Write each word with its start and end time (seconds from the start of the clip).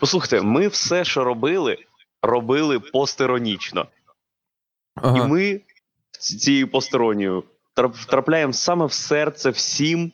Послухайте, 0.00 0.40
ми 0.42 0.68
все, 0.68 1.04
що 1.04 1.24
робили, 1.24 1.78
робили 2.22 2.80
постеронічно. 2.80 3.86
Ага. 4.94 5.24
І 5.24 5.28
ми 5.28 5.60
цією 6.20 6.68
постеронію 6.68 7.44
трап- 7.76 7.92
втрапляємо 8.02 8.52
саме 8.52 8.86
в 8.86 8.92
серце 8.92 9.50
всім, 9.50 10.12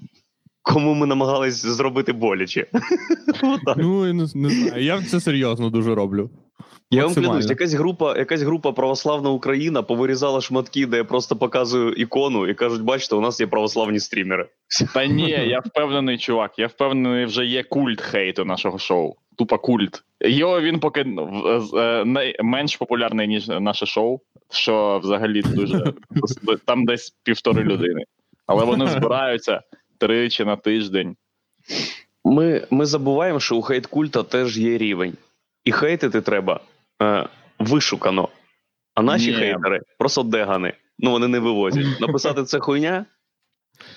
кому 0.63 0.95
ми 0.95 1.07
намагались 1.07 1.55
зробити 1.55 2.13
боляче. 2.13 2.67
Ну, 3.77 4.07
я 4.07 4.13
не, 4.13 4.23
не 4.35 4.49
знаю. 4.51 4.85
Я 4.85 5.03
це 5.03 5.21
серйозно 5.21 5.71
дуже 5.71 5.95
роблю. 5.95 6.31
Я 6.91 7.07
вам 7.07 7.15
клянусь, 7.15 7.49
якась 7.49 7.75
група, 7.75 8.19
якась 8.19 8.43
група 8.43 8.73
Православна 8.73 9.31
Україна 9.31 9.83
повирізала 9.83 10.41
шматки, 10.41 10.87
де 10.87 10.97
я 10.97 11.05
просто 11.05 11.37
показую 11.37 11.93
ікону 11.93 12.47
і 12.47 12.55
кажуть: 12.55 12.83
бачите, 12.83 13.17
у 13.17 13.21
нас 13.21 13.41
є 13.41 13.47
православні 13.47 14.01
стрімери. 14.01 14.49
Та 14.95 15.07
ні, 15.07 15.31
я 15.31 15.61
впевнений, 15.61 16.19
чувак. 16.19 16.59
Я 16.59 16.67
впевнений, 16.67 17.25
вже 17.25 17.45
є 17.47 17.63
культ 17.63 18.01
хейту 18.01 18.45
нашого 18.45 18.79
шоу. 18.79 19.15
Тупо 19.39 19.59
культ. 19.59 20.03
Його 20.21 20.61
він 20.61 20.81
поки 20.81 21.01
е, 21.01 22.05
най- 22.05 22.37
менш 22.43 22.77
популярний, 22.77 23.29
ніж 23.29 23.49
наше 23.49 23.87
шоу, 23.87 24.21
що 24.51 25.01
взагалі 25.03 25.43
дуже 25.43 25.93
там 26.65 26.85
десь 26.85 27.15
півтори 27.23 27.65
людини. 27.65 28.05
Але 28.47 28.65
вони 28.65 28.87
збираються 28.87 29.63
тричі 29.99 30.45
на 30.45 30.57
тиждень. 30.57 31.17
Ми, 32.25 32.67
ми 32.71 32.87
забуваємо, 32.87 33.41
що 33.41 33.57
у 33.57 33.63
хейт-культа 33.63 34.25
теж 34.25 34.59
є 34.59 34.79
рівень. 34.79 35.15
І 35.67 35.73
хейтити 35.73 36.21
треба 36.21 36.61
е, 37.03 37.29
вишукано. 37.59 38.29
А 38.95 39.03
наші 39.03 39.31
Ні. 39.31 39.37
хейтери 39.37 39.81
просто 39.99 40.23
дегани. 40.23 40.73
Ну 40.99 41.11
вони 41.11 41.29
не 41.29 41.39
вивозять. 41.39 41.87
Написати 42.01 42.45
це 42.45 42.59
хуйня 42.59 43.07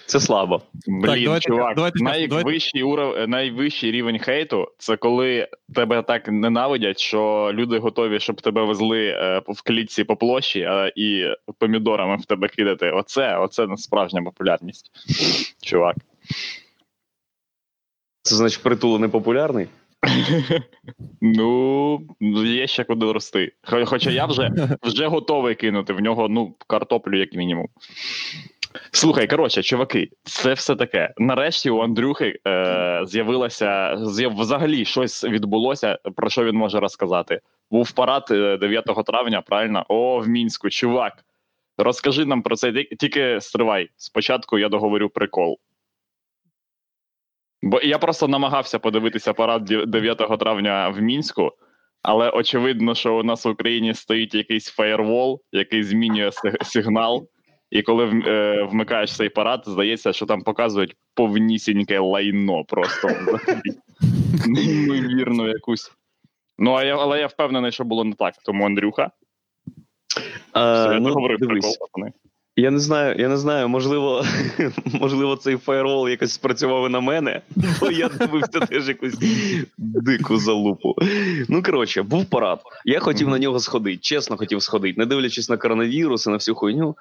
це 0.05 0.19
слабо. 0.19 0.61
Блін, 0.87 1.23
давайте- 1.23 1.49
чувак, 1.49 1.75
давайте 1.75 2.03
найвищий 2.03 2.83
уров... 2.83 3.29
найвищий 3.29 3.91
рівень 3.91 4.19
хейту 4.19 4.67
це 4.77 4.97
коли 4.97 5.47
тебе 5.75 6.01
так 6.03 6.27
ненавидять, 6.27 6.99
що 6.99 7.51
люди 7.53 7.79
готові, 7.79 8.19
щоб 8.19 8.41
тебе 8.41 8.63
везли 8.63 9.07
е, 9.07 9.41
в 9.47 9.61
клітці 9.61 10.03
по 10.03 10.15
площі 10.15 10.59
е, 10.59 10.91
і 10.95 11.25
помідорами 11.59 12.17
в 12.17 12.25
тебе 12.25 12.47
кидати. 12.47 12.91
Оце, 12.91 13.37
оце 13.37 13.67
справжня 13.77 14.21
популярність. 14.23 14.91
Чувак. 15.61 15.95
Це 18.21 18.35
значить 18.35 18.63
притул 18.63 18.99
не 18.99 19.07
популярний. 19.07 19.67
Ну, 21.21 21.99
є 22.45 22.67
ще 22.67 22.83
куди 22.83 23.11
рости. 23.11 23.51
Хоча 23.85 24.09
я 24.09 24.25
вже, 24.25 24.51
вже 24.83 25.07
готовий 25.07 25.55
кинути 25.55 25.93
в 25.93 25.99
нього 25.99 26.29
ну, 26.29 26.55
картоплю, 26.67 27.19
як 27.19 27.33
мінімум. 27.33 27.67
Слухай, 28.91 29.27
коротше, 29.27 29.63
чуваки, 29.63 30.09
це 30.23 30.53
все 30.53 30.75
таке. 30.75 31.13
Нарешті 31.17 31.69
у 31.69 31.81
Андрюхи 31.81 32.39
е, 32.47 33.01
з'явилося 33.05 33.97
з'яв, 34.05 34.35
взагалі 34.35 34.85
щось 34.85 35.23
відбулося, 35.23 35.99
про 36.15 36.29
що 36.29 36.43
він 36.43 36.55
може 36.55 36.79
розказати. 36.79 37.41
Був 37.71 37.91
парад 37.91 38.27
е, 38.31 38.57
9 38.57 38.85
травня, 39.05 39.41
правильно? 39.41 39.85
О, 39.87 40.19
в 40.19 40.27
мінську, 40.27 40.69
чувак. 40.69 41.13
Розкажи 41.77 42.25
нам 42.25 42.41
про 42.41 42.55
це. 42.55 42.73
Тільки 42.99 43.41
стривай. 43.41 43.89
Спочатку 43.97 44.59
я 44.59 44.69
договорю 44.69 45.09
прикол. 45.09 45.59
Бо 47.61 47.81
я 47.81 47.97
просто 47.97 48.27
намагався 48.27 48.79
подивитися 48.79 49.33
парад 49.33 49.65
9 49.65 50.39
травня 50.39 50.89
в 50.89 51.01
мінську, 51.01 51.51
але 52.01 52.29
очевидно, 52.29 52.95
що 52.95 53.15
у 53.15 53.23
нас 53.23 53.45
в 53.45 53.49
Україні 53.49 53.93
стоїть 53.93 54.35
якийсь 54.35 54.67
фаєрвол, 54.67 55.41
який 55.51 55.83
змінює 55.83 56.31
сигнал. 56.61 57.27
І 57.71 57.81
коли 57.81 58.23
е, 58.27 58.63
вмикаєш 58.63 59.15
цей 59.15 59.29
парад, 59.29 59.63
здається, 59.65 60.13
що 60.13 60.25
там 60.25 60.41
показують 60.41 60.95
повнісіньке 61.15 61.99
лайно 61.99 62.63
просто 62.63 63.07
взагалі. 63.07 63.61
неймовірну 64.47 65.47
якусь. 65.47 65.91
Ну, 66.57 66.73
а 66.73 66.83
я, 66.83 66.97
але 66.97 67.19
я 67.19 67.27
впевнений, 67.27 67.71
що 67.71 67.83
було 67.83 68.03
не 68.03 68.13
так. 68.13 68.33
Тому 68.45 68.65
Андрюха, 68.65 69.11
Е, 70.55 70.99
ну, 70.99 71.07
договорив 71.07 71.39
прикол. 71.39 71.71
Я 72.59 72.71
не 72.71 72.79
знаю, 72.79 73.15
я 73.19 73.29
не 73.29 73.37
знаю, 73.37 73.69
можливо, 73.69 74.25
можливо, 74.85 75.35
цей 75.35 75.57
фаєрвол 75.57 76.09
якось 76.09 76.33
спрацював 76.33 76.87
і 76.87 76.89
на 76.89 76.99
мене, 76.99 77.41
бо 77.79 77.91
я 77.91 78.09
дивився 78.09 78.59
теж 78.69 78.87
якусь 78.87 79.15
дику 79.77 80.37
залупу. 80.37 80.95
Ну, 81.47 81.63
коротше, 81.63 82.01
був 82.01 82.25
парад. 82.25 82.61
Я 82.85 82.99
хотів 82.99 83.27
на 83.27 83.39
нього 83.39 83.59
сходити, 83.59 83.97
чесно 84.01 84.37
хотів 84.37 84.61
сходити, 84.61 84.99
не 84.99 85.05
дивлячись 85.05 85.49
на 85.49 85.57
коронавірус 85.57 86.27
і 86.27 86.29
на 86.29 86.35
всю 86.35 86.55
хуйню. 86.55 86.95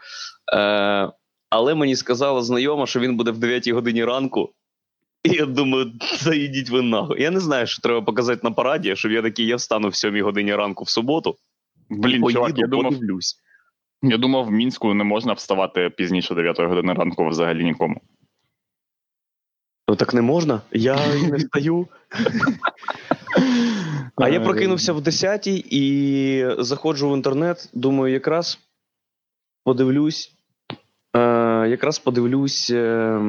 Е, 0.55 1.11
але 1.51 1.75
мені 1.75 1.97
сказала 1.97 2.43
знайома, 2.43 2.87
що 2.87 3.01
він 3.01 3.17
буде 3.17 3.31
в 3.31 3.39
9 3.39 3.69
годині 3.69 4.05
ранку. 4.05 4.53
І 5.25 5.31
я 5.31 5.47
думаю, 5.47 5.93
заїдіть 6.21 6.71
ви 6.71 6.83
нахуй. 6.83 7.23
Я 7.23 7.31
не 7.31 7.41
знаю, 7.41 7.67
що 7.67 7.83
треба 7.83 8.03
показати 8.03 8.41
на 8.45 8.51
параді, 8.51 8.97
щоб 8.97 9.13
я 9.13 9.23
такий, 9.23 9.47
я 9.47 9.57
встану 9.57 9.89
в 9.89 9.97
7 9.97 10.23
годині 10.23 10.55
ранку 10.55 10.85
в 10.85 10.89
суботу. 10.89 11.37
Блін, 11.91 12.23
поїду, 12.23 12.33
чувак, 12.33 12.59
я 12.59 12.67
думав, 12.67 12.93
подивлюсь. 12.93 13.37
Я 14.03 14.19
думав, 14.19 14.45
в 14.45 14.51
мінську 14.51 14.95
не 14.95 15.05
можна 15.05 15.33
вставати 15.33 15.91
пізніше 15.91 16.35
9 16.35 16.61
години 16.61 16.93
ранку 16.93 17.29
взагалі 17.29 17.65
нікому. 17.65 18.01
Ну 19.89 19.97
так 19.97 20.15
не 20.15 20.23
можна. 20.23 20.61
Я 20.73 21.15
і 21.15 21.27
не 21.27 21.37
встаю. 21.37 21.89
А 24.17 24.29
я 24.29 24.41
прокинувся 24.41 24.93
в 24.93 25.01
10 25.01 25.47
і 25.47 26.47
заходжу 26.59 27.11
в 27.11 27.17
інтернет. 27.17 27.71
Думаю, 27.73 28.13
якраз 28.13 28.59
подивлюсь. 29.65 30.33
Е, 31.17 31.21
якраз 31.69 31.99
подивлюсь 31.99 32.71
е, 32.71 33.21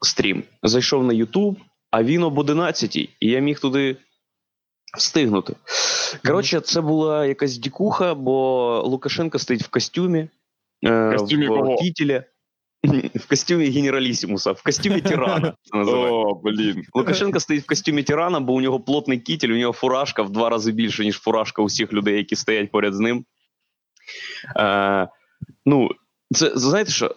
стрім. 0.00 0.42
Зайшов 0.62 1.04
на 1.04 1.14
YouTube, 1.14 1.56
а 1.90 2.02
він 2.02 2.22
об 2.22 2.38
11 2.38 2.96
і 2.96 3.10
я 3.20 3.40
міг 3.40 3.60
туди 3.60 3.96
встигнути. 4.98 5.54
Коротше, 6.24 6.60
це 6.60 6.80
була 6.80 7.26
якась 7.26 7.58
дікуха, 7.58 8.14
бо 8.14 8.82
Лукашенко 8.86 9.38
стоїть 9.38 9.62
в 9.62 9.68
костюмі. 9.68 10.28
е, 10.84 11.08
В 11.08 11.16
костюмі 11.16 11.46
в 11.46 11.48
кого? 11.48 11.76
кітелі. 11.76 12.22
В 13.14 13.28
костюмі 13.28 13.70
генералісімуса, 13.70 14.52
в 14.52 14.62
костюмі 14.62 15.00
тирана. 15.00 15.54
О, 15.74 16.34
блін. 16.34 16.84
Лукашенко 16.94 17.40
стоїть 17.40 17.62
в 17.62 17.66
костюмі 17.66 18.02
тирана, 18.02 18.40
бо 18.40 18.52
у 18.52 18.60
нього 18.60 18.80
плотний 18.80 19.18
кітель, 19.18 19.48
у 19.48 19.56
нього 19.56 19.72
фуражка 19.72 20.22
в 20.22 20.30
два 20.30 20.48
рази 20.48 20.72
більше, 20.72 21.04
ніж 21.04 21.18
фуражка 21.18 21.62
усіх 21.62 21.92
людей, 21.92 22.16
які 22.16 22.36
стоять 22.36 22.70
поряд 22.70 22.94
з 22.94 22.98
ним. 23.00 23.24
Е, 24.56 25.08
ну, 25.66 25.88
це 26.34 26.52
знаєте 26.54 26.90
що? 26.92 27.14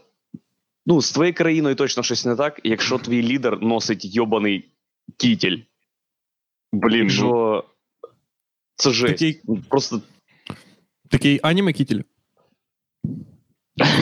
Ну, 0.85 1.01
з 1.01 1.11
твоєю 1.11 1.33
країною 1.33 1.75
точно 1.75 2.03
щось 2.03 2.25
не 2.25 2.35
так, 2.35 2.59
якщо 2.63 2.97
твій 2.97 3.23
лідер 3.23 3.61
носить 3.61 4.15
йобаний 4.15 4.69
кітель. 5.17 5.57
Блін, 6.73 7.03
ну, 7.03 7.09
Що 7.09 7.63
це 8.75 8.91
жесть. 8.91 9.13
Такий, 9.13 9.41
Просто 9.69 10.01
такий 11.09 11.39
аніме 11.43 11.73
кітель. 11.73 11.99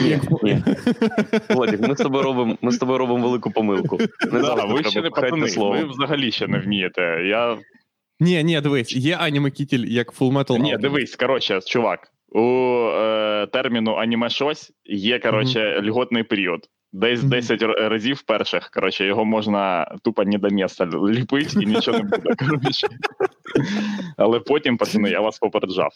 ні, 0.02 0.20
ні. 0.42 0.62
Владик, 1.50 1.80
ми 1.80 1.96
з 1.96 1.98
тобою 1.98 2.22
робимо, 2.22 2.58
ми 2.62 2.72
з 2.72 2.78
тобою 2.78 2.98
робимо 2.98 3.26
велику 3.26 3.50
помилку. 3.50 3.98
Не 4.32 4.40
да, 4.40 4.64
ви 4.64 4.84
ще 4.84 5.02
не 5.02 5.10
пацани, 5.10 5.48
слово. 5.48 5.72
ви 5.72 5.84
взагалі 5.84 6.32
ще 6.32 6.48
не 6.48 6.58
вмієте. 6.58 7.02
Я... 7.26 7.58
Ні, 8.20 8.44
ні, 8.44 8.60
дивись, 8.60 8.96
є 8.96 9.16
аніме 9.16 9.50
кітель 9.50 9.84
як 9.84 10.12
Full 10.12 10.32
Metal 10.32 10.58
Ні, 10.58 10.76
дивись, 10.76 11.16
коротше, 11.16 11.60
чувак, 11.60 12.12
у 12.28 12.40
е, 12.94 13.46
терміну 13.52 13.94
аніме 13.94 14.30
щось 14.30 14.72
є, 14.84 15.18
коротше, 15.18 15.82
льготний 15.84 16.22
період. 16.22 16.68
Десь 16.92 17.20
Мгм. 17.20 17.30
10 17.30 17.62
разів 17.62 18.22
перших, 18.22 18.70
коротше, 18.70 19.04
його 19.04 19.24
можна 19.24 19.94
тупо 20.02 20.24
не 20.24 20.38
до 20.38 20.48
місця 20.48 20.86
ліпити 20.86 21.62
і 21.62 21.66
нічого 21.66 21.98
не 21.98 22.04
буде. 22.04 22.34
Коротше. 22.38 22.88
Але 24.16 24.40
потім, 24.40 24.76
пацани, 24.76 25.10
я 25.10 25.20
вас 25.20 25.38
попереджав. 25.38 25.90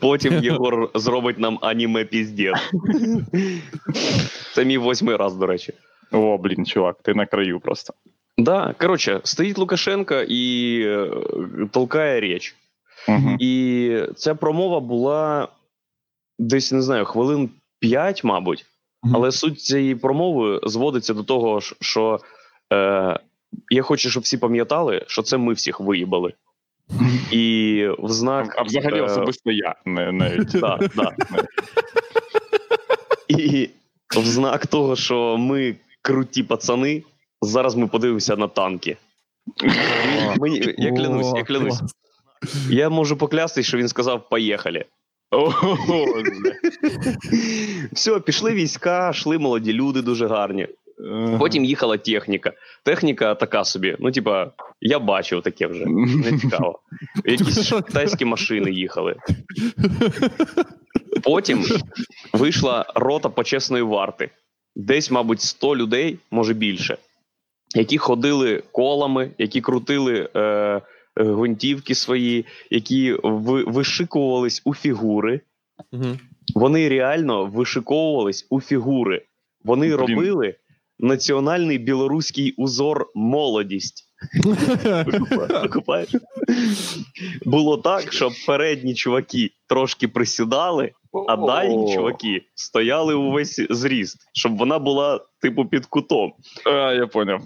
Потім 0.00 0.44
Єгор 0.44 0.90
зробить 0.94 1.38
нам 1.38 1.58
аніме 1.62 2.04
піздець. 2.04 2.70
Це 4.54 4.64
мій 4.64 4.78
восьмий 4.78 5.16
раз, 5.16 5.36
до 5.36 5.46
речі. 5.46 5.72
О, 6.12 6.38
блін, 6.38 6.66
чувак, 6.66 6.96
ти 7.02 7.14
на 7.14 7.26
краю 7.26 7.60
просто. 7.60 7.94
Да, 8.38 8.74
коротше, 8.78 9.20
стоїть 9.24 9.58
Лукашенко 9.58 10.14
і 10.28 10.82
е, 10.86 11.10
толкає 11.70 12.20
річ. 12.20 12.56
Угу. 13.08 13.36
І 13.40 14.02
ця 14.16 14.34
промова 14.34 14.80
була 14.80 15.48
десь 16.38 16.72
не 16.72 16.82
знаю, 16.82 17.04
хвилин 17.04 17.50
5, 17.80 18.24
мабуть. 18.24 18.66
Але 19.02 19.32
суть 19.32 19.60
цієї 19.60 19.94
промови 19.94 20.60
зводиться 20.62 21.14
до 21.14 21.24
того, 21.24 21.60
що 21.80 22.20
е, 22.72 23.18
я 23.70 23.82
хочу, 23.82 24.10
щоб 24.10 24.22
всі 24.22 24.38
пам'ятали, 24.38 25.04
що 25.06 25.22
це 25.22 25.36
ми 25.36 25.52
всіх 25.52 25.80
виїбали. 25.80 26.32
І 27.30 27.86
в 27.98 28.10
знак. 28.12 28.54
А 28.58 28.62
взагалі 28.62 28.98
е, 28.98 29.02
особисто 29.02 29.50
я 29.50 29.74
не 29.84 30.12
навіть. 30.12 30.52
Да, 30.60 30.78
да. 30.96 31.14
І 33.28 33.70
в 34.16 34.24
знак 34.24 34.66
того, 34.66 34.96
що 34.96 35.36
ми 35.38 35.76
круті 36.02 36.42
пацани, 36.42 37.02
зараз 37.42 37.74
ми 37.74 37.86
подивимося 37.86 38.36
на 38.36 38.48
танки. 38.48 38.96
Мені, 40.36 40.74
я 40.78 40.92
клянусь, 40.92 41.32
я 41.36 41.44
клянусь. 41.44 41.80
Я 42.70 42.88
можу 42.88 43.16
поклястись, 43.16 43.66
що 43.66 43.76
він 43.76 43.88
сказав 43.88 44.28
«поїхали». 44.28 44.84
Все, 47.92 48.20
пішли 48.20 48.52
війська, 48.52 49.10
йшли 49.10 49.38
молоді 49.38 49.72
люди 49.72 50.02
дуже 50.02 50.26
гарні. 50.26 50.68
Потім 51.38 51.64
їхала 51.64 51.96
техніка. 51.96 52.52
Техніка 52.82 53.34
така 53.34 53.64
собі. 53.64 53.96
Ну, 53.98 54.10
типа, 54.10 54.50
я 54.80 54.98
бачив 54.98 55.42
таке 55.42 55.66
вже. 55.66 55.86
Не 55.86 56.38
цікаво. 56.38 56.78
Якісь 57.24 57.70
китайські 57.86 58.24
машини 58.24 58.70
їхали. 58.70 59.16
Потім 61.22 61.64
вийшла 62.32 62.86
рота 62.94 63.28
почесної 63.28 63.82
варти. 63.82 64.30
Десь, 64.76 65.10
мабуть, 65.10 65.40
100 65.40 65.76
людей, 65.76 66.18
може 66.30 66.54
більше, 66.54 66.96
які 67.74 67.98
ходили 67.98 68.62
колами, 68.72 69.30
які 69.38 69.60
крутили 69.60 70.28
е, 70.36 70.80
гвинтівки 71.18 71.94
свої, 71.94 72.46
які 72.70 73.16
ви, 73.22 73.64
вишикувались 73.64 74.62
у 74.64 74.74
фігури. 74.74 75.40
Угу. 75.92 76.18
Вони 76.54 76.88
реально 76.88 77.46
вишиковувались 77.46 78.46
у 78.50 78.60
фігури. 78.60 79.24
Вони 79.64 79.86
Блін. 79.86 79.96
робили 79.96 80.54
національний 80.98 81.78
білоруський 81.78 82.54
узор 82.56 83.06
молодість. 83.14 84.07
Викупаєш? 85.62 86.08
Було 87.44 87.78
так, 87.78 88.12
що 88.12 88.30
передні 88.46 88.94
чуваки 88.94 89.50
трошки 89.66 90.08
присідали, 90.08 90.92
а 91.28 91.36
дальні 91.36 91.94
чуваки 91.94 92.42
стояли 92.54 93.14
увесь 93.14 93.60
зріст, 93.70 94.16
щоб 94.32 94.56
вона 94.56 94.78
була, 94.78 95.20
типу, 95.40 95.64
під 95.64 95.86
кутом. 95.86 96.32
А, 96.64 96.92
я 96.92 97.06
поняв. 97.06 97.40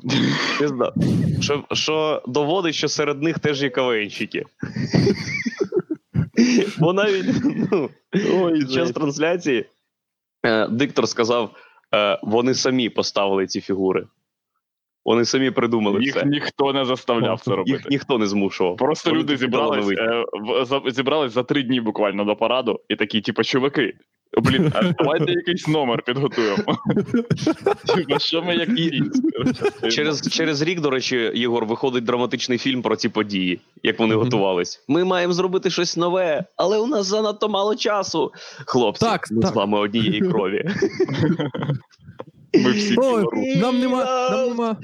Що, 1.41 1.65
що 1.73 2.23
доводить, 2.27 2.75
що 2.75 2.89
серед 2.89 3.23
них 3.23 3.39
теж 3.39 3.63
є 3.63 3.71
КВНщики. 3.71 4.45
Бо 6.79 6.93
навіть 6.93 7.27
ну, 7.73 7.91
під 8.53 8.73
час 8.73 8.91
трансляції 8.91 9.67
е, 10.47 10.69
диктор 10.69 11.09
сказав, 11.09 11.51
е, 11.95 12.19
вони 12.23 12.55
самі 12.55 12.89
поставили 12.89 13.47
ці 13.47 13.61
фігури. 13.61 14.07
Вони 15.05 15.25
самі 15.25 15.51
придумали 15.51 16.01
Їх 16.03 16.15
це. 16.15 16.25
ніхто 16.25 16.73
не 16.73 16.85
заставляв 16.85 17.41
це 17.41 17.51
робити. 17.51 17.71
Їх 17.73 17.91
ніхто 17.91 18.19
не 18.19 18.27
змушував. 18.27 18.77
Просто 18.77 19.11
Вони 19.11 19.23
люди 19.23 19.37
зібрались, 19.37 19.89
е, 19.99 20.25
в- 20.33 20.65
за, 20.65 20.81
зібрались 20.87 21.33
за 21.33 21.43
три 21.43 21.63
дні 21.63 21.81
буквально 21.81 22.25
до 22.25 22.37
параду, 22.37 22.81
і 22.89 22.97
такі, 22.97 23.21
типу, 23.21 23.43
чуваки, 23.43 23.93
блін, 24.43 24.73
а 24.75 24.83
давайте 24.99 25.33
якийсь 25.33 25.69
номер 25.69 26.03
підготуємо. 26.03 26.79
Що 28.19 28.43
ми 28.43 28.57
як? 28.57 28.69
Через, 29.93 30.29
через 30.31 30.63
рік, 30.63 30.81
до 30.81 30.91
речі, 30.91 31.31
Єгор, 31.35 31.67
виходить 31.67 32.05
драматичний 32.05 32.59
фільм 32.59 32.83
про 32.83 32.97
ці 32.97 33.09
події, 33.09 33.61
як 33.83 33.99
вони 33.99 34.15
готувались. 34.15 34.85
Ми 34.89 35.05
маємо 35.05 35.33
зробити 35.33 35.71
щось 35.71 35.97
нове, 35.97 36.45
але 36.57 36.79
у 36.79 36.87
нас 36.87 37.07
занадто 37.07 37.49
мало 37.49 37.75
часу. 37.75 38.33
Хлопці, 38.67 39.05
Так, 39.07 39.29
ми 39.31 39.43
так. 39.43 39.53
з 39.53 39.55
вами 39.55 39.79
однієї 39.79 40.21
крові. 40.21 40.65
Ми 42.55 42.71
всі 42.71 42.95
білоруси. 42.95 43.57
нам 43.57 43.81
нема, 43.81 44.31
нам 44.31 44.49
нема. 44.49 44.77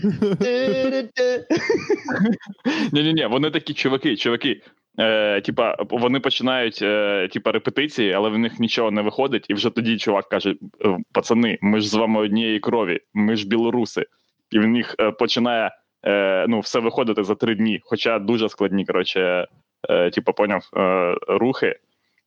Ні, 2.92 3.02
ні, 3.02 3.12
ні, 3.12 3.26
вони 3.26 3.50
такі 3.50 3.74
чуваки, 3.74 4.16
чуваки. 4.16 4.60
Е, 5.00 5.40
типа, 5.40 5.76
вони 5.90 6.20
починають 6.20 6.78
е, 6.82 7.28
типа, 7.32 7.52
репетиції, 7.52 8.12
але 8.12 8.28
в 8.28 8.38
них 8.38 8.60
нічого 8.60 8.90
не 8.90 9.02
виходить, 9.02 9.46
і 9.48 9.54
вже 9.54 9.70
тоді 9.70 9.98
чувак 9.98 10.28
каже: 10.28 10.54
«Е, 10.84 10.96
пацани, 11.12 11.58
ми 11.60 11.80
ж 11.80 11.88
з 11.88 11.94
вами 11.94 12.20
однієї 12.20 12.60
крові, 12.60 13.00
ми 13.14 13.36
ж 13.36 13.48
білоруси. 13.48 14.06
І 14.50 14.58
в 14.58 14.66
них 14.66 14.94
е, 15.00 15.10
починає 15.10 15.70
е, 16.06 16.46
ну, 16.48 16.60
все 16.60 16.80
виходити 16.80 17.24
за 17.24 17.34
три 17.34 17.54
дні. 17.54 17.80
Хоча 17.84 18.18
дуже 18.18 18.48
складні, 18.48 18.84
коротше, 18.84 19.46
е, 19.88 20.10
типа, 20.10 20.32
поняв, 20.32 20.70
е, 20.76 21.14
рухи, 21.28 21.76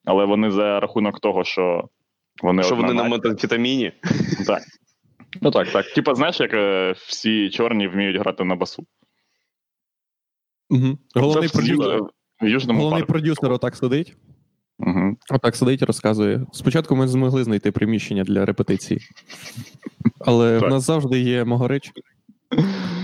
але 0.06 0.26
вони 0.26 0.52
за 0.52 0.80
рахунок 0.80 1.20
того, 1.20 1.44
що 1.44 1.90
вони 2.44 2.64
Що 2.64 2.76
одна 2.76 2.88
вони 2.88 3.04
на 3.04 3.10
метамфетаміні? 3.10 3.92
Так. 4.48 4.62
Ну 5.42 5.51
так, 5.51 5.72
так. 5.72 5.86
Типа, 5.94 6.16
знаєш, 6.16 6.39
як 6.39 6.54
е, 6.54 6.92
всі 7.07 7.50
чорні 7.50 7.88
вміють 7.88 8.18
грати 8.19 8.44
на 8.44 8.56
басу. 8.56 8.86
Мгм. 10.69 10.98
Головний 11.16 11.50
Це 11.50 11.60
в 11.60 11.66
Ю- 11.66 11.78
продюсер. 11.78 12.01
в 12.42 12.48
Южному 12.48 12.80
Головний 12.80 13.01
парку. 13.01 13.13
продюсер 13.13 13.51
отак 13.51 13.75
сидить. 13.75 14.16
Угу. 14.80 15.18
Отак 15.31 15.56
сидить 15.56 15.81
і 15.81 15.86
розказує. 15.86 16.45
Спочатку 16.51 16.95
ми 16.95 17.07
змогли 17.07 17.44
знайти 17.44 17.72
приміщення 17.72 18.24
для 18.24 18.45
репетиції, 18.45 19.00
але 20.19 20.60
Так. 20.60 20.69
в 20.69 20.74
нас 20.74 20.83
завжди 20.83 21.19
є 21.19 21.44
могорич. 21.45 21.92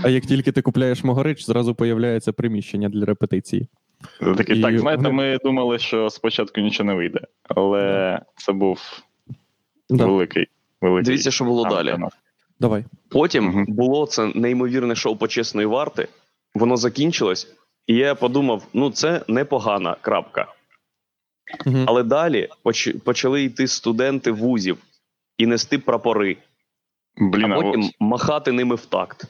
А 0.04 0.08
як 0.08 0.26
тільки 0.26 0.52
ти 0.52 0.62
купляєш 0.62 1.04
могорич, 1.04 1.44
зразу 1.46 1.74
появляється 1.74 2.32
приміщення 2.32 2.88
для 2.88 3.04
репетиції. 3.04 3.68
Такий, 4.36 4.58
І 4.58 4.62
так, 4.62 4.78
знаєте, 4.78 5.02
вони- 5.02 5.14
ми 5.14 5.38
думали, 5.44 5.78
що 5.78 6.10
спочатку 6.10 6.60
нічого 6.60 6.86
не 6.86 6.94
вийде, 6.94 7.20
але 7.42 8.20
це 8.36 8.52
був 8.52 8.80
Да. 9.90 10.06
великий. 10.06 10.46
Великий 10.80 11.04
Дивіться, 11.04 11.30
що 11.30 11.44
було 11.44 11.64
далі. 11.68 11.90
канал. 11.90 12.10
Давай. 12.60 12.84
Потім 13.08 13.44
Мгм. 13.44 13.64
було 13.68 14.06
це 14.06 14.26
неймовірне 14.34 14.94
шоу 14.94 15.16
почесної 15.16 15.66
варти. 15.66 16.08
Воно 16.54 16.76
закінчилось, 16.76 17.48
і 17.86 17.94
я 17.94 18.14
подумав: 18.14 18.62
ну 18.72 18.90
це 18.90 19.24
непогана 19.28 19.96
крапка. 20.00 20.46
Мгм. 21.66 21.84
Але 21.88 22.02
далі 22.02 22.48
поч- 22.64 22.98
почали 22.98 23.42
йти 23.42 23.68
студенти 23.68 24.30
вузів 24.32 24.78
і 25.38 25.46
нести 25.46 25.78
прапори, 25.78 26.36
Блін, 27.16 27.52
а 27.52 27.58
а 27.58 27.62
потім 27.62 27.82
от- 27.84 27.90
махати 28.00 28.52
ними 28.52 28.74
в 28.74 28.86
такт 28.86 29.24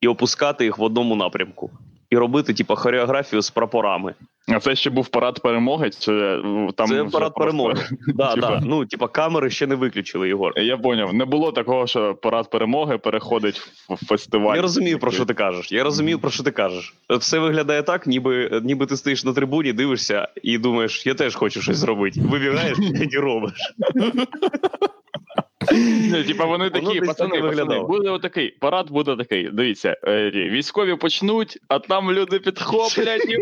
і 0.00 0.08
опускати 0.08 0.64
їх 0.64 0.78
в 0.78 0.82
одному 0.82 1.16
напрямку. 1.16 1.70
І 2.12 2.16
робити, 2.16 2.54
типу, 2.54 2.76
хореографію 2.76 3.42
з 3.42 3.50
прапорами. 3.50 4.14
а 4.48 4.60
це 4.60 4.76
ще 4.76 4.90
був 4.90 5.08
парад 5.08 5.42
перемоги? 5.42 5.90
Чи 5.98 6.12
е, 6.12 6.42
там 6.76 6.88
це 6.88 6.94
парад 6.94 7.10
просто- 7.10 7.30
перемоги. 7.40 7.74
Да, 8.06 8.34
да. 8.36 8.60
Ну, 8.64 8.86
типа, 8.86 9.08
камери 9.08 9.50
ще 9.50 9.66
не 9.66 9.74
виключили, 9.74 10.28
Єгор. 10.28 10.52
Я 10.58 10.76
поняв, 10.76 11.14
не 11.14 11.24
було 11.24 11.52
такого, 11.52 11.86
що 11.86 12.14
парад 12.14 12.50
перемоги 12.50 12.98
переходить 12.98 13.58
в 13.90 14.06
фестиваль. 14.06 14.56
Я 14.56 14.62
розумію, 14.62 14.98
про 14.98 15.10
що 15.10 15.24
ти 15.24 15.34
кажеш. 15.34 15.72
Я 15.72 15.84
розумію, 15.84 16.18
про 16.18 16.30
що 16.30 16.42
ти 16.42 16.50
кажеш. 16.50 16.94
Все 17.10 17.38
виглядає 17.38 17.82
так, 17.82 18.06
ніби, 18.06 18.60
ніби 18.64 18.86
ти 18.86 18.96
стоїш 18.96 19.24
на 19.24 19.32
трибуні, 19.32 19.72
дивишся 19.72 20.28
і 20.42 20.58
думаєш, 20.58 21.06
я 21.06 21.14
теж 21.14 21.34
хочу 21.34 21.62
щось 21.62 21.76
зробити. 21.76 22.20
Вибігаєш 22.20 22.78
і 23.12 23.16
робиш. 23.18 23.52
Ні, 25.72 26.24
типа 26.24 26.44
вони 26.44 26.70
такі, 26.70 27.00
пацани, 27.00 27.40
пацани, 27.40 27.80
буде 27.80 28.10
отакий, 28.10 28.56
парад 28.60 28.90
буде 28.90 29.16
такий. 29.16 29.50
Дивіться, 29.52 29.96
е, 30.04 30.30
військові 30.30 30.96
почнуть, 30.96 31.58
а 31.68 31.78
там 31.78 32.12
люди 32.12 32.38
підхоплять 32.38 33.24
і. 33.24 33.38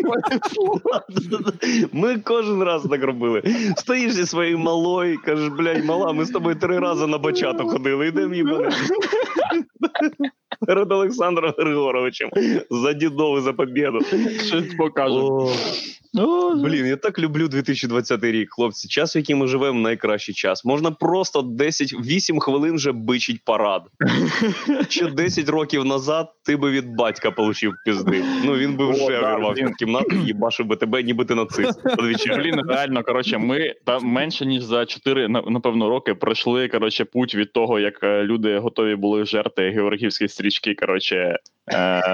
Ми 1.93 2.19
кожен 2.19 2.63
раз 2.63 2.83
так 2.91 3.03
робили. 3.03 3.43
Стоїш 3.77 4.13
зі 4.13 4.27
своєю 4.27 4.59
малою, 4.59 5.19
кажеш, 5.25 5.49
блядь, 5.49 5.85
мала, 5.85 6.13
ми 6.13 6.25
з 6.25 6.31
тобою 6.31 6.57
три 6.57 6.79
рази 6.79 7.07
на 7.07 7.19
бачату 7.19 7.69
ходили, 7.69 8.07
йдемо 8.07 8.35
їбане. 8.35 8.71
Перед 10.67 10.93
Олександром 10.93 11.55
Григоровичем 11.59 12.31
за 12.71 12.93
дідов 12.93 13.39
і 13.39 13.41
за 13.41 13.53
побіду. 13.53 14.01
Щось 14.47 14.75
покажуть. 14.75 16.00
О, 16.19 16.55
блін, 16.55 16.87
я 16.87 16.97
так 16.97 17.19
люблю 17.19 17.49
2020 17.49 18.25
рік, 18.25 18.49
хлопці. 18.51 18.89
Час, 18.89 19.17
в 19.17 19.19
який 19.19 19.37
ми 19.37 19.47
живемо, 19.47 19.81
найкращий 19.81 20.35
час. 20.35 20.65
Можна 20.65 20.91
просто 20.91 21.43
10, 21.43 21.93
8 21.93 22.39
хвилин 22.41 22.75
вже 22.75 22.93
бичить 22.93 23.45
парад. 23.45 23.83
Ще 24.89 25.07
10 25.11 25.49
років 25.49 25.85
назад 25.85 26.33
ти 26.45 26.57
би 26.57 26.71
від 26.71 26.95
батька 26.95 27.31
получив 27.31 27.73
пізди. 27.85 28.25
Ну 28.45 28.57
він 28.57 28.77
би 28.77 28.91
вже 28.91 29.07
да, 29.21 29.35
вирвався 29.35 29.67
в 29.67 29.75
кімнату 29.75 30.17
і 30.17 30.27
їбашив 30.27 30.67
би 30.67 30.77
тебе, 30.77 31.03
ніби 31.03 31.25
ти 31.25 31.35
нацист. 31.35 31.81
Блін, 32.37 32.61
реально, 32.69 33.03
коротше, 33.03 33.39
ми 33.39 33.75
там 33.87 34.05
менше 34.05 34.47
ніж 34.47 34.63
за 34.63 34.87
4, 34.87 35.29
на- 35.29 35.43
напевно, 35.43 35.89
роки 35.89 36.15
пройшли 36.15 36.69
коротше, 36.69 37.05
путь 37.05 37.35
від 37.35 37.53
того, 37.53 37.81
як 37.81 38.03
е, 38.03 38.23
люди 38.23 38.59
готові 38.59 38.97
були 38.97 39.25
жерти 39.25 39.71
георгівські 39.71 40.29
стрічки, 40.29 40.75
коротше, 40.75 41.37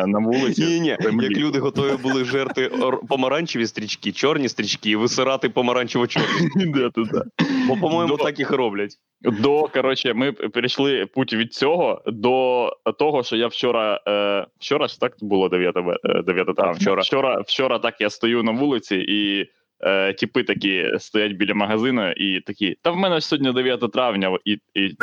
на 0.07 0.19
вулиці. 0.19 0.65
Ні, 0.65 0.81
ні, 0.81 0.89
як 1.21 1.37
люди 1.37 1.59
готові 1.59 1.97
були 2.03 2.25
жерти 2.25 2.71
помаранчеві 3.09 3.67
стрічки, 3.67 4.13
чорні 4.13 4.49
стрічки 4.49 4.91
і 4.91 4.97
висирати 4.97 5.49
да, 6.57 6.91
да. 7.13 7.25
Бо, 7.69 7.77
по-моєму, 7.77 8.17
так 8.17 8.39
їх 8.39 8.51
і 8.51 8.55
роблять. 8.55 8.97
До 9.23 9.63
коротше, 9.63 10.15
ми 10.15 10.33
перейшли 10.33 11.07
путь 11.07 11.33
від 11.33 11.55
цього 11.55 12.03
до 12.07 12.71
того, 12.99 13.23
що 13.23 13.37
я 13.37 13.47
вчора. 13.47 14.01
Е, 14.09 14.47
вчора 14.59 14.89
ж 14.89 15.01
так 15.01 15.13
було 15.21 15.49
9, 15.49 15.77
е, 15.77 16.23
9 16.23 16.57
травня. 16.57 16.73
вчора. 16.73 17.03
вчора. 17.03 17.41
Вчора 17.41 17.79
так 17.79 18.01
я 18.01 18.11
стою 18.11 18.43
на 18.43 18.53
вулиці 18.53 18.97
і. 18.97 19.47
Е, 19.81 20.15
тіпи 20.15 20.43
такі 20.43 20.91
стоять 20.99 21.33
біля 21.33 21.55
магазину 21.55 22.13
і 22.13 22.41
такі, 22.41 22.77
та 22.83 22.91
в 22.91 22.97
мене 22.97 23.21
ж 23.21 23.27
сьогодні 23.27 23.53
9 23.53 23.93
травня, 23.93 24.39
і, 24.45 24.53
і, 24.53 24.61
і, 24.75 24.95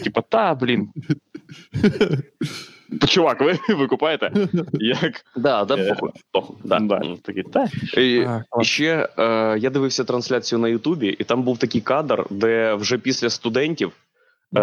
і 0.00 0.02
типа, 0.04 0.20
та 0.20 0.54
блін. 0.54 0.88
Чувак, 3.08 3.40
ви, 3.40 3.58
ви 3.74 3.86
купаєте? 3.86 4.32
Як? 4.72 5.24
Да, 5.36 5.64
да, 5.64 5.76
Е, 5.76 5.94
похуй. 5.94 6.10
похуй. 6.32 6.56
Да. 6.64 6.78
Да, 6.78 7.00
такі, 7.22 7.42
та. 7.42 7.68
І, 8.00 8.20
А, 8.20 8.42
і 8.60 8.64
ще 8.64 9.08
е, 9.18 9.58
я 9.58 9.70
дивився 9.70 10.04
трансляцію 10.04 10.58
на 10.58 10.68
Ютубі, 10.68 11.08
і 11.08 11.24
там 11.24 11.42
був 11.42 11.58
такий 11.58 11.80
кадр, 11.80 12.26
де 12.30 12.74
вже 12.74 12.98
після 12.98 13.30
студентів 13.30 13.92
е, 14.56 14.60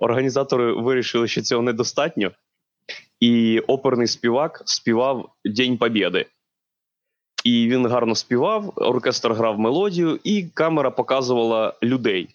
організатори 0.00 0.72
вирішили, 0.72 1.28
що 1.28 1.42
цього 1.42 1.62
недостатньо, 1.62 2.30
і 3.20 3.58
оперний 3.58 4.06
співак 4.06 4.62
співав 4.64 5.28
День 5.44 5.76
Побєди. 5.78 6.26
І 7.44 7.68
він 7.68 7.86
гарно 7.86 8.14
співав, 8.14 8.72
оркестр 8.76 9.32
грав 9.32 9.58
мелодію, 9.58 10.18
і 10.24 10.42
камера 10.54 10.90
показувала 10.90 11.74
людей. 11.82 12.28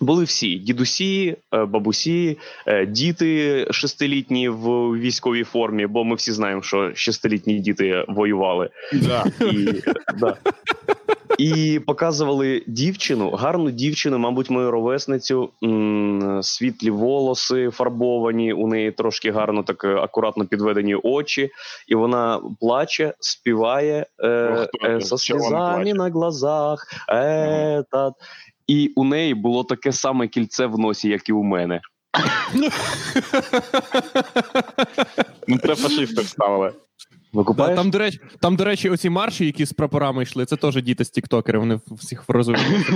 Були 0.00 0.24
всі: 0.24 0.54
дідусі, 0.54 1.36
е, 1.54 1.64
бабусі, 1.64 2.38
е, 2.66 2.86
діти 2.86 3.66
шестилітні 3.70 4.48
в 4.48 4.98
військовій 4.98 5.44
формі, 5.44 5.86
бо 5.86 6.04
ми 6.04 6.14
всі 6.14 6.32
знаємо, 6.32 6.62
що 6.62 6.90
шестилітні 6.94 7.58
діти 7.58 8.04
воювали. 8.08 8.70
Да. 8.92 9.24
І, 9.40 9.68
да. 10.18 10.36
і 11.38 11.80
показували 11.86 12.62
дівчину, 12.66 13.30
гарну 13.30 13.70
дівчину, 13.70 14.18
мабуть, 14.18 14.50
мою 14.50 14.70
ровесницю, 14.70 15.50
світлі 16.42 16.90
волоси 16.90 17.70
фарбовані, 17.70 18.52
у 18.52 18.68
неї 18.68 18.92
трошки 18.92 19.30
гарно 19.30 19.62
так 19.62 19.84
е, 19.84 19.96
акуратно 19.96 20.46
підведені 20.46 20.94
очі, 20.94 21.50
і 21.88 21.94
вона 21.94 22.40
плаче, 22.60 23.14
співає 23.20 24.06
е, 24.18 24.28
е, 24.84 25.00
со 25.00 25.18
слізами 25.18 25.94
на 25.94 26.10
глазах. 26.10 26.86
Е, 27.10 27.84
та. 27.90 28.12
І 28.66 28.92
у 28.96 29.04
неї 29.04 29.34
було 29.34 29.64
таке 29.64 29.92
саме 29.92 30.28
кільце 30.28 30.66
в 30.66 30.78
носі, 30.78 31.08
як 31.08 31.28
і 31.28 31.32
у 31.32 31.42
мене. 31.42 31.80
Ну, 35.48 35.58
це 35.58 35.74
фашисти 35.74 36.22
вставили. 36.22 36.72
Да, 37.56 37.74
там, 37.74 37.90
до 37.90 37.98
речі, 37.98 38.20
там, 38.40 38.56
до 38.56 38.64
речі, 38.64 38.90
оці 38.90 39.10
марші, 39.10 39.46
які 39.46 39.64
з 39.64 39.72
прапорами 39.72 40.22
йшли, 40.22 40.44
це 40.44 40.56
теж 40.56 40.82
діти 40.82 41.04
з 41.04 41.10
тіктокери, 41.10 41.58
вони 41.58 41.80
всіх 41.90 42.24
розуміють. 42.28 42.86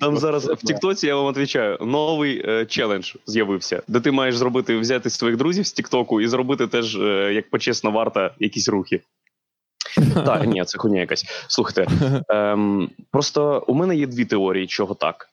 Там 0.00 0.18
зараз 0.18 0.46
в 0.46 0.56
Тіктоці, 0.56 1.06
я 1.06 1.16
вам 1.16 1.26
відповідаю, 1.26 1.78
новий 1.80 2.42
е, 2.48 2.66
челендж 2.66 3.14
з'явився, 3.26 3.82
де 3.88 4.00
ти 4.00 4.10
маєш 4.10 4.36
зробити, 4.36 4.78
взяти 4.78 5.10
своїх 5.10 5.36
друзів 5.36 5.66
з 5.66 5.72
Тіктоку 5.72 6.20
і 6.20 6.28
зробити 6.28 6.66
теж, 6.66 6.96
е, 6.96 7.32
як 7.34 7.50
почесна 7.50 7.90
варта, 7.90 8.34
якісь 8.38 8.68
рухи. 8.68 9.00
Так, 10.26 10.46
ні, 10.46 10.64
це 10.64 10.78
хуйня 10.78 11.00
якась. 11.00 11.24
Слухайте, 11.48 11.86
ем, 12.28 12.90
просто 13.10 13.64
у 13.66 13.74
мене 13.74 13.96
є 13.96 14.06
дві 14.06 14.24
теорії, 14.24 14.66
чого 14.66 14.94
так. 14.94 15.28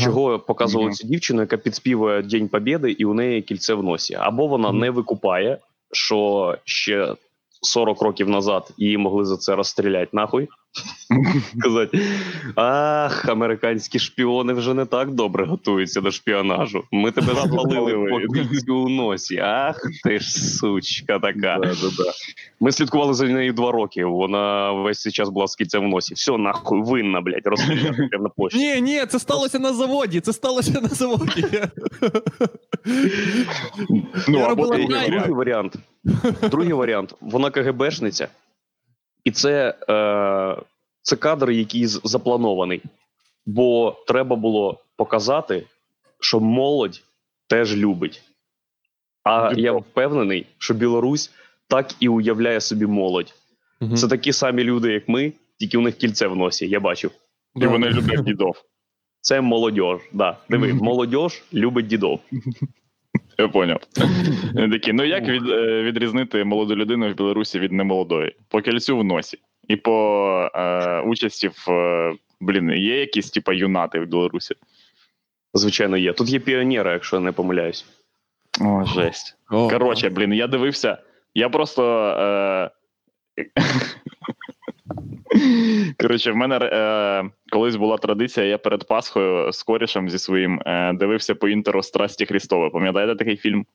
Чого 0.00 0.38
показували 0.38 0.86
Мгм. 0.88 0.94
цю 0.94 1.06
дівчину, 1.06 1.40
яка 1.40 1.56
підспівує 1.56 2.22
День 2.22 2.48
Побєди, 2.48 2.90
і 2.90 3.04
у 3.04 3.14
неї 3.14 3.42
кільце 3.42 3.74
в 3.74 3.82
носі. 3.82 4.14
Або 4.14 4.46
вона 4.46 4.72
не 4.72 4.90
викупає, 4.90 5.58
що 5.92 6.58
ще 6.64 7.14
40 7.62 8.02
років 8.02 8.28
назад 8.28 8.70
її 8.76 8.98
могли 8.98 9.24
за 9.24 9.36
це 9.36 9.54
розстріляти 9.54 10.10
нахуй. 10.12 10.48
Казати, 11.62 12.00
ах, 12.54 13.28
американські 13.28 13.98
шпіони 13.98 14.52
вже 14.52 14.74
не 14.74 14.84
так 14.84 15.10
добре 15.10 15.44
готуються 15.44 16.00
до 16.00 16.10
шпіонажу. 16.10 16.84
Ми 16.92 17.10
тебе 17.10 17.34
запалили 17.34 18.08
по 18.10 18.34
кільцю 18.34 18.76
у 18.76 18.88
носі. 18.88 19.38
Ах, 19.38 19.80
ти 20.04 20.18
ж 20.18 20.30
сучка 20.30 21.18
така. 21.18 21.60
Ми 22.60 22.72
слідкували 22.72 23.14
за 23.14 23.24
нею 23.26 23.52
два 23.52 23.72
роки. 23.72 24.04
Вона 24.04 24.72
весь 24.72 25.00
цей 25.00 25.12
час 25.12 25.28
була 25.28 25.46
з 25.46 25.56
кільцем 25.56 25.84
в 25.84 25.88
носі. 25.88 26.14
Все, 26.14 26.38
нахуй, 26.38 26.82
винна, 26.82 27.20
блядь, 27.20 27.46
розстріляти 27.46 28.08
прямо 28.10 28.24
на 28.24 28.28
площі. 28.30 28.58
Ні, 28.58 28.80
ні, 28.80 29.06
це 29.06 29.18
сталося 29.18 29.58
на 29.58 29.72
заводі. 29.72 30.20
Це 30.20 30.32
сталося 30.32 30.80
на 30.80 30.88
заводі. 30.88 31.44
Ну, 34.28 34.38
Я 34.38 34.48
або 34.48 34.66
другий 34.66 35.28
варіант. 35.28 35.76
Другий 36.50 36.72
варіант. 36.72 37.14
Вона 37.20 37.50
КГБшниця, 37.50 38.28
це, 39.36 39.74
е, 39.88 40.62
це 41.02 41.16
кадр, 41.16 41.50
який 41.50 41.86
запланований. 41.86 42.82
Бо 43.46 43.96
треба 44.06 44.36
було 44.36 44.80
показати, 44.96 45.66
що 46.20 46.40
молодь 46.40 47.02
теж 47.46 47.76
любить. 47.76 48.22
А 49.22 49.50
Любов. 49.50 49.58
я 49.58 49.72
впевнений, 49.72 50.46
що 50.58 50.74
Білорусь 50.74 51.30
так 51.68 51.94
і 52.00 52.08
уявляє 52.08 52.60
собі 52.60 52.86
молодь. 52.86 53.34
Мгм. 53.80 53.96
Це 53.96 54.08
такі 54.08 54.32
самі 54.32 54.64
люди, 54.64 54.92
як 54.92 55.08
ми, 55.08 55.32
тільки 55.58 55.78
у 55.78 55.80
них 55.80 55.96
кільце 55.96 56.26
в 56.26 56.36
носі. 56.36 56.68
Я 56.68 56.80
бачив. 56.80 57.10
І 57.56 57.66
вони 57.66 57.88
люблять 57.88 58.24
дідов. 58.24 58.56
Це 59.20 59.40
молодь. 59.40 60.00
Да. 60.12 60.36
Диви, 60.48 60.74
молодь 60.74 61.32
любить 61.52 61.86
дідов. 61.86 62.20
Я 63.38 63.48
поняв. 63.48 63.80
Такі, 64.70 64.92
ну 64.92 65.04
як 65.04 65.28
від, 65.28 65.48
е, 65.48 65.82
відрізнити 65.82 66.44
молоду 66.44 66.76
людину 66.76 67.10
в 67.10 67.14
Білорусі 67.14 67.58
від 67.58 67.72
немолодої? 67.72 68.36
По 68.48 68.60
кільцю 68.60 68.98
в 68.98 69.04
носі. 69.04 69.38
І 69.68 69.76
по 69.76 70.50
е, 70.54 71.00
участі 71.00 71.48
в. 71.48 71.70
Е, 71.70 72.14
блін, 72.40 72.70
є 72.70 73.00
якісь 73.00 73.30
типа 73.30 73.52
юнати 73.52 74.00
в 74.00 74.06
Білорусі? 74.06 74.54
Звичайно, 75.54 75.96
є. 75.96 76.12
Тут 76.12 76.28
є 76.28 76.38
піонери, 76.38 76.92
якщо 76.92 77.16
я 77.16 77.22
не 77.22 77.32
помиляюсь. 77.32 77.86
О, 78.60 78.84
жесть. 78.84 79.36
О, 79.50 79.68
Коротше, 79.68 80.10
блін, 80.10 80.32
я 80.32 80.46
дивився. 80.46 80.98
Я 81.34 81.48
просто. 81.48 81.82
Е... 82.18 82.70
Коротше, 85.98 86.32
в 86.32 86.36
мене 86.36 86.58
е... 86.62 87.30
колись 87.52 87.76
була 87.76 87.96
традиція, 87.96 88.46
я 88.46 88.58
перед 88.58 88.88
Пасхою 88.88 89.52
з 89.52 89.62
корішем 89.62 90.10
зі 90.10 90.18
своїм 90.18 90.60
е... 90.66 90.92
дивився 90.92 91.34
по 91.34 91.48
інтеру 91.48 91.82
Страсті 91.82 92.26
Христове. 92.26 92.70
Пам'ятаєте 92.70 93.16
такий 93.16 93.36
фільм? 93.36 93.66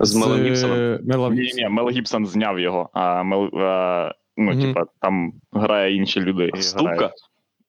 З 0.00 0.14
Мелом 0.14 0.42
Гібсоном. 0.42 1.34
Ні, 1.34 1.52
ні, 1.54 1.68
Мел 1.68 1.90
Гібсон 1.90 2.26
зняв 2.26 2.60
його, 2.60 2.90
а 2.92 3.22
Мел. 3.22 3.44
Е... 3.54 4.14
Ну, 4.36 4.50
Мгм. 4.52 4.60
типа, 4.60 4.84
там 5.00 5.32
грає 5.52 5.94
інші 5.94 6.20
люди. 6.20 6.50
Ступка? 6.60 7.10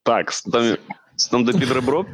Так, 0.04 0.32
с- 0.32 0.44
Там, 0.44 0.78
там 1.32 1.44
де 1.44 1.60
під 1.60 1.72
ребро? 1.72 2.06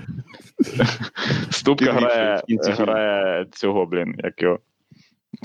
Ступка 1.50 1.92
грає, 1.92 2.42
грає 2.62 3.46
цього, 3.52 3.86
блін, 3.86 4.16
як 4.18 4.42
його. 4.42 4.60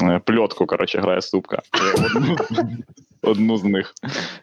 Е, 0.03 0.21
Пльотку, 0.25 0.67
коротше, 0.67 0.99
грає 0.99 1.23
ступка. 1.23 1.63
Одну, 1.95 2.37
одну 3.23 3.57
з 3.57 3.65
них. 3.65 3.95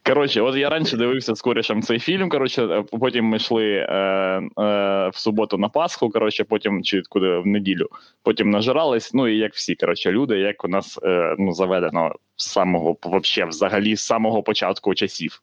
Коротше, 0.06 0.42
от 0.42 0.56
я 0.56 0.70
раніше 0.70 0.98
дивився 0.98 1.36
з 1.36 1.42
корішем 1.42 1.82
цей 1.82 2.00
фільм. 2.00 2.30
Коротше, 2.30 2.66
е, 2.66 2.84
потім 3.00 3.26
ми 3.26 3.38
йшли 3.38 3.66
е, 3.66 3.94
е, 3.94 5.10
в 5.10 5.16
суботу 5.16 5.58
на 5.58 5.70
Пасху, 5.70 6.10
коротше, 6.10 6.44
потім 6.44 6.84
чи 6.84 7.02
куди 7.10 7.38
в 7.38 7.48
неділю. 7.48 7.88
Потім 8.24 8.50
нажирались. 8.50 9.14
Ну 9.14 9.28
і 9.28 9.38
як 9.38 9.54
всі, 9.54 9.76
коротше, 9.76 10.12
люди, 10.12 10.40
як 10.40 10.66
у 10.66 10.68
нас 10.68 11.00
е, 11.04 11.36
ну, 11.40 11.54
заведено 11.54 12.16
з 12.36 12.46
самого 12.46 12.98
вообще, 13.04 13.46
взагалі, 13.46 13.96
з 13.96 14.02
самого 14.02 14.44
початку 14.44 14.96
часів. 14.96 15.42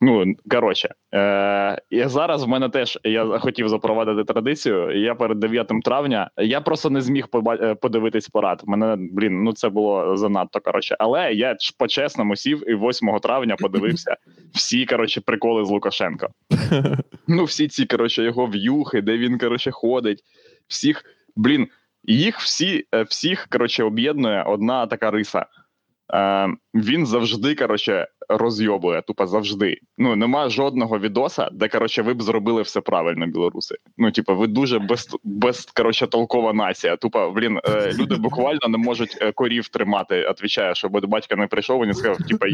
Ну, 0.00 0.34
коротше, 0.50 0.94
е, 1.14 1.78
і 1.90 2.04
зараз 2.04 2.44
в 2.44 2.48
мене 2.48 2.68
теж 2.68 2.98
я 3.04 3.38
хотів 3.38 3.68
запровадити 3.68 4.32
традицію. 4.32 5.02
Я 5.02 5.14
перед 5.14 5.40
9 5.40 5.82
травня 5.84 6.30
я 6.36 6.60
просто 6.60 6.90
не 6.90 7.00
зміг 7.00 7.26
поба- 7.32 7.64
е, 7.64 7.74
подивитись 7.74 8.28
парад. 8.28 8.62
Мене 8.66 8.96
блін, 8.98 9.42
ну 9.42 9.52
це 9.52 9.68
було 9.68 10.16
занадто. 10.16 10.60
Коротше, 10.60 10.96
але 10.98 11.32
я 11.32 11.56
ж 11.60 11.74
по-чесному 11.78 12.36
сів 12.36 12.70
і 12.70 12.74
8 12.74 13.18
травня 13.18 13.56
подивився 13.56 14.16
всі 14.54 14.86
коротше 14.86 15.20
приколи 15.20 15.64
з 15.64 15.70
Лукашенко. 15.70 16.28
Ну, 17.28 17.44
всі 17.44 17.68
ці 17.68 17.86
коротше 17.86 18.22
його 18.24 18.46
в'юхи, 18.46 19.00
де 19.00 19.18
він 19.18 19.38
коротше 19.38 19.70
ходить. 19.70 20.22
Всіх, 20.68 21.04
блін, 21.36 21.68
їх 22.04 22.38
всі, 22.38 22.84
е, 22.94 23.02
всіх 23.02 23.46
коротше 23.50 23.84
об'єднує 23.84 24.42
одна 24.42 24.86
така 24.86 25.10
риса. 25.10 25.46
Е, 26.14 26.48
він 26.74 27.06
завжди, 27.06 27.54
коротше, 27.54 28.08
розйобує, 28.28 29.02
тупо 29.02 29.26
завжди. 29.26 29.78
Ну, 29.98 30.16
нема 30.16 30.48
жодного 30.48 30.98
відоса, 30.98 31.48
де, 31.52 31.68
коротше, 31.68 32.02
ви 32.02 32.14
б 32.14 32.22
зробили 32.22 32.62
все 32.62 32.80
правильно, 32.80 33.26
білоруси. 33.26 33.76
Ну, 33.98 34.10
типу, 34.10 34.36
ви 34.36 34.46
дуже 34.46 34.78
без, 34.78 35.16
без 35.24 35.64
коротше, 35.64 36.06
толкова 36.06 36.52
нація. 36.52 36.96
Тупо, 36.96 37.30
блін, 37.30 37.60
е, 37.64 37.92
люди 37.98 38.16
буквально 38.16 38.68
не 38.68 38.78
можуть 38.78 39.18
е, 39.20 39.32
корів 39.32 39.68
тримати. 39.68 40.24
Отвічає, 40.24 40.74
що 40.74 40.88
бо 40.88 41.00
батько 41.00 41.36
не 41.36 41.46
прийшов, 41.46 41.82
він 41.82 41.94
сказав, 41.94 42.16
типа. 42.16 42.46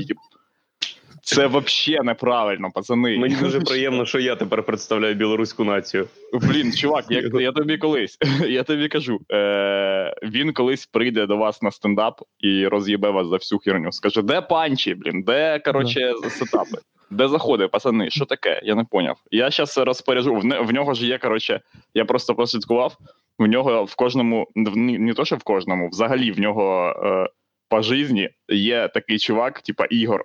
Це 1.35 1.47
взагалі 1.47 2.05
неправильно, 2.07 2.71
пацани. 2.75 3.19
Мені 3.19 3.35
дуже 3.35 3.61
приємно, 3.61 4.07
що 4.07 4.21
я 4.21 4.37
тепер 4.37 4.63
представляю 4.63 5.15
білоруську 5.15 5.65
націю. 5.65 6.07
Блін, 6.33 6.73
чувак, 6.73 7.05
я, 7.11 7.31
я 7.41 7.53
тобі 7.53 7.79
колись, 7.79 8.19
я 8.49 8.63
тобі 8.63 8.89
кажу, 8.89 9.19
е, 9.33 10.15
він 10.23 10.53
колись 10.53 10.87
прийде 10.87 11.27
до 11.27 11.37
вас 11.37 11.63
на 11.63 11.71
стендап 11.71 12.21
і 12.39 12.67
роз'їбе 12.67 13.11
вас 13.11 13.27
за 13.27 13.37
всю 13.37 13.59
херню. 13.59 13.93
Скаже, 13.93 14.23
де 14.23 14.41
панчі, 14.41 14.95
блін, 14.95 15.23
де 15.23 15.59
коротше 15.59 16.13
сетапи? 16.29 16.79
Де 17.11 17.29
заходи, 17.29 17.69
пацани? 17.69 18.11
Що 18.11 18.25
таке? 18.25 18.61
Я 18.65 18.75
не 18.75 18.85
поняв. 18.85 19.17
Я 19.31 19.51
зараз 19.51 19.79
розпоряджу. 19.79 20.35
В, 20.35 20.45
не- 20.45 20.61
в 20.61 20.73
нього 20.73 20.95
ж 20.95 21.07
є, 21.07 21.19
коротше, 21.19 21.61
я 21.95 22.05
просто 22.05 22.35
прослідкував. 22.35 22.97
В 23.39 23.47
нього 23.47 23.85
в 23.85 23.95
кожному, 23.95 24.47
в- 24.57 24.77
ні, 24.77 24.99
не 24.99 25.15
то, 25.15 25.25
що 25.25 25.37
в 25.37 25.43
кожному, 25.43 25.89
взагалі 25.89 26.31
в 26.33 26.41
нього 26.41 26.95
е, 27.05 27.31
по 27.69 27.83
житті 27.83 28.29
є 28.49 28.89
такий 28.95 29.19
чувак, 29.19 29.61
типа 29.63 29.85
Ігор, 29.85 30.25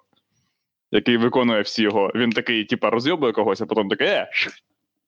який 0.91 1.17
виконує 1.17 1.61
всі 1.61 1.83
його. 1.83 2.11
Він 2.15 2.29
такий, 2.29 2.65
типа, 2.65 2.89
розйобує 2.89 3.31
когось, 3.31 3.61
а 3.61 3.65
потім 3.65 3.89
такий, 3.89 4.07
е, 4.07 4.29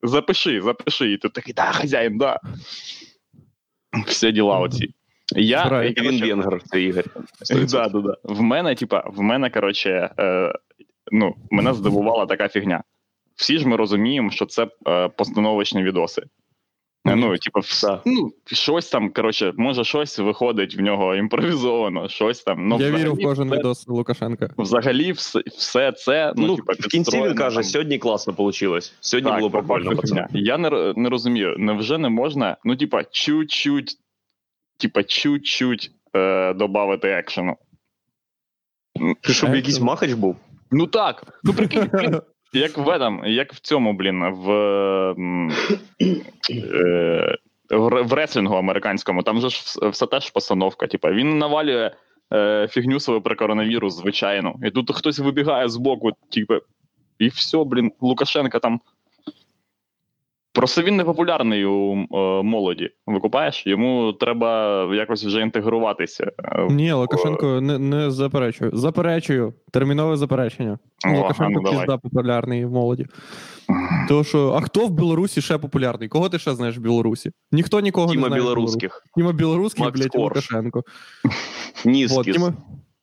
запиши, 0.03 0.62
запиши. 0.62 1.12
І 1.12 1.17
ти 1.17 1.29
такий, 1.29 1.53
да, 1.53 1.72
хазяїн, 1.72 2.17
да. 2.17 2.39
Всі 4.07 4.31
діла 4.31 4.60
оці. 4.60 4.93
Я, 5.36 5.84
І 5.84 6.01
він 6.01 6.22
венгер, 6.22 6.62
це 6.63 6.81
Ігор. 6.81 7.03
Да, 7.72 7.89
да, 7.89 8.00
да. 8.01 8.17
В 8.24 8.41
мене, 8.41 8.75
типа, 8.75 9.03
в 9.07 9.22
мене, 9.22 9.50
коротше, 9.50 10.10
е, 10.19 10.53
ну, 11.12 11.36
мене 11.51 11.74
здивувала 11.74 12.25
така 12.25 12.48
фігня. 12.48 12.84
Всі 13.36 13.57
ж 13.57 13.67
ми 13.67 13.75
розуміємо, 13.75 14.31
що 14.31 14.46
це 14.46 14.67
е, 14.88 15.10
постановочні 15.10 15.84
відоси. 15.84 16.24
Ну, 17.16 17.38
типу, 17.38 17.60
вс- 17.60 18.00
ну, 18.06 18.32
щось 18.46 18.90
там, 18.90 19.10
коротше, 19.10 19.54
може, 19.58 19.84
щось 19.84 20.20
виходить 20.20 20.76
в 20.76 20.82
нього 20.82 21.16
імпровізовано, 21.16 22.10
щось 22.10 22.44
там. 22.44 22.68
Ну, 22.68 22.82
Я 22.82 22.92
вірю 22.92 23.14
в 23.14 23.24
кожен 23.24 23.48
все- 23.48 23.58
відос 23.58 23.88
Лукашенка. 23.88 24.50
Взагалі, 24.58 25.12
все, 25.12 25.42
все 25.58 25.92
це. 25.92 26.34
Ну, 26.38 26.48
Ну, 26.48 26.56
типа, 26.56 26.74
в 26.74 26.88
кінці 26.88 27.22
він 27.22 27.36
каже, 27.36 27.56
там. 27.56 27.64
сьогодні 27.64 27.98
класно 27.98 28.34
вийшло. 28.38 28.80
Сьогодні 29.00 29.30
Так, 29.32 29.40
було 29.40 29.52
прикольно, 29.52 29.96
пацани. 29.96 30.28
Я 30.34 30.58
не, 30.58 30.94
не 30.96 31.10
розумію, 31.10 31.56
невже 31.58 31.98
не 31.98 32.10
можна, 32.10 32.58
ну, 32.64 32.76
типа, 32.76 33.04
чуть-чуть, 33.04 33.98
типа, 34.78 35.04
чуть-чуть 35.04 35.92
е, 36.16 36.54
додати 36.54 37.08
екшену. 37.08 37.56
Щоб 39.22 39.56
якийсь 39.56 39.80
махач 39.80 40.14
був? 40.14 40.36
Ну 40.72 40.88
так. 40.88 41.40
Ну 41.44 41.54
прикинь, 41.54 41.90
як 42.54 42.77
в 42.77 42.88
этом, 42.89 43.27
як 43.27 43.54
в 43.54 43.60
цьому, 43.60 43.94
блін, 43.94 44.24
в, 44.32 44.51
е, 46.50 47.38
в 47.72 48.13
реслінгу 48.13 48.56
американському, 48.56 49.24
там 49.24 49.42
же 49.42 49.50
ж 49.50 49.58
вс- 49.58 49.89
все 49.89 50.06
теж 50.08 50.30
постановка. 50.30 50.88
Типа, 50.88 51.12
він 51.12 51.38
навалює 51.38 51.92
е, 52.34 52.68
фігню 52.72 53.00
свою 53.00 53.22
про 53.22 53.36
коронавірус, 53.36 53.94
звичайно. 53.96 54.56
І 54.63 54.72
тут 54.72 54.96
хтось 54.96 55.20
вибігає 55.20 55.70
з 55.70 55.77
боку, 55.77 56.12
типу, 56.32 56.54
і 57.20 57.27
все, 57.27 57.63
блін, 57.63 57.92
Лукашенка 58.01 58.60
там. 58.60 58.82
Просто 60.58 60.82
він 60.82 60.96
не 60.96 61.04
популярний 61.04 61.66
у 61.66 61.94
е, 61.96 62.08
молоді. 62.44 62.90
Викупаєш? 63.08 63.68
Йому 63.68 64.14
треба 64.14 64.82
якось 64.96 65.26
вже 65.26 65.42
інтегруватися. 65.42 66.32
Е, 66.44 66.68
Ні, 66.70 66.92
Лукашенко 66.92 67.62
не, 67.62 67.80
не 67.80 68.12
заперечую. 68.12 68.72
Заперечую. 68.74 69.54
Термінове 69.72 70.18
заперечення. 70.18 70.80
О, 71.06 71.10
ну 71.10 71.18
Лукашенко 71.18 71.62
давай. 71.62 71.80
пізда 71.80 71.98
популярний 71.98 72.66
в 72.66 72.72
молоді. 72.72 73.06
То 74.10 74.24
що, 74.24 74.54
а 74.58 74.62
хто 74.62 74.88
в 74.88 74.92
Білорусі 74.92 75.42
ще 75.42 75.58
популярний? 75.58 76.10
Кого 76.10 76.30
ти 76.30 76.40
ще 76.40 76.54
знаєш 76.56 76.78
в 76.78 76.82
Білорусі? 76.82 77.32
Ніхто 77.52 77.80
нікого 77.80 78.12
Тіма 78.12 78.22
не 78.22 78.28
знає. 78.28 78.42
білоруських. 78.42 79.04
Тіма 79.16 79.32
білоруський, 79.32 79.86
Макс 79.86 80.00
блядь, 80.00 80.12
Корж. 80.12 80.24
Лукашенко. 80.24 80.84
От, 82.18 82.26
Тіма... 82.26 82.54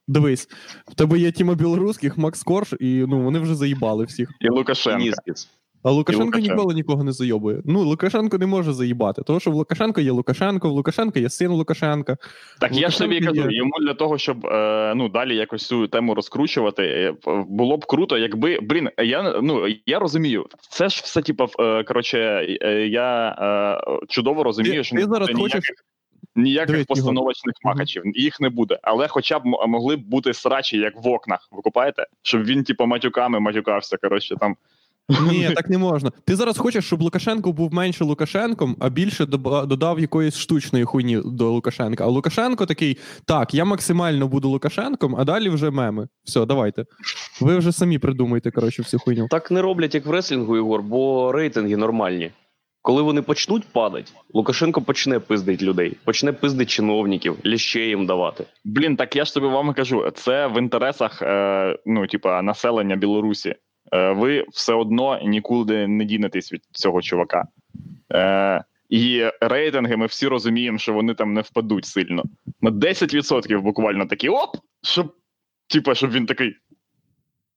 Дивись, 0.09 0.49
в 0.89 0.95
тебе 0.95 1.19
є 1.19 1.33
Тіма 1.33 1.55
білоруських, 1.55 2.19
Макс 2.19 2.43
Корж, 2.43 2.75
і 2.81 3.05
ну 3.09 3.21
вони 3.21 3.39
вже 3.39 3.55
заїбали 3.55 4.05
всіх. 4.05 4.31
І 4.41 4.49
Лукашенка. 4.49 4.99
Нізкіс. 4.99 5.49
А 5.85 5.91
Лукашенко, 5.91 6.25
Лукашенко. 6.27 6.55
ніколи 6.55 6.75
нікого 6.75 7.05
не 7.05 7.13
зайобує. 7.13 7.63
Ну, 7.65 7.83
Лукашенко 7.83 8.39
не 8.39 8.47
може 8.47 8.73
заїбати, 8.73 9.23
тому 9.23 9.41
що 9.41 9.51
в 9.51 9.55
Лукашенко 9.55 10.01
є 10.01 10.11
Лукашенко, 10.11 10.69
в 10.69 10.73
Лукашенка 10.73 11.21
є 11.21 11.31
син 11.31 11.51
Лукашенка. 11.51 12.17
Так 12.61 12.77
я 12.77 12.89
ж 12.91 12.99
тобі 12.99 13.21
кажу, 13.21 13.51
є. 13.51 13.57
йому 13.57 13.73
для 13.81 13.95
того, 13.95 14.19
щоб 14.19 14.47
е, 14.47 14.93
ну 14.97 15.09
далі 15.09 15.37
якось 15.37 15.67
цю 15.67 15.87
тему 15.89 16.15
розкручувати, 16.15 16.83
е, 16.83 17.15
було 17.49 17.77
б 17.77 17.85
круто, 17.87 18.19
якби 18.19 18.59
блін, 18.63 18.91
я 18.99 19.41
ну 19.43 19.67
я 19.87 19.99
розумію, 19.99 20.47
це 20.71 20.89
ж 20.89 21.01
все 21.05 21.23
типу, 21.23 21.47
е, 21.61 21.85
коротше, 21.85 22.19
е, 22.63 22.87
я 22.89 23.29
е, 23.29 24.07
чудово 24.09 24.45
розумію, 24.45 24.75
Ти- 24.75 24.85
що 24.85 24.97
ти 24.97 25.03
зараз 25.07 25.29
хочеш- 25.29 25.39
ніяких, 25.41 25.85
ніяких 26.37 26.87
постановочних 26.87 27.55
Мгм. 27.65 27.73
махачів, 27.75 28.03
їх 28.05 28.41
не 28.41 28.49
буде, 28.49 28.79
але 28.83 29.09
хоча 29.09 29.39
б 29.39 29.43
могли 29.69 29.97
б 29.97 30.01
бути 30.09 30.35
срачі, 30.35 30.79
як 30.79 31.05
в 31.05 31.09
окнах, 31.09 31.49
ви 31.53 31.63
купаєте? 31.63 32.07
Щоб 32.23 32.45
він, 32.45 32.65
типу, 32.65 32.87
матюками 32.87 33.41
матюкався. 33.41 33.97
Коротше, 33.97 34.37
там 34.41 34.57
Ні, 35.09 35.51
так 35.57 35.71
не 35.71 35.79
можна. 35.79 36.13
Ти 36.25 36.37
зараз 36.37 36.59
хочеш, 36.59 36.85
щоб 36.85 37.03
Лукашенко 37.03 37.53
був 37.53 37.75
менше 37.75 38.05
Лукашенком, 38.05 38.77
а 38.81 38.89
більше 38.89 39.27
додав 39.27 40.01
якоїсь 40.01 40.37
штучної 40.37 40.85
хуйні 40.85 41.21
до 41.25 41.51
Лукашенка. 41.51 42.05
А 42.05 42.07
Лукашенко 42.07 42.67
такий: 42.67 42.99
так, 43.25 43.55
я 43.55 43.65
максимально 43.65 44.29
буду 44.29 44.49
Лукашенком, 44.49 45.17
а 45.19 45.25
далі 45.25 45.49
вже 45.49 45.71
меми. 45.71 46.09
Все, 46.25 46.47
давайте. 46.47 46.85
Ви 47.41 47.59
вже 47.59 47.73
самі 47.73 47.99
придумайте, 47.99 48.51
коротше, 48.51 48.83
всю 48.83 49.01
хуйню. 49.01 49.27
Так 49.31 49.51
не 49.51 49.63
роблять, 49.63 49.95
як 49.95 50.07
в 50.07 50.11
реслінгу, 50.11 50.57
Ігор, 50.57 50.83
бо 50.83 51.33
рейтинги 51.33 51.77
нормальні. 51.77 52.31
Коли 52.83 53.03
вони 53.03 53.23
почнуть 53.23 53.65
падати, 53.73 54.13
Лукашенко 54.35 54.83
почне 54.83 55.19
пиздить 55.21 55.63
людей, 55.63 55.97
почне 56.05 56.33
пиздить 56.33 56.71
чиновників, 56.71 57.37
ліще 57.45 57.81
їм 57.81 58.07
давати. 58.07 58.45
Блін, 58.65 58.97
так 58.97 59.17
я 59.17 59.25
ж 59.25 59.35
тобі 59.35 59.47
вам 59.47 59.75
кажу, 59.75 60.11
це 60.15 60.47
в 60.47 60.59
інтересах 60.59 61.23
е, 61.23 61.79
ну, 61.87 62.07
типа, 62.07 62.43
населення 62.43 62.97
Білорусі. 62.97 63.55
Е, 63.93 64.13
ви 64.13 64.45
все 64.53 64.75
одно 64.75 65.21
нікуди 65.23 65.87
не 65.87 66.05
дінетесь 66.05 66.53
від 66.53 66.63
цього 66.73 67.03
чувака. 67.03 67.45
Е, 68.13 68.65
і 68.89 69.25
рейтинги 69.41 69.97
ми 69.97 70.07
всі 70.07 70.27
розуміємо, 70.27 70.79
що 70.79 70.93
вони 70.93 71.15
там 71.15 71.35
не 71.35 71.41
впадуть 71.41 71.85
сильно. 71.85 72.25
На 72.61 72.71
10% 72.71 73.61
буквально 73.61 74.07
такі 74.07 74.29
оп! 74.29 74.57
Щоб, 74.83 75.15
типа, 75.69 75.95
щоб 75.95 76.11
він 76.11 76.27
такий. 76.27 76.57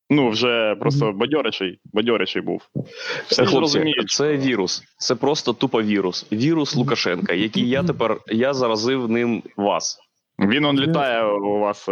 Ну, 0.10 0.29
вже 0.29 0.75
просто 0.79 1.11
бадьориший, 1.11 1.79
бадьориший 1.94 2.42
був. 2.42 2.61
Всі 3.27 3.46
ж 3.46 3.50
Хлопці, 3.50 3.94
це 4.07 4.37
вірус. 4.37 4.83
Це 4.98 5.16
просто 5.16 5.53
тупо 5.53 5.81
вірус. 5.81 6.25
Вірус 6.31 6.75
Лукашенка, 6.75 7.33
який 7.33 7.70
я 7.70 7.83
тепер 7.83 8.18
я 8.27 8.53
заразив 8.53 9.09
ним 9.09 9.44
вас. 9.57 10.00
він 10.40 10.66
он 10.66 10.79
літає 10.79 11.25
у 11.25 11.59
вас. 11.59 11.90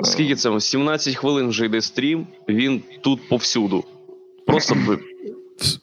Е, 0.00 0.04
Скільки 0.04 0.34
це? 0.34 0.60
17 0.60 1.14
хвилин 1.14 1.48
вже 1.48 1.66
йде 1.66 1.80
стрім, 1.80 2.26
він 2.48 2.82
тут 3.00 3.28
повсюду. 3.28 3.84
Просто 4.46 4.74
б. 4.74 4.98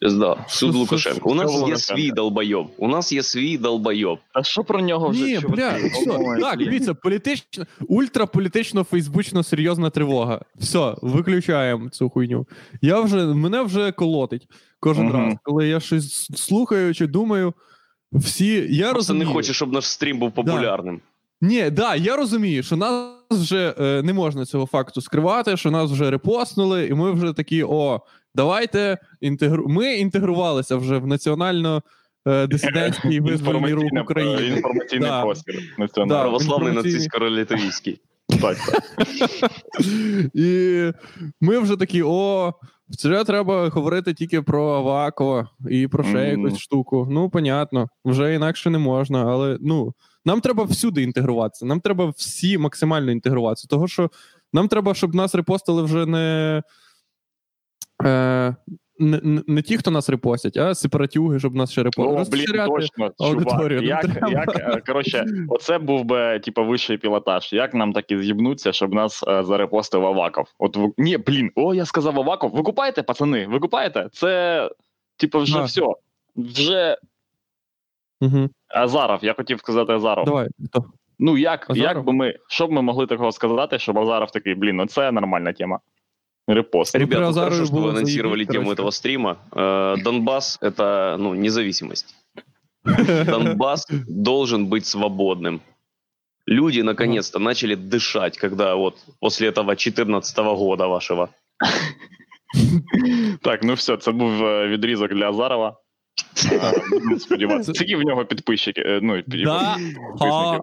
Да, 0.01 0.45
всюди 0.47 0.77
Лукашенко. 0.77 1.29
У 1.29 1.35
нас 1.35 1.67
є 1.67 1.77
свій 1.77 2.11
долбойоб. 2.11 2.67
У 2.77 2.87
нас 2.87 3.11
є 3.11 3.23
свій 3.23 3.57
долбойоб. 3.57 4.19
А 4.33 4.43
що 4.43 4.63
про 4.63 4.81
нього 4.81 5.09
вже 5.09 5.23
Ні, 5.23 5.39
бля, 5.49 5.77
все, 5.93 6.39
так, 6.41 6.57
дивіться, 6.59 6.93
політично, 6.93 7.65
ультраполітично, 7.87 8.83
фейсбучно 8.83 9.43
серйозна 9.43 9.89
тривога. 9.89 10.41
Все, 10.55 10.95
виключаємо 11.01 11.89
цю 11.89 12.09
хуйню. 12.09 12.47
Я 12.81 13.01
вже, 13.01 13.25
мене 13.25 13.61
вже 13.61 13.91
колотить 13.91 14.47
кожен 14.79 15.05
Мгм. 15.05 15.15
раз, 15.25 15.33
коли 15.43 15.67
я 15.67 15.79
щось 15.79 16.29
слухаю 16.35 16.93
чи 16.93 17.07
думаю. 17.07 17.53
Всі, 18.11 18.67
я 18.69 18.83
Просто 18.83 18.95
розумію. 18.97 19.27
не 19.27 19.33
хоче, 19.33 19.53
щоб 19.53 19.73
наш 19.73 19.85
стрім 19.85 20.19
був 20.19 20.31
популярним. 20.31 21.01
Ні, 21.41 21.69
да, 21.69 21.95
я 21.95 22.15
розумію, 22.15 22.63
що 22.63 22.75
нас 22.75 23.11
вже 23.41 23.75
е, 23.79 24.01
не 24.03 24.13
можна 24.13 24.45
цього 24.45 24.65
факту 24.65 25.01
скривати, 25.01 25.57
що 25.57 25.71
нас 25.71 25.91
вже 25.91 26.11
репостнули, 26.11 26.87
і 26.87 26.93
ми 26.93 27.11
вже 27.11 27.33
такі: 27.33 27.63
о, 27.63 28.01
давайте 28.35 28.97
інтегру. 29.21 29.67
Ми 29.67 29.93
інтегрувалися 29.93 30.75
вже 30.75 30.97
в 30.97 31.07
національно 31.07 31.83
е, 32.27 32.47
дисидентський 32.47 33.19
визвольний 33.19 33.73
рух 33.73 33.85
України. 34.03 34.47
Інформаційний 34.47 35.09
Да. 35.09 35.21
простір 35.21 35.55
Да. 36.07 36.21
Православний 36.21 36.73
нацистсько-літовійський. 36.73 37.97
Так, 38.41 38.57
так. 38.57 39.51
І 40.33 40.91
ми 41.41 41.59
вже 41.59 41.77
такі: 41.77 42.03
о, 42.05 42.53
вже 43.03 43.23
треба 43.23 43.69
говорити 43.69 44.13
тільки 44.13 44.41
про 44.41 44.73
Авакова 44.73 45.49
і 45.69 45.87
про 45.87 46.03
ще 46.03 46.33
Мгм. 46.33 46.41
якусь 46.45 46.59
штуку. 46.59 47.07
Ну, 47.11 47.29
понятно, 47.29 47.87
вже 48.05 48.33
інакше 48.33 48.69
не 48.69 48.77
можна, 48.77 49.25
але 49.25 49.57
ну. 49.61 49.93
Нам 50.25 50.41
треба 50.41 50.63
всюди 50.63 51.03
інтегруватися. 51.03 51.65
Нам 51.65 51.79
треба 51.81 52.13
всі 52.17 52.57
максимально 52.57 53.11
інтегруватися. 53.11 53.67
Того, 53.67 53.87
що 53.87 54.09
нам 54.53 54.67
треба, 54.67 54.93
щоб 54.93 55.15
нас 55.15 55.35
репостили 55.35 55.83
вже 55.83 56.05
не. 56.05 56.61
Е, 58.05 58.55
не, 58.99 59.41
не, 59.47 59.61
ті, 59.61 59.77
хто 59.77 59.91
нас 59.91 60.09
репостять, 60.09 60.57
а 60.57 60.75
сепаратюги, 60.75 61.39
щоб 61.39 61.55
нас 61.55 61.71
ще 61.71 61.83
репостили. 61.83 62.21
О, 62.21 62.25
блін, 62.31 62.65
точно, 62.67 63.11
аудиторію 63.19 63.81
чувак. 63.81 64.03
Як, 64.05 64.13
треба. 64.13 64.29
як, 64.31 64.55
е, 64.55 64.81
коротше, 64.87 65.25
оце 65.49 65.77
був 65.77 66.03
би, 66.05 66.39
типу, 66.39 66.65
вищий 66.65 66.97
пілотаж. 66.97 67.53
Як 67.53 67.73
нам 67.73 67.93
так 67.93 68.11
із'їбнуться, 68.11 68.73
щоб 68.73 68.93
нас 68.93 69.23
е, 69.27 69.43
зарепостив 69.43 70.05
Аваков? 70.05 70.45
От 70.59 70.77
ні, 70.97 71.17
блін, 71.17 71.51
о, 71.55 71.73
я 71.73 71.85
сказав 71.85 72.19
Аваков. 72.19 72.51
Викупаєте, 72.51 73.03
пацани? 73.03 73.47
Викупаєте? 73.47 74.09
Це, 74.13 74.69
типу, 75.17 75.39
вже 75.39 75.53
Да. 75.53 75.63
все. 75.63 75.81
Вже 76.35 76.97
Угу. 78.22 78.48
Азаров, 78.68 79.24
я 79.24 79.34
хотів 79.34 79.58
сказати 79.58 79.92
Азаров. 79.92 80.24
Давай. 80.24 80.48
То. 80.72 80.84
Ну 81.18 81.38
як, 81.38 81.70
Азаров? 81.70 81.96
як 81.96 82.04
би 82.04 82.12
ми, 82.12 82.34
що 82.48 82.66
б 82.66 82.72
ми 82.72 82.82
могли 82.82 83.06
такого 83.06 83.32
сказати, 83.32 83.78
щоб 83.78 83.98
Азаров 83.98 84.30
такий, 84.30 84.54
блін, 84.54 84.76
ну 84.76 84.86
це 84.86 85.12
нормальна 85.12 85.52
тема. 85.52 85.80
Репост. 86.48 86.94
Ребят, 86.94 87.10
Ребят, 87.10 87.22
ну 87.22 87.28
Азарову 87.28 87.50
хорошо, 87.50 87.66
что 87.66 87.76
было 87.76 87.86
вы 87.86 87.90
анонсировали 87.90 88.44
заебись, 88.44 88.52
тему 88.52 88.64
короче. 88.64 88.74
этого 88.74 88.90
стрима. 88.90 89.36
Э, 89.52 89.96
Донбасс — 90.02 90.62
это 90.62 91.16
ну, 91.18 91.34
независимость. 91.34 92.14
Донбасс 93.26 93.86
должен 94.08 94.66
быть 94.66 94.86
свободным. 94.86 95.60
Люди 96.46 96.80
наконец-то 96.80 97.38
начали 97.38 97.74
дышать, 97.74 98.38
когда 98.38 98.74
вот 98.76 98.96
после 99.20 99.48
этого 99.48 99.76
14 99.76 100.38
года 100.38 100.86
вашего. 100.86 101.28
Так, 103.42 103.62
ну 103.62 103.74
все, 103.74 103.96
це 103.96 104.12
був 104.12 104.46
е, 104.46 104.68
відрізок 104.68 105.14
для 105.14 105.28
Азарова. 105.28 105.76
Е, 106.51 106.73
сподіватися. 107.19 107.73
Скільки 107.73 107.95
в 107.95 108.01
нього 108.01 108.25
підписчики? 108.25 108.81
е, 108.85 108.99
Ну, 109.03 109.13
під- 109.15 109.25
підписників? 109.25 110.61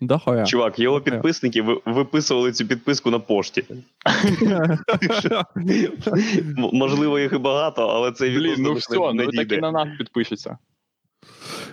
Да 0.00 0.18
хоя. 0.18 0.44
Чувак, 0.44 0.78
його 0.78 1.00
підписники 1.00 1.62
виписували 1.86 2.52
цю 2.52 2.66
підписку 2.66 3.10
на 3.10 3.18
пошті. 3.18 3.64
Можливо, 6.72 7.18
їх 7.18 7.32
і 7.32 7.38
багато, 7.38 7.86
але 7.86 8.12
це 8.12 8.28
Блін, 8.28 8.38
відос 8.40 8.58
ну 8.58 8.74
все, 8.74 8.96
ну 9.14 9.26
так 9.32 9.52
і 9.52 9.58
на 9.58 9.72
нас 9.72 9.88
підпишуться. 9.98 10.58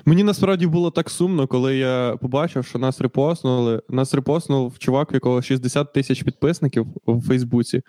Мені 0.07 0.23
насправді 0.23 0.67
було 0.67 0.91
так 0.91 1.09
сумно, 1.09 1.47
коли 1.47 1.77
я 1.77 2.17
побачив, 2.21 2.65
що 2.65 2.79
нас 2.79 3.01
репостнули. 3.01 3.81
Нас 3.89 4.13
репостнув 4.13 4.79
чувак, 4.79 5.11
у 5.11 5.13
якого 5.13 5.41
60 5.41 5.93
тисяч 5.93 6.23
підписників 6.23 6.87
у 7.05 7.21
Фейсбуці. 7.21 7.81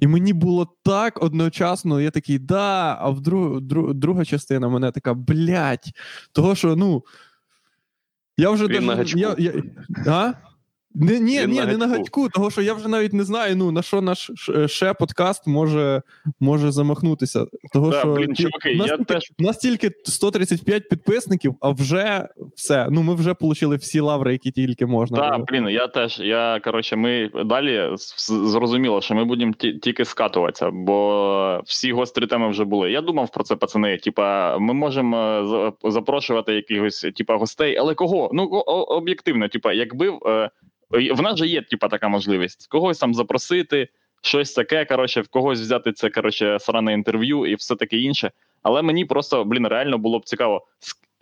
І 0.00 0.06
мені 0.06 0.32
було 0.32 0.76
так 0.84 1.22
одночасно, 1.22 2.00
я 2.00 2.10
такий, 2.10 2.38
да, 2.38 2.98
а 3.00 3.10
в 3.10 3.20
друг, 3.20 3.60
друг, 3.60 3.94
друга 3.94 4.24
частина 4.24 4.68
мене 4.68 4.92
така, 4.92 5.14
блядь. 5.14 5.90
Того, 6.32 6.54
що, 6.54 6.76
ну. 6.76 7.02
Я 8.36 8.50
вже 8.50 8.66
Він 8.66 8.86
на 8.86 8.94
даже, 8.94 9.18
гачку. 9.18 9.18
я, 9.18 9.52
я, 9.52 9.62
а? 10.06 10.32
Не, 11.00 11.20
ні, 11.20 11.40
Він 11.40 11.50
ні, 11.50 11.60
на 11.60 11.66
не 11.66 11.76
на 11.76 11.86
гачку, 11.86 12.28
того 12.28 12.50
що 12.50 12.62
я 12.62 12.74
вже 12.74 12.88
навіть 12.88 13.12
не 13.12 13.24
знаю, 13.24 13.56
ну 13.56 13.70
на 13.72 13.82
що 13.82 14.00
наш 14.00 14.30
ще 14.66 14.94
подкаст 14.94 15.46
може, 15.46 16.02
може 16.40 16.70
замахнутися. 16.70 17.46
Того, 17.72 17.90
Да, 17.90 17.98
що 17.98 18.12
блін, 18.14 18.36
чуваки, 18.36 18.74
у 18.74 18.76
нас 18.76 18.88
я 18.88 18.96
тільки- 18.96 19.14
теж- 19.14 19.32
у 19.38 19.42
нас 19.42 19.56
тільки 19.58 19.90
135 20.04 20.88
підписників, 20.88 21.54
а 21.60 21.70
вже 21.70 22.28
все. 22.56 22.88
Ну, 22.90 23.02
ми 23.02 23.14
вже 23.14 23.30
отримали 23.30 23.76
всі 23.76 24.00
лаври, 24.00 24.32
які 24.32 24.50
тільки 24.50 24.86
можна. 24.86 25.18
Так, 25.18 25.32
було. 25.32 25.44
блін, 25.48 25.68
я 25.68 25.86
теж. 25.88 26.20
Я 26.20 26.60
коротше, 26.64 26.96
ми 26.96 27.30
далі 27.44 27.90
зрозуміло, 28.28 29.00
що 29.00 29.14
ми 29.14 29.24
будемо 29.24 29.52
тільки 29.52 30.04
скатуватися, 30.04 30.70
бо 30.70 31.60
всі 31.64 31.92
гострі 31.92 32.26
теми 32.26 32.50
вже 32.50 32.64
були. 32.64 32.90
Я 32.90 33.00
думав 33.00 33.30
про 33.30 33.44
це, 33.44 33.56
пацани. 33.56 33.96
Типа, 33.96 34.58
ми 34.58 34.74
можемо 34.74 35.16
е, 35.84 35.90
запрошувати 35.90 36.54
якихось 36.54 37.06
типа 37.16 37.36
гостей, 37.36 37.76
але 37.76 37.94
кого? 37.94 38.30
Ну 38.32 38.42
об'єктивно, 38.88 39.48
типа, 39.48 39.72
якби 39.72 40.12
е, 40.26 40.50
в 40.90 41.22
нас 41.22 41.38
же 41.38 41.46
є 41.46 41.62
типа 41.62 41.88
така 41.88 42.08
можливість 42.08 42.66
когось 42.68 42.98
там 42.98 43.14
запросити, 43.14 43.88
щось 44.22 44.52
таке. 44.52 44.84
Коротше, 44.84 45.20
в 45.20 45.28
когось 45.28 45.60
взяти 45.60 45.92
це 45.92 46.10
коротше 46.10 46.58
сране 46.60 46.92
інтерв'ю 46.92 47.46
і 47.46 47.54
все 47.54 47.76
таке 47.76 47.96
інше. 47.96 48.30
Але 48.62 48.82
мені 48.82 49.04
просто 49.04 49.44
блін, 49.44 49.66
реально 49.66 49.98
було 49.98 50.18
б 50.18 50.24
цікаво, 50.24 50.66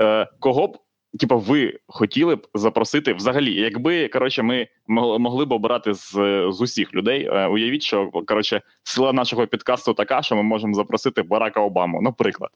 е, 0.03 0.29
кого 0.41 0.67
б 0.67 0.79
типа, 1.19 1.37
ви 1.37 1.79
хотіли 1.87 2.37
б 2.37 2.47
запросити 2.55 3.13
взагалі, 3.13 3.55
якби 3.55 4.09
коротше, 4.09 4.43
ми 4.43 4.67
могли 4.87 5.45
б 5.45 5.53
обирати 5.53 5.95
з, 5.95 6.11
з 6.51 6.61
усіх 6.61 6.95
людей. 6.95 7.25
Е, 7.25 7.47
уявіть, 7.47 7.83
що 7.83 8.11
коротше, 8.11 8.63
сила 8.83 9.13
нашого 9.13 9.47
підкасту 9.47 9.95
така, 9.95 10.23
що 10.23 10.37
ми 10.37 10.43
можемо 10.43 10.75
запросити 10.75 11.23
Барака 11.23 11.61
Обаму, 11.61 12.03
наприклад. 12.03 12.51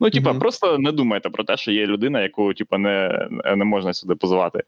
Ну, 0.00 0.10
типа, 0.10 0.30
Мгм. 0.30 0.40
просто 0.40 0.78
не 0.78 0.92
думайте 0.92 1.30
про 1.30 1.44
те, 1.44 1.56
що 1.56 1.72
є 1.72 1.86
людина, 1.86 2.22
яку 2.22 2.54
типа 2.54 2.78
не, 2.78 3.28
не 3.56 3.64
можна 3.64 3.92
сюди 3.92 4.14
позивати. 4.14 4.62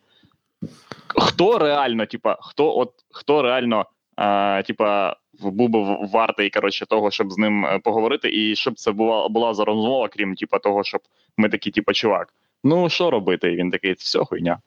Хто 1.09 1.59
реально, 1.59 2.07
типа, 2.07 2.37
хто 2.41 2.77
от 2.79 2.93
хто 3.11 3.43
реально, 3.43 3.87
а, 4.17 4.63
типа, 4.67 5.17
був 5.43 5.69
би 5.69 5.97
вартий 6.13 6.51
коротше, 6.51 6.87
того, 6.87 7.11
щоб 7.11 7.33
з 7.33 7.39
ним 7.39 7.67
е, 7.67 7.79
поговорити, 7.79 8.31
і 8.33 8.57
щоб 8.57 8.75
це 8.75 8.93
була 8.93 9.29
була 9.29 9.55
за 9.55 9.65
розмова, 9.65 10.09
крім 10.09 10.35
типа 10.35 10.59
того, 10.59 10.85
щоб 10.85 11.01
ми 11.37 11.49
такі, 11.49 11.71
типа, 11.71 11.93
чувак. 11.93 12.35
Ну, 12.65 12.89
що 12.89 13.11
робити? 13.11 13.53
І 13.53 13.57
він 13.57 13.71
такий, 13.71 13.93
все 13.93 14.19
хуйня. 14.25 14.59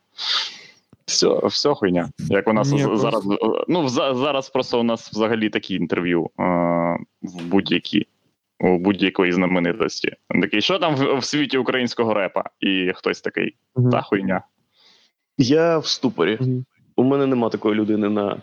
Все, 1.06 1.40
все 1.44 1.74
хуйня. 1.74 2.10
Як 2.20 2.48
у 2.48 2.54
нас 2.54 2.72
Ні, 2.72 2.80
з- 2.80 2.86
просто- 2.86 3.12
зараз. 3.12 3.26
е, 3.32 3.64
Ну, 3.68 3.88
за- 3.90 4.14
зараз 4.14 4.50
просто 4.50 4.80
у 4.80 4.84
нас 4.84 5.12
взагалі 5.12 5.50
такі 5.50 5.76
інтерв'ю 5.76 6.30
е, 6.40 6.44
в 7.22 7.44
будь-які. 7.46 8.08
У 8.60 8.78
будь-якої 8.78 9.32
знаменитості. 9.32 10.16
Він 10.34 10.42
Такий, 10.42 10.62
що 10.62 10.80
там 10.80 10.96
в, 10.96 11.18
в 11.18 11.24
світі 11.24 11.58
українського 11.58 12.14
репа? 12.14 12.44
І 12.60 12.92
хтось 12.96 13.22
такий, 13.22 13.56
та 13.92 14.02
хуйня. 14.02 14.42
Я 15.38 15.78
в 15.78 15.88
ступорі. 15.88 16.38
Мгм. 16.42 16.66
У 16.96 17.04
мене 17.04 17.26
нема 17.26 17.50
такої 17.50 17.76
людини 17.76 18.10
на, 18.10 18.42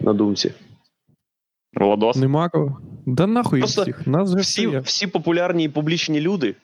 на 0.00 0.12
думці. 0.12 0.52
Владос. 1.74 2.16
Нема 2.16 2.48
кого. 2.48 2.80
Да 3.06 3.26
нахуй 3.26 3.60
Просто 3.60 3.82
всіх. 3.82 4.06
Нас 4.06 4.30
вже 4.30 4.42
Всі, 4.42 4.66
всі. 4.66 4.78
всі 4.78 5.06
популярні 5.06 5.64
і 5.64 5.68
публічні 5.68 6.20
люди, 6.20 6.54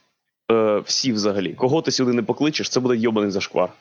е, 0.53 0.79
всі 0.79 1.13
взагалі, 1.13 1.55
кого 1.55 1.83
ти 1.83 1.91
сюди 1.91 2.13
не 2.13 2.23
покличеш, 2.23 2.69
це 2.69 2.81
буде 2.81 2.97
йобаний 2.97 3.31
зашквар. 3.31 3.73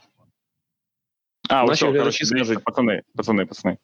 А, 1.49 1.63
ось 1.63 1.77
що, 1.77 1.93
коротше, 1.93 2.25
скажуть- 2.25 2.63
пацани, 2.63 3.01
пацани, 3.15 3.45
пацани. 3.45 3.77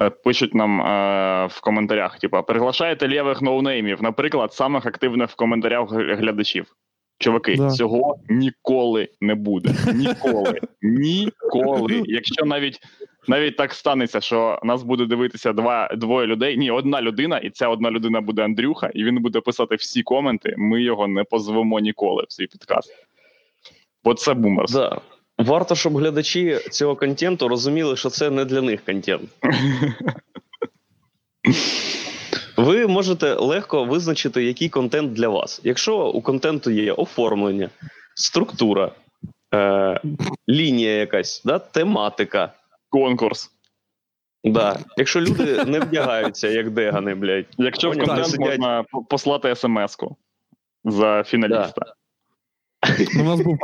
Е, 0.00 0.10
Пишуть 0.10 0.54
нам 0.54 0.80
е, 0.80 1.46
в 1.46 1.60
коментарях: 1.60 2.18
типа, 2.18 2.42
приглашаєте 2.42 3.08
лівих 3.08 3.42
ноунеймів, 3.42 4.02
наприклад, 4.02 4.52
самих 4.52 4.86
активних 4.86 5.30
в 5.30 5.34
коментарях 5.36 5.90
глядачів. 5.92 6.66
Чуваки, 7.22 7.56
Да. 7.56 7.70
цього 7.70 8.18
ніколи 8.28 9.08
не 9.20 9.34
буде. 9.34 9.74
Ніколи. 9.94 10.60
Ніколи. 10.82 12.02
Якщо 12.06 12.44
навіть 12.44 12.80
навіть 13.28 13.56
так 13.56 13.74
станеться, 13.74 14.20
що 14.20 14.58
нас 14.62 14.82
буде 14.82 15.06
дивитися 15.06 15.52
два 15.52 15.88
двоє 15.96 16.26
людей, 16.26 16.56
ні, 16.56 16.70
одна 16.70 17.02
людина, 17.02 17.38
і 17.38 17.50
ця 17.50 17.68
одна 17.68 17.90
людина 17.90 18.20
буде 18.20 18.44
Андрюха, 18.44 18.90
і 18.94 19.04
він 19.04 19.22
буде 19.22 19.40
писати 19.40 19.74
всі 19.74 20.02
коменти. 20.02 20.54
Ми 20.58 20.82
його 20.82 21.08
не 21.08 21.24
позвемо 21.24 21.80
ніколи 21.80 22.24
в 22.28 22.32
свій 22.32 22.46
підкаст. 22.46 22.92
Бо 24.04 24.14
це 24.14 24.34
бумерс. 24.34 24.72
Да. 24.72 25.00
Варто, 25.38 25.74
щоб 25.74 25.96
глядачі 25.96 26.58
цього 26.70 26.96
контенту 26.96 27.48
розуміли, 27.48 27.96
що 27.96 28.10
це 28.10 28.30
не 28.30 28.44
для 28.44 28.62
них 28.62 28.84
контент. 28.84 29.22
Ви 32.56 32.86
можете 32.86 33.34
легко 33.34 33.84
визначити, 33.84 34.44
який 34.44 34.68
контент 34.68 35.12
для 35.12 35.28
вас. 35.28 35.60
Якщо 35.64 36.06
у 36.06 36.22
контенту 36.22 36.70
є 36.70 36.92
оформлення, 36.92 37.70
структура, 38.14 38.92
е, 39.54 40.00
лінія 40.48 40.92
якась, 40.96 41.42
да, 41.44 41.58
тематика. 41.58 42.52
Конкурс. 42.88 43.50
Да. 44.44 44.78
Якщо 44.96 45.20
люди 45.20 45.64
не 45.64 45.80
вдягаються, 45.80 46.48
як 46.48 46.70
дегани, 46.70 47.14
блядь. 47.14 47.46
Якщо 47.58 47.90
в 47.90 47.98
контент 47.98 48.26
сидять. 48.26 48.58
можна 48.58 48.84
послати 49.08 49.54
смс-ку 49.56 50.16
за 50.84 51.24
фіналіста. 51.24 51.94
У 53.20 53.22
нас 53.22 53.40
був 53.40 53.58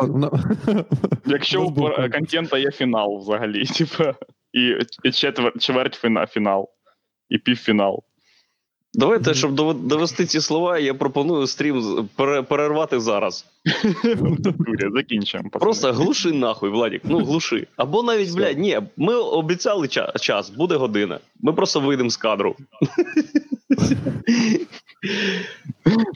Якщо 1.26 1.62
У 1.62 2.10
контента 2.12 2.58
є 2.58 2.70
фінал 2.70 3.18
взагалі, 3.18 3.64
типа, 3.78 4.14
і, 4.52 4.74
і 5.04 5.12
четвер, 5.12 5.52
чверть 5.58 5.94
фіна, 5.94 6.26
фінал, 6.26 6.68
і 7.28 7.38
півфінал. 7.38 8.02
Давайте, 8.94 9.34
щоб 9.34 9.54
довести 9.86 10.26
ці 10.26 10.40
слова, 10.40 10.78
я 10.78 10.94
пропоную 10.94 11.46
стрім 11.46 12.08
перервати 12.48 13.00
зараз. 13.00 13.46
Закінчуємо. 14.94 15.50
Просто 15.50 15.92
глуши 15.92 16.32
нахуй, 16.32 16.70
Владік. 16.70 17.02
Ну 17.04 17.18
глуши. 17.18 17.66
Або 17.76 18.02
навіть, 18.02 18.36
блядь, 18.36 18.58
ні, 18.58 18.80
ми 18.96 19.14
обіцяли 19.14 19.88
час, 20.20 20.50
буде 20.50 20.76
година. 20.76 21.18
Ми 21.40 21.52
просто 21.52 21.80
вийдемо 21.80 22.10
з 22.10 22.16
кадру. 22.16 22.56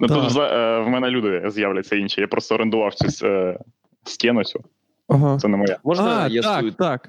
Ну, 0.01 0.09
тут 0.09 0.37
е, 0.37 0.79
в 0.79 0.89
мене 0.89 1.11
люди 1.11 1.43
з'являться 1.51 1.97
інші. 1.97 2.21
Я 2.21 2.27
просто 2.27 2.55
орендував 2.55 2.95
цю 2.95 3.27
е, 3.27 3.59
стіну 4.05 4.45
цю. 4.45 4.65
Ага. 5.09 5.39
Це 5.39 5.49
не 5.49 5.57
моя. 5.57 5.79
Можна 5.85 6.23
А, 6.23 6.29
я 6.29 6.43
так, 6.43 6.65
так. 6.79 7.09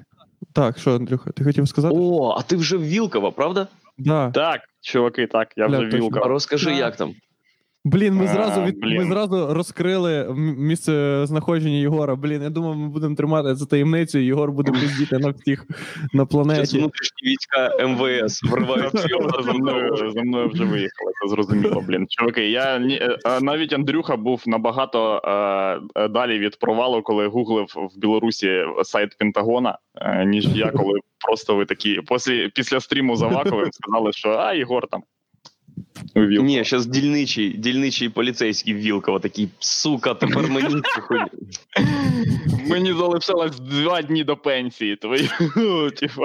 Так, 0.52 0.78
що, 0.78 0.94
Андрюха, 0.94 1.30
ти 1.30 1.44
хотів 1.44 1.68
сказати? 1.68 1.94
О, 1.98 2.34
а 2.38 2.42
ти 2.42 2.56
вже 2.56 2.76
в 2.76 2.84
Вілкова, 2.84 3.30
правда? 3.30 3.68
Да. 3.98 4.30
Так, 4.30 4.60
чуваки, 4.80 5.26
так, 5.26 5.48
я 5.56 5.66
вже 5.66 5.86
вілка. 5.86 6.20
розкажи, 6.20 6.74
як 6.74 6.96
там. 6.96 7.14
Блін, 7.86 8.14
ми 8.14 8.26
зразу 8.26 8.62
від... 8.62 8.80
блін. 8.80 8.96
ми 8.96 9.04
зразу 9.04 9.54
розкрили 9.54 10.34
місце 10.58 11.26
знаходження 11.26 11.76
Єгора. 11.76 12.14
Блін, 12.16 12.42
я 12.42 12.50
думав, 12.50 12.76
ми 12.76 12.88
будемо 12.88 13.14
тримати 13.14 13.54
за 13.54 13.66
таємницю, 13.66 14.18
і 14.18 14.24
Єгор 14.24 14.52
буде 14.52 14.72
пиздіти 14.72 15.18
на 15.18 15.28
всіх 15.30 15.64
на 15.68 15.74
Зараз 16.12 16.28
планеті. 16.28 16.78
внутрішні 16.78 17.28
війська 17.30 17.70
МВС 17.86 18.48
вриваються. 18.48 19.08
за 19.44 19.52
мною, 19.52 20.10
за 20.14 20.22
мною 20.22 20.48
вже 20.48 20.64
виїхали, 20.64 21.12
це 21.22 21.28
зрозуміло, 21.30 21.84
блін. 21.88 22.06
Чуваки, 22.08 22.50
я 22.50 22.78
ні- 22.78 22.98
е, 23.02 23.40
навіть 23.42 23.72
Андрюха 23.72 24.16
був 24.16 24.42
набагато 24.46 25.20
е, 25.24 26.02
е, 26.02 26.08
далі 26.08 26.38
від 26.38 26.58
провалу, 26.58 27.02
коли 27.02 27.26
гуглив 27.26 27.66
в 27.76 27.98
Білорусі 28.00 28.64
сайт 28.82 29.16
Пентагона, 29.18 29.78
е, 29.96 30.24
ніж 30.24 30.46
я, 30.56 30.70
коли 30.70 30.98
просто 31.28 31.56
ви 31.56 31.64
такі 31.64 32.00
після, 32.08 32.48
після 32.54 32.80
стріму 32.80 33.16
за 33.16 33.26
Ваковим 33.26 33.68
сказали, 33.72 34.12
що 34.12 34.28
а, 34.30 34.52
Ігор 34.54 34.86
там. 34.90 35.02
У 36.14 36.20
Ні, 36.20 36.64
зараз 36.64 36.86
дільничий, 36.86 37.48
дільничий 37.48 38.08
поліцейський 38.08 38.74
Вілкова 38.74 39.18
такий, 39.18 39.48
сука, 39.58 40.14
тепер 40.14 40.48
мені 40.48 40.82
хуй. 41.00 41.20
Мені 42.68 42.92
залишилось 42.92 43.60
два 43.60 44.02
дні 44.02 44.24
до 44.24 44.36
пенсії. 44.36 44.96
Твої. 44.96 45.30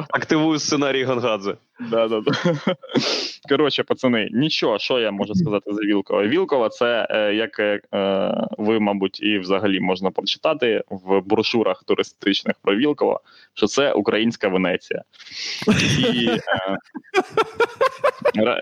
Активую 0.10 0.60
сценарій 0.60 1.04
Гангадзе. 1.04 1.56
Да, 1.80 2.08
да, 2.08 2.22
да. 2.22 2.32
Коротше, 3.50 3.84
пацани, 3.84 4.30
нічого, 4.32 4.80
що 4.80 5.00
я 5.00 5.12
можу 5.12 5.36
сказати 5.36 5.74
за 5.74 5.82
Вілкова. 5.82 6.24
Вілкова 6.24 6.70
це, 6.70 7.08
е, 7.10 7.34
як 7.36 7.60
е, 7.60 7.82
е, 7.94 8.48
ви, 8.58 8.80
мабуть, 8.80 9.24
і 9.24 9.40
взагалі 9.40 9.80
можна 9.80 10.12
прочитати 10.12 10.84
в 10.90 11.22
брошурах 11.22 11.84
туристичних 11.84 12.56
про 12.62 12.76
Вілкова, 12.76 13.20
що 13.54 13.68
це 13.68 13.94
українська 13.94 14.48
Венеція. 14.48 15.04
І 16.14 16.30
е, 18.38 18.62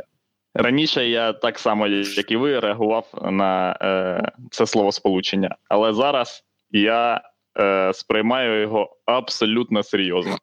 раніше 0.58 1.10
я 1.10 1.34
так 1.34 1.60
само, 1.60 1.88
як 1.88 2.32
і 2.32 2.36
ви, 2.36 2.60
реагував 2.60 3.08
на 3.32 3.78
е, 3.82 4.32
це 4.52 4.68
словосполучення. 4.68 5.56
Але 5.70 5.94
зараз 5.94 6.44
я 6.72 7.22
е, 7.60 7.94
сприймаю 7.94 8.62
його 8.62 8.98
абсолютно 9.06 9.84
серйозно. 9.84 10.38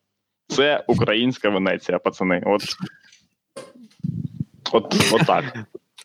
Це 0.48 0.84
українська 0.86 1.50
Венеція, 1.50 1.98
пацани. 1.98 2.42
От, 2.46 2.62
от, 4.72 4.94
от 5.12 5.26
так. 5.26 5.44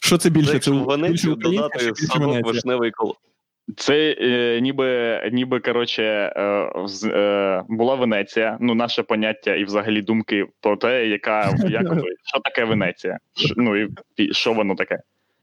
Що 0.01 0.17
це 0.17 0.29
більше? 0.29 0.53
Якщо 0.53 0.71
Це 0.71 0.77
Венецію 0.77 1.35
більше 1.35 1.49
додати 1.49 1.91
вишневий 2.43 2.91
коло. 2.91 3.15
Це 3.77 4.15
е, 4.19 4.59
ніби 4.61 5.21
ніби 5.33 5.59
коротше 5.59 6.03
е, 6.35 6.41
е, 7.05 7.63
була 7.69 7.95
Венеція. 7.95 8.57
Ну, 8.61 8.75
наше 8.75 9.03
поняття 9.03 9.55
і 9.55 9.63
взагалі 9.63 10.01
думки 10.01 10.45
про 10.61 10.77
те, 10.77 11.07
яка 11.07 11.41
як, 11.69 11.83
що 12.25 12.39
таке 12.43 12.63
Венеція. 12.65 13.17
Ш, 13.37 13.53
ну 13.57 13.75
і, 13.77 13.89
і 14.17 14.33
що 14.33 14.53
воно 14.53 14.75
таке. 14.75 14.99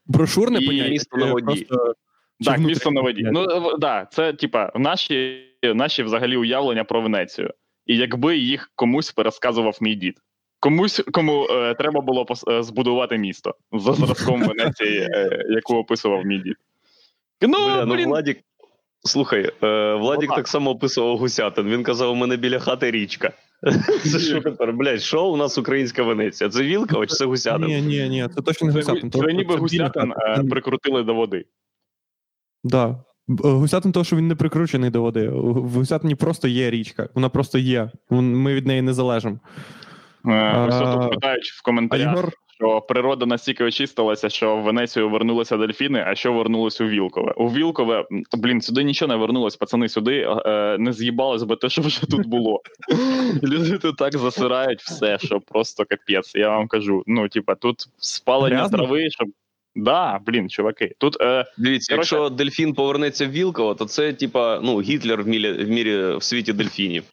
Брошурне 0.06 0.58
І 0.58 0.66
поняття. 0.66 0.90
місто 0.90 1.16
на 1.16 1.32
воді. 1.32 1.44
просто- 1.64 1.94
чи 2.40 2.50
Так, 2.50 2.58
місто 2.58 2.90
на 2.90 3.00
воді. 3.00 3.28
Ну 3.32 3.46
да, 3.78 4.06
це 4.10 4.32
типа 4.32 4.72
наші, 4.74 5.42
наші 5.74 6.02
взагалі 6.02 6.36
уявлення 6.36 6.84
про 6.84 7.00
Венецію. 7.00 7.50
І 7.86 7.96
якби 7.96 8.36
їх 8.36 8.70
комусь 8.74 9.12
пересказував 9.12 9.78
мій 9.80 9.94
дід. 9.94 10.14
Комусь, 10.60 11.02
кому 11.12 11.46
е, 11.50 11.74
треба 11.74 12.00
було 12.00 12.22
пос- 12.24 12.52
е, 12.52 12.62
збудувати 12.62 13.18
місто 13.18 13.54
за 13.72 13.92
зразком 13.92 14.42
Венеції, 14.48 14.98
е, 15.00 15.42
яку 15.48 15.76
описував 15.76 16.24
мій 16.24 16.38
дід. 16.38 16.56
Ну, 17.42 17.66
Бля, 17.66 17.84
ну 17.84 17.94
блін, 17.94 18.08
Владік. 18.08 18.38
Слухай, 19.04 19.52
е, 19.62 19.94
Владік 19.94 20.30
так 20.34 20.48
само 20.48 20.70
описував 20.70 21.18
гусятин. 21.18 21.68
Він 21.68 21.82
казав, 21.82 22.12
у 22.12 22.14
мене 22.14 22.36
біля 22.36 22.58
хати 22.58 22.90
річка. 22.90 23.32
Це 24.02 24.18
що 24.18 24.40
тепер? 24.40 24.72
Блядь, 24.72 25.02
що 25.02 25.24
у 25.26 25.36
нас 25.36 25.58
українська 25.58 26.02
Венеція? 26.02 26.50
Це 26.50 26.62
Вілкова 26.62 27.06
чи 27.06 27.14
це 27.14 27.24
гусятин? 27.24 27.66
Ні, 27.66 27.80
ні, 27.80 28.08
ні, 28.08 28.28
це 28.34 28.42
точно 28.42 28.66
не 28.66 28.72
гусятин. 28.72 29.10
це, 29.10 29.32
ніби 29.32 29.56
гусятин 29.56 30.12
е, 30.12 30.44
прикрутили 30.50 31.02
до 31.02 31.14
води. 31.14 31.44
Да. 32.64 32.88
Е, 33.28 33.48
Гусятин, 33.48 33.92
того, 33.92 34.04
що 34.04 34.16
він 34.16 34.28
не 34.28 34.34
прикручений 34.34 34.90
до 34.90 35.02
води. 35.02 35.28
В 35.28 35.70
Гусятині 35.70 36.14
просто 36.14 36.48
є 36.48 36.70
річка. 36.70 37.08
Вона 37.14 37.28
просто 37.28 37.58
є. 37.58 37.90
Ми 38.10 38.54
від 38.54 38.66
неї 38.66 38.82
не 38.82 38.92
залежимо. 38.92 39.38
Е, 40.26 40.30
А, 40.30 40.94
тут 40.96 41.10
питають 41.10 41.44
в 41.44 41.60
А 41.62 41.64
коментарях, 41.64 42.24
що 42.56 42.80
природа 42.80 43.26
настільки 43.26 43.64
очистилася, 43.64 44.28
що 44.28 44.56
в 44.56 44.62
Венецію 44.62 45.10
вернулися 45.10 45.56
дельфіни, 45.56 46.04
а 46.06 46.14
що 46.14 46.32
вернулось 46.32 46.80
у 46.80 46.86
Вілкове. 46.86 47.32
У 47.36 47.48
Вілкове, 47.48 48.06
блін, 48.32 48.60
сюди 48.60 48.84
нічого 48.84 49.12
не 49.12 49.16
вернулось, 49.16 49.56
пацани, 49.56 49.88
сюди 49.88 50.28
е, 50.46 50.76
не 50.78 50.92
з'їбалось 50.92 51.42
би 51.42 51.56
те, 51.56 51.68
що 51.68 51.82
вже 51.82 52.00
тут 52.00 52.26
було. 52.26 52.62
Люди 53.42 53.78
тут 53.78 53.96
так 53.96 54.18
засирають 54.18 54.80
все, 54.80 55.18
що 55.18 55.40
просто 55.40 55.84
капець. 55.84 56.34
Я 56.34 56.48
вам 56.48 56.68
кажу. 56.68 57.02
Ну, 57.06 57.28
типа, 57.28 57.54
тут 57.54 57.88
спалення 57.98 58.56
Грязно? 58.56 58.78
трави, 58.78 59.10
щоб. 59.10 59.28
Да, 59.78 60.20
блін, 60.26 60.50
чуваки. 60.50 60.94
Тут 60.98 61.16
е, 61.20 61.44
Дивіться, 61.58 61.94
якщо 61.94 62.28
дельфін 62.28 62.74
повернеться 62.74 63.26
в 63.26 63.30
Вілково, 63.30 63.74
то 63.74 63.84
це 63.84 64.12
типа 64.12 64.60
ну, 64.62 64.80
Гітлер 64.80 65.22
в 65.22 65.28
мірі 65.68 66.16
в 66.16 66.22
світі 66.22 66.52
дельфінів. 66.52 67.04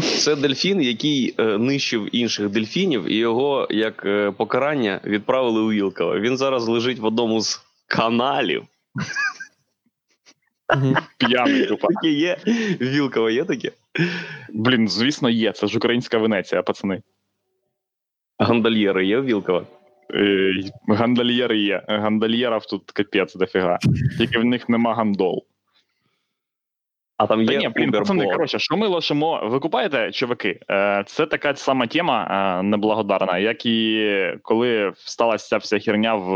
Це 0.00 0.36
дельфін, 0.36 0.82
який 0.82 1.34
е, 1.38 1.58
нищив 1.58 2.08
інших 2.12 2.48
дельфінів, 2.48 3.04
і 3.12 3.16
його 3.16 3.68
як 3.70 4.02
е, 4.06 4.30
покарання 4.30 5.00
відправили 5.04 5.60
у 5.60 5.70
Вілково. 5.70 6.20
Він 6.20 6.36
зараз 6.36 6.68
лежить 6.68 6.98
в 6.98 7.04
одному 7.04 7.40
з 7.40 7.60
каналів. 7.86 8.62
П'яний, 11.18 11.66
тупо. 11.66 11.88
Таке 11.94 12.10
є. 12.10 12.36
Вілково 12.80 13.30
є 13.30 13.44
таке? 13.44 13.72
Блін, 14.52 14.88
звісно, 14.88 15.30
є. 15.30 15.52
Це 15.52 15.66
ж 15.66 15.76
українська 15.76 16.18
Венеція, 16.18 16.62
пацани. 16.62 17.02
Гандальєри 18.38 19.06
є 19.06 19.18
в 19.18 19.24
Вілково? 19.24 19.66
Е, 20.14 20.52
Гандальєри 20.88 21.58
є. 21.58 21.82
Гандальєрів 21.88 22.66
тут 22.66 22.90
капець 22.90 23.34
дофіга. 23.34 23.78
Тільки 24.18 24.38
в 24.38 24.44
них 24.44 24.68
нема 24.68 24.94
гандол. 24.94 25.44
А 27.20 27.26
там 27.26 27.46
Та 27.46 27.52
є 27.52 27.58
ні, 27.58 27.68
блін, 27.68 27.90
пацани, 27.90 28.26
коротше, 28.26 28.58
що 28.58 28.76
ми 28.76 28.86
лишимо? 28.86 29.40
Ви 29.44 29.58
купаєте, 29.58 30.12
чуваки? 30.12 30.60
Е, 30.70 31.04
Це 31.06 31.26
така 31.26 31.56
сама 31.56 31.86
тема 31.86 32.26
е, 32.30 32.62
неблагодарна, 32.62 33.38
як 33.38 33.66
і 33.66 34.38
коли 34.42 34.92
сталася 34.96 35.48
ця 35.48 35.56
вся 35.56 35.78
херня 35.78 36.14
в 36.14 36.34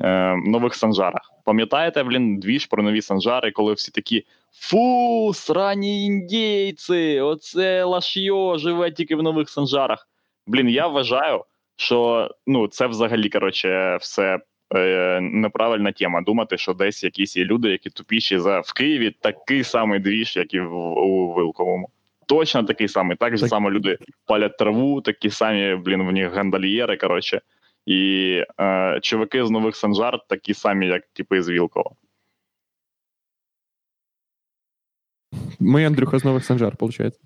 е, 0.00 0.36
нових 0.46 0.74
санжарах. 0.74 1.30
Пам'ятаєте, 1.44 2.02
блін, 2.02 2.40
двіж 2.40 2.66
про 2.66 2.82
нові 2.82 3.02
санжари, 3.02 3.50
коли 3.50 3.72
всі 3.72 3.90
такі 3.90 4.24
фу, 4.52 5.32
срані 5.34 6.04
індійці, 6.04 7.20
оце 7.20 7.84
лашйо 7.84 8.58
живе 8.58 8.90
тільки 8.90 9.16
в 9.16 9.22
нових 9.22 9.50
санжарах. 9.50 10.08
Блін, 10.46 10.68
я 10.68 10.86
вважаю, 10.86 11.44
що 11.76 12.30
ну, 12.46 12.68
це 12.68 12.86
взагалі 12.86 13.28
коротше, 13.28 13.96
все 14.00 14.38
е, 14.74 15.20
неправильна 15.20 15.92
тема. 15.92 16.20
Думати, 16.20 16.58
що 16.58 16.74
десь 16.74 17.04
якісь 17.04 17.36
є 17.36 17.44
люди, 17.44 17.70
які 17.70 17.90
тупіші 17.90 18.38
за 18.38 18.60
в 18.60 18.72
Києві 18.72 19.10
такий 19.20 19.64
самий 19.64 20.00
двіж, 20.00 20.36
як 20.36 20.54
і 20.54 20.60
в, 20.60 20.74
у 20.76 21.32
Вилковому. 21.32 21.88
Точно 22.26 22.62
такий 22.62 22.88
самий. 22.88 23.16
Так 23.16 23.36
же 23.36 23.40
Так. 23.40 23.50
само 23.50 23.70
люди 23.70 23.98
палять 24.26 24.58
траву, 24.58 25.00
такі 25.00 25.30
самі, 25.30 25.74
блін, 25.74 26.02
в 26.02 26.12
них 26.12 26.32
гандальєри, 26.32 26.96
коротше. 26.96 27.40
І 27.86 28.42
е, 28.60 28.98
чуваки 29.02 29.44
з 29.44 29.50
нових 29.50 29.76
санжар 29.76 30.18
такі 30.28 30.54
самі, 30.54 30.86
як 30.86 31.02
типи 31.12 31.42
з 31.42 31.48
Вілкова. 31.48 31.90
Ми 35.60 35.84
Андрюха 35.84 36.18
з 36.18 36.24
Нових 36.24 36.44
Санжар, 36.44 36.76
виходить. 36.80 37.20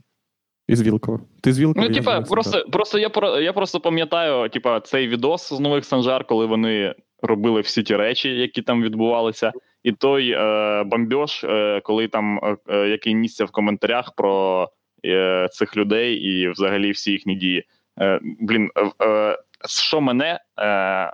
Із 0.69 0.83
Вілкова. 0.83 1.21
Ти 1.41 1.53
з 1.53 1.59
Вілкова? 1.59 1.89
Ну, 1.89 1.95
типа, 1.95 2.21
просто, 2.21 2.65
просто 2.73 2.99
я 2.99 3.09
про 3.09 3.41
я 3.41 3.53
просто 3.53 3.81
пам'ятаю, 3.81 4.49
типа, 4.49 4.81
цей 4.81 5.09
відос 5.09 5.53
з 5.53 5.61
нових 5.61 5.85
санжар, 5.85 6.25
коли 6.25 6.47
вони 6.47 6.95
робили 7.23 7.61
всі 7.61 7.83
ті 7.83 7.97
речі, 7.97 8.29
які 8.29 8.63
там 8.63 8.83
відбувалися, 8.83 9.53
і 9.83 9.93
той 9.93 10.31
е, 10.31 10.83
бомбьош, 10.85 11.45
е, 11.45 11.81
коли 11.85 12.09
там 12.09 12.39
е, 12.39 12.57
е, 12.69 12.89
який 12.89 13.15
місце 13.15 13.45
в 13.45 13.51
коментарях 13.51 14.13
про 14.17 14.69
е, 15.05 15.49
цих 15.53 15.77
людей 15.77 16.15
і 16.15 16.51
взагалі 16.51 16.91
всі 16.91 17.13
їхні 17.13 17.35
дії. 17.35 17.65
Е, 18.01 18.21
блін, 18.41 18.71
е, 18.77 19.05
е, 19.05 19.39
що 19.69 20.01
мене 20.01 20.41
е, 20.61 21.13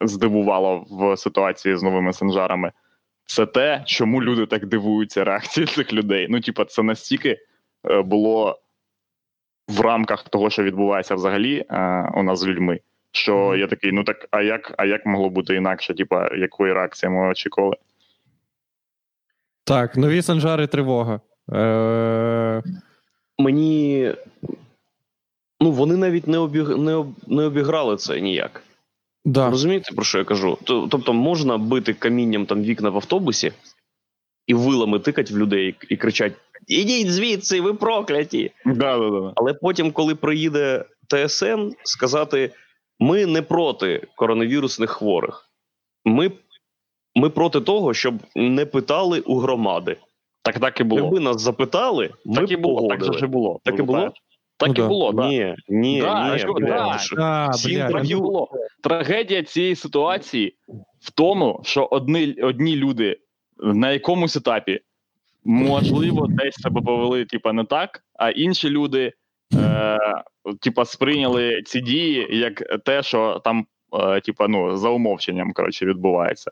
здивувало 0.00 0.86
в 0.90 1.16
ситуації 1.16 1.76
з 1.76 1.82
новими 1.82 2.12
санжарами, 2.12 2.72
це 3.26 3.46
те, 3.46 3.82
чому 3.86 4.22
люди 4.22 4.46
так 4.46 4.66
дивуються 4.66 5.24
реакції 5.24 5.66
цих 5.66 5.92
людей. 5.92 6.26
Ну, 6.30 6.40
типа, 6.40 6.64
це 6.64 6.82
настільки 6.82 7.38
е, 7.90 8.02
було 8.02 8.58
в 9.68 9.80
рамках 9.80 10.28
того, 10.28 10.50
що 10.50 10.62
відбувається 10.62 11.14
взагалі 11.14 11.64
е, 11.70 12.10
у 12.14 12.22
нас 12.22 12.38
з 12.38 12.46
людьми. 12.46 12.80
Що 13.12 13.36
Мгм. 13.36 13.58
я 13.58 13.66
такий, 13.66 13.92
ну 13.92 14.04
так, 14.04 14.28
а 14.30 14.42
як, 14.42 14.74
а 14.76 14.84
як 14.86 15.06
могло 15.06 15.30
бути 15.30 15.54
інакше? 15.54 15.94
Типа, 15.94 16.28
якої 16.36 16.72
реакції 16.72 17.10
ми 17.10 17.28
очікували? 17.30 17.76
Так, 19.64 19.96
нові 19.96 20.22
Санжари 20.22 20.66
тривога. 20.66 21.20
Е... 21.52 22.62
Мені. 23.38 24.14
Ну, 25.60 25.70
вони 25.70 25.96
навіть 25.96 26.26
не, 26.28 26.38
обіг... 26.38 26.68
не, 26.78 26.94
об... 26.94 27.08
не 27.26 27.42
обіграли 27.44 27.96
це 27.96 28.20
ніяк. 28.20 28.62
Да. 29.24 29.50
Розумієте, 29.50 29.94
про 29.94 30.04
що 30.04 30.18
я 30.18 30.24
кажу? 30.24 30.58
Тобто 30.64 31.12
можна 31.12 31.58
бити 31.58 31.94
камінням 31.94 32.46
там 32.46 32.62
вікна 32.62 32.90
в 32.90 32.96
автобусі 32.96 33.52
і 34.46 34.54
вилами 34.54 34.98
тикать 34.98 35.30
в 35.30 35.36
людей 35.38 35.68
і- 35.68 35.94
і 35.94 35.96
кричать: 35.96 36.32
Ідіть 36.66 37.12
звідси, 37.12 37.60
ви 37.60 37.74
прокляті! 37.74 38.50
Да, 38.66 38.98
да, 38.98 39.10
да. 39.10 39.32
Але 39.36 39.54
потім, 39.54 39.92
коли 39.92 40.14
приїде 40.14 40.84
ТСН, 41.08 41.68
сказати: 41.82 42.50
ми 42.98 43.26
не 43.26 43.42
проти 43.42 44.06
коронавірусних 44.16 44.90
хворих. 44.90 45.50
Ми, 46.04 46.30
ми 47.14 47.30
проти 47.30 47.60
того, 47.60 47.94
щоб 47.94 48.14
не 48.36 48.66
питали 48.66 49.20
у 49.20 49.36
громади. 49.38 49.96
Так 50.42 50.58
так 50.60 50.80
і 50.80 50.84
було. 50.84 51.02
Якби 51.02 51.20
нас 51.20 51.40
запитали, 51.42 52.10
ми 52.24 52.34
так 52.36 52.50
і 52.50 52.56
було, 52.56 52.76
погодили. 52.76 53.08
так 53.10 53.18
же 53.18 53.26
було. 53.26 53.60
Так 53.64 53.78
і 53.78 53.82
було? 53.82 54.12
Так 54.56 54.68
Ну 54.68 54.74
і 54.74 54.76
да. 54.76 54.88
було, 54.88 55.12
так. 55.12 55.28
Ні, 55.28 55.54
ні, 55.68 56.00
Да, 56.00 56.36
ні, 56.36 56.44
да. 57.16 57.50
інтерв'ю- 57.68 58.20
було. 58.20 58.48
Трагедія 58.82 59.42
цієї 59.42 59.76
ситуації 59.76 60.56
в 61.00 61.10
тому, 61.10 61.60
що 61.64 61.88
одні, 61.90 62.34
одні 62.42 62.76
люди 62.76 63.16
на 63.58 63.90
якомусь 63.92 64.36
етапі 64.36 64.80
можливо 65.44 66.26
десь 66.30 66.54
себе 66.54 66.80
повели, 66.80 67.24
типа, 67.24 67.52
не 67.52 67.64
так, 67.64 68.04
а 68.14 68.30
інші 68.30 68.70
люди, 68.70 69.12
е, 69.54 69.98
типа, 70.60 70.84
сприйняли 70.84 71.62
ці 71.62 71.80
дії 71.80 72.28
як 72.30 72.82
те, 72.84 73.02
що 73.02 73.40
там, 73.44 73.66
е, 73.92 74.20
типа, 74.20 74.48
ну, 74.48 74.76
за 74.76 74.88
умовченням, 74.88 75.52
коротше, 75.52 75.86
відбувається. 75.86 76.50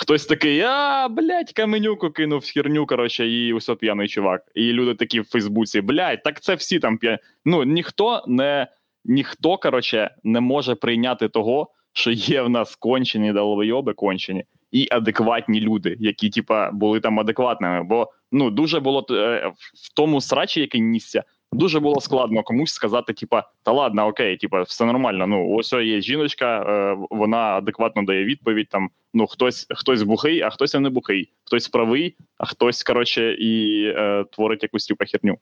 Хтось 0.00 0.26
такий, 0.26 0.60
а, 0.60 1.08
блядь, 1.08 1.52
каменюку 1.52 2.10
кинув 2.10 2.40
в 2.40 2.52
херню, 2.52 2.86
коротше, 2.86 3.28
і 3.28 3.52
усе 3.52 3.74
п'яний 3.74 4.08
чувак. 4.08 4.42
І 4.54 4.72
люди 4.72 4.94
такі 4.94 5.20
в 5.20 5.24
Фейсбуці, 5.24 5.80
блядь, 5.80 6.22
так 6.22 6.40
це 6.40 6.54
всі 6.54 6.78
там 6.78 6.98
п'яні. 6.98 7.18
Ну, 7.44 7.64
ніхто 7.64 8.24
не 8.26 8.66
ніхто, 9.04 9.58
коротше, 9.58 10.10
не 10.24 10.40
може 10.40 10.74
прийняти 10.74 11.28
того, 11.28 11.68
що 11.92 12.10
є 12.10 12.42
в 12.42 12.50
нас 12.50 12.76
кончені 12.76 13.32
долбойоби 13.32 13.94
кончені 13.94 14.44
і 14.70 14.88
адекватні 14.90 15.60
люди, 15.60 15.96
які, 16.00 16.30
типа, 16.30 16.70
були 16.70 17.00
там 17.00 17.20
адекватними. 17.20 17.82
Бо 17.82 18.10
ну 18.32 18.50
дуже 18.50 18.80
було 18.80 19.06
е, 19.10 19.52
в 19.74 19.94
тому 19.94 20.20
срачі, 20.20 20.60
який 20.60 20.80
нісся, 20.80 21.24
дуже 21.52 21.80
було 21.80 22.00
складно 22.00 22.42
комусь 22.42 22.72
сказати, 22.72 23.12
типа, 23.12 23.50
та 23.62 23.72
ладно, 23.72 24.06
окей, 24.06 24.36
типа, 24.36 24.62
все 24.62 24.84
нормально. 24.84 25.26
Ну, 25.26 25.50
ось 25.50 25.72
є 25.72 26.00
жіночка, 26.00 26.62
е, 26.62 26.96
вона 27.10 27.38
адекватно 27.38 28.02
дає 28.02 28.24
відповідь. 28.24 28.68
Там 28.68 28.90
ну 29.14 29.26
хтось 29.26 29.66
хтось 29.70 30.02
бухий, 30.02 30.40
а 30.42 30.50
хтось 30.50 30.74
не 30.74 30.90
бухий, 30.90 31.32
хтось 31.44 31.68
правий, 31.68 32.16
а 32.38 32.46
хтось, 32.46 32.82
коротше, 32.82 33.32
і 33.32 33.82
е, 33.96 34.24
творить 34.32 34.62
якусь 34.62 34.86
типа 34.86 35.04
херню. 35.04 35.38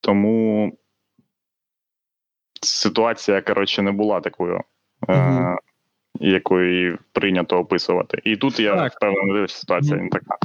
Тому 0.00 0.72
ситуація, 2.62 3.40
коротше, 3.40 3.82
не 3.82 3.92
була 3.92 4.20
такою. 4.20 4.60
Мгм. 5.08 5.56
Якої 6.20 6.96
прийнято 7.12 7.58
описувати. 7.58 8.20
І 8.24 8.36
тут 8.36 8.60
я 8.60 8.76
Так. 8.76 8.92
впевнений, 8.92 9.48
що 9.48 9.58
ситуація 9.58 9.96
не 9.96 10.08
така. 10.08 10.36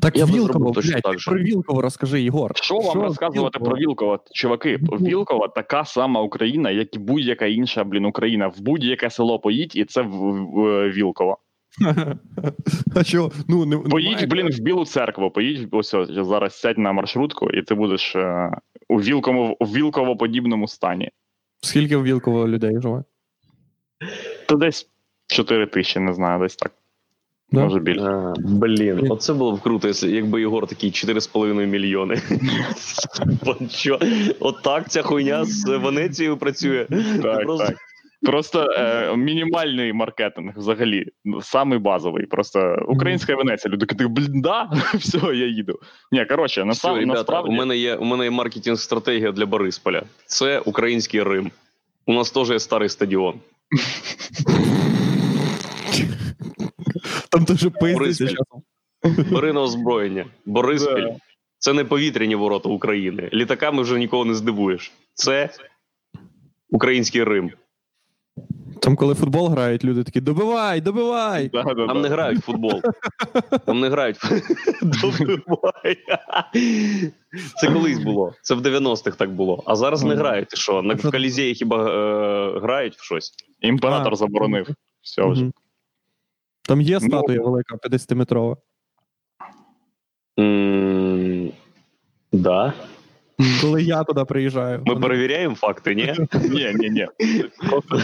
Так 0.00 0.16
Я 0.16 0.26
би 0.26 0.32
Вілково, 0.32 0.70
блядь, 0.72 1.02
так 1.02 1.16
про 1.26 1.38
Вілково 1.38 1.82
розкажи, 1.82 2.22
Єгор. 2.22 2.52
Що 2.54 2.78
вам 2.78 3.00
розказувати 3.00 3.58
Вілково? 3.58 3.70
про 3.70 3.76
Вілкова? 3.80 4.18
Чуваки, 4.32 4.78
Вілкова 5.00 5.48
така 5.48 5.84
сама 5.84 6.20
Україна, 6.20 6.70
як 6.70 6.96
і 6.96 6.98
будь-яка 6.98 7.46
інша, 7.46 7.84
блін, 7.84 8.04
Україна. 8.04 8.48
В 8.48 8.60
будь-яке 8.60 9.10
село 9.10 9.38
поїдь, 9.38 9.76
і 9.76 9.84
це 9.84 10.02
в, 10.02 10.08
в 10.10 10.90
Вілково. 10.90 11.38
А 12.96 13.04
що? 13.04 13.30
Ну, 13.48 13.66
не, 13.66 13.76
Поїдь, 13.78 14.28
блін, 14.28 14.48
в 14.50 14.60
Білу 14.60 14.84
церкву, 14.84 15.30
поїдь, 15.30 15.68
ось 15.70 15.94
ось, 15.94 16.10
зараз 16.10 16.60
сядь 16.60 16.78
на 16.78 16.92
маршрутку, 16.92 17.50
і 17.50 17.62
ти 17.62 17.74
будеш 17.74 18.16
е, 18.16 18.50
у 18.88 19.00
Вілково, 19.00 19.56
у 19.60 19.66
Вілково-подібному 19.66 20.68
стані. 20.68 21.10
Скільки 21.60 21.96
в 21.96 22.02
Вілково 22.04 22.48
людей 22.48 22.80
живе? 22.82 23.04
То 24.46 24.56
десь 24.56 24.88
4 25.26 25.66
тисячі, 25.66 26.00
не 26.00 26.14
знаю, 26.14 26.40
десь 26.42 26.56
так. 26.56 26.72
Да? 27.52 27.60
Може 27.60 27.80
більше. 27.80 28.04
А, 28.04 28.34
блін, 28.38 29.10
оце 29.10 29.32
було 29.32 29.52
б 29.56 29.60
круто, 29.60 29.88
якби 30.06 30.40
Єгор 30.40 30.66
такий 30.66 30.90
4,5 30.90 31.66
мільйони. 31.66 32.22
Що? 33.70 33.98
Отак 34.40 34.90
ця 34.90 35.02
хуйня 35.02 35.44
з 35.44 35.64
Венецією 35.76 36.36
працює. 36.36 36.86
Так, 37.22 37.42
Просто- 37.42 37.66
так. 37.66 37.76
Просто 38.22 38.66
е, 38.70 39.16
мінімальний 39.16 39.92
маркетинг 39.92 40.52
взагалі, 40.56 41.06
самий 41.42 41.78
базовий. 41.78 42.26
Просто 42.26 42.84
українська 42.88 43.36
Венеція. 43.36 43.72
Люди 43.74 43.86
такі, 43.86 44.06
блін, 44.06 44.40
да, 44.40 44.70
все, 44.94 45.18
я 45.18 45.46
їду. 45.46 45.78
Ні, 46.12 46.24
коротше, 46.24 46.64
Все, 46.70 46.88
ребята, 46.88 47.06
насправді. 47.06 47.50
у 47.50 47.52
мене 47.52 47.76
є 47.76 47.96
у 47.96 48.04
мене 48.04 48.24
є 48.24 48.30
маркетинг-стратегія 48.30 49.32
для 49.32 49.46
Борисполя. 49.46 50.02
Це 50.26 50.58
український 50.58 51.22
Рим. 51.22 51.50
У 52.06 52.12
нас 52.12 52.30
теж 52.30 52.50
є 52.50 52.58
старий 52.58 52.88
стадіон. 52.88 53.34
Там 57.30 57.44
дуже 57.44 57.70
пиздиться 57.70 58.24
Бориспіль. 59.02 59.24
Бери 59.32 59.52
на 59.52 59.62
озброєння. 59.62 60.26
Бориспіль 60.46 61.06
Да. 61.06 61.16
це 61.58 61.72
не 61.72 61.84
повітряні 61.84 62.34
ворота 62.34 62.68
України. 62.68 63.30
Літаками 63.32 63.82
вже 63.82 63.98
нікого 63.98 64.24
не 64.24 64.34
здивуєш. 64.34 64.92
Це 65.14 65.50
український 66.70 67.24
Рим. 67.24 67.50
Там, 68.82 68.96
коли 68.96 69.14
футбол 69.14 69.48
грають, 69.48 69.84
люди 69.84 70.04
такі: 70.04 70.20
добивай, 70.20 70.80
добивай! 70.80 71.48
Да, 71.48 71.62
да, 71.62 71.74
Там 71.74 71.86
да. 71.86 71.94
не 71.94 72.08
грають 72.08 72.38
в 72.38 72.42
футбол. 72.42 72.80
Там 73.66 73.80
не 73.80 73.88
грають. 73.88 74.16
в- 74.24 74.42
Добивай. 75.02 75.96
Це 77.60 77.72
колись 77.72 77.98
було. 77.98 78.32
Це 78.42 78.54
в 78.54 78.60
90-х 78.60 79.16
так 79.16 79.30
було. 79.34 79.62
А 79.66 79.76
зараз 79.76 80.02
не 80.02 80.14
грають. 80.14 80.56
Що 80.56 80.82
на 80.82 80.94
в 80.94 81.10
Колізеї 81.10 81.54
хіба 81.54 81.76
е, 81.90 82.60
грають 82.60 82.96
в 82.96 83.04
щось? 83.04 83.32
Імператор 83.60 84.12
А. 84.12 84.16
заборонив. 84.16 84.68
Все 85.02 85.22
вже. 85.30 85.50
Там 86.62 86.80
є 86.80 86.98
Ну. 87.02 87.08
статуя 87.08 87.40
велика, 87.42 87.76
50-метрова. 87.76 88.56
М, 90.38 91.52
Да. 92.32 92.72
Коли 93.60 93.82
я 93.82 94.04
туди 94.04 94.24
приїжджаю. 94.24 94.78
Ми 94.86 94.94
Вони- 94.94 95.06
перевіряємо 95.06 95.54
факти, 95.54 95.94
ні? 95.94 96.14
Ні, 96.50 96.72
ні, 96.74 96.90
ні. 96.90 97.06
Просто 97.70 97.98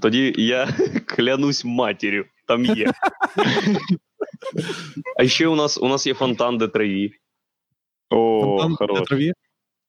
Тоді 0.00 0.34
я 0.38 0.68
клянусь 1.06 1.64
матір'ю. 1.64 2.24
Там 2.46 2.64
є. 2.64 2.92
А 5.18 5.26
ще 5.26 5.46
у 5.46 5.56
нас 5.56 5.78
у 5.78 5.88
нас 5.88 6.06
є 6.06 6.14
фонтан 6.14 6.58
де 6.58 6.68
траві. 6.68 7.12
О, 8.10 8.40
Фонтан 8.42 8.70
де 8.70 8.76
хорош. 8.76 9.08
траві. 9.08 9.32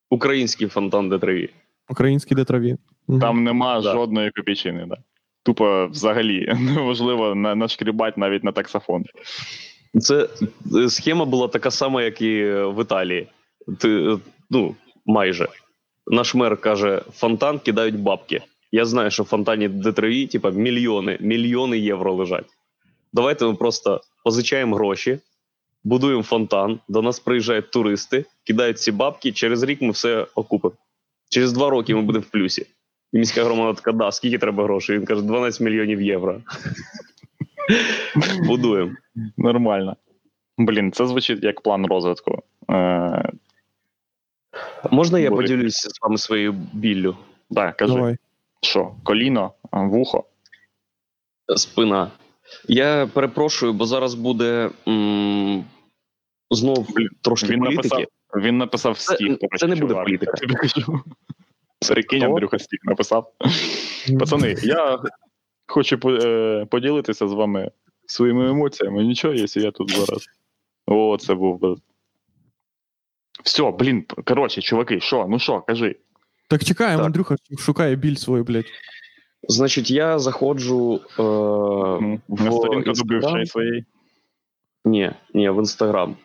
Український 0.10 0.68
фонтан 0.68 1.10
де 1.10 1.18
траві. 1.20 1.50
Український 1.90 2.36
де 2.38 2.44
траві. 2.44 2.76
Там 3.22 3.44
нема 3.44 3.82
Да. 3.82 3.92
жодної 3.94 4.32
копійчини, 4.32 4.86
да. 4.90 4.98
Тупо 5.44 5.88
взагалі 5.88 6.54
неможливо 6.60 7.36
нашкрібати 7.36 8.20
навіть 8.20 8.44
на 8.44 8.52
таксофон. 8.52 9.04
Це 10.00 10.30
схема 10.90 11.26
була 11.26 11.48
така 11.48 11.72
сама, 11.72 12.04
як 12.04 12.22
і 12.22 12.44
в 12.52 12.82
Італії. 12.82 13.28
Ти, 13.80 13.90
е, 13.90 14.18
ну, 14.50 14.76
майже. 15.06 15.48
Наш 16.08 16.36
мер 16.36 16.58
каже: 16.58 17.02
фонтан 17.14 17.60
кидають 17.60 18.00
бабки. 18.00 18.42
Я 18.72 18.86
знаю, 18.86 19.12
що 19.12 19.24
в 19.24 19.26
фонтані 19.26 19.68
де 19.68 19.92
траві, 19.92 20.28
типа, 20.28 20.50
мільйони, 20.50 21.18
мільйони 21.22 21.80
євро 21.80 22.14
лежать. 22.14 22.46
Давайте 23.14 23.46
ми 23.46 23.56
просто 23.56 24.02
позичаємо 24.24 24.76
гроші, 24.76 25.20
будуємо 25.84 26.24
фонтан, 26.24 26.80
до 26.88 27.02
нас 27.02 27.20
приїжджають 27.20 27.72
туристи, 27.72 28.26
кидають 28.44 28.80
ці 28.80 28.92
бабки, 28.92 29.32
через 29.32 29.64
рік 29.64 29.82
ми 29.82 29.92
все 29.92 30.28
окупимо. 30.36 30.74
Через 31.30 31.52
два 31.54 31.70
роки 31.70 31.96
ми 31.96 32.02
будемо 32.02 32.26
в 32.28 32.32
плюсі. 32.32 32.66
І 33.14 33.18
міська 33.18 33.44
громада 33.44 33.74
така, 33.74 33.92
да, 33.92 34.12
скільки 34.12 34.38
треба 34.38 34.64
грошей? 34.64 34.98
Він 34.98 35.06
каже, 35.06 35.22
12 35.22 35.62
мільйонів 35.62 36.02
євро. 36.02 36.42
Будуємо. 38.48 38.92
Нормально. 39.38 39.96
Блін, 40.58 40.92
це 40.92 41.08
звучить 41.08 41.44
як 41.44 41.62
план 41.62 41.86
розвитку. 41.86 42.44
Е, 44.86 44.90
Можна 44.92 45.20
я 45.20 45.30
Бо- 45.30 45.36
поділюся 45.36 45.90
з 45.90 46.02
вами 46.02 46.18
своєю 46.18 46.54
біллю? 46.74 47.18
так, 47.56 47.78
кажи, 47.78 47.94
Давай. 47.94 48.18
що, 48.62 48.92
коліно, 49.04 49.52
вухо. 49.72 50.24
Спина. 51.56 52.12
Я 52.68 53.08
перепрошую, 53.14 53.74
бо 53.74 53.86
зараз 53.86 54.14
буде 54.14 54.70
м, 54.88 55.66
знов 56.52 56.88
трошки 57.22 57.48
Він 57.48 57.60
політики. 57.60 57.88
написав, 57.88 58.06
він 58.44 58.58
написав 58.58 58.98
Це- 58.98 59.16
стіг. 59.16 59.38
до 59.38 59.48
це 59.58 59.68
не 59.68 59.76
буде 59.76 59.88
чувак. 59.94 60.06
політика. 60.06 60.32
Я 60.36 60.48
тобі 60.48 60.56
кажу. 60.56 61.00
Прикинь, 61.90 62.22
Хто? 62.22 62.30
Андрюха 62.32 62.60
стіг 62.60 62.80
написав. 62.84 63.32
Пацани, 64.20 64.56
я 64.64 65.00
хочу 65.68 65.98
по- 65.98 66.12
е, 66.12 66.66
поділитися 66.66 67.28
з 67.28 67.34
вами 67.34 67.72
своїми 68.08 68.50
емоціями. 68.50 69.04
Нічого, 69.04 69.34
якщо 69.34 69.60
я 69.60 69.72
тут 69.72 69.92
зараз. 69.92 70.26
О, 70.88 71.18
це 71.18 71.34
був 71.36 71.60
би. 71.60 71.76
Все, 73.46 73.72
блін, 73.72 74.06
коротше, 74.26 74.62
чуваки, 74.62 75.00
що? 75.00 75.26
Ну 75.30 75.40
що, 75.40 75.62
кажи. 75.62 75.96
Так 76.50 76.64
чекаємо, 76.64 76.98
Так. 76.98 77.06
Андрюха 77.06 77.36
шукає 77.60 77.96
біль 77.96 78.16
свою, 78.16 78.44
блядь. 78.44 78.66
Значить, 79.48 79.92
я 79.92 80.20
заходжу 80.20 81.00
е, 81.20 81.24
Ну, 81.24 82.20
На 82.30 82.50
в 82.50 82.54
сторінку 82.54 82.90
Instagram. 82.90 82.96
добивши 83.22 83.46
своєї. 83.46 83.86
Ні, 84.86 85.12
ні, 85.34 85.50
в 85.50 85.56
інстаграм. 85.60 86.16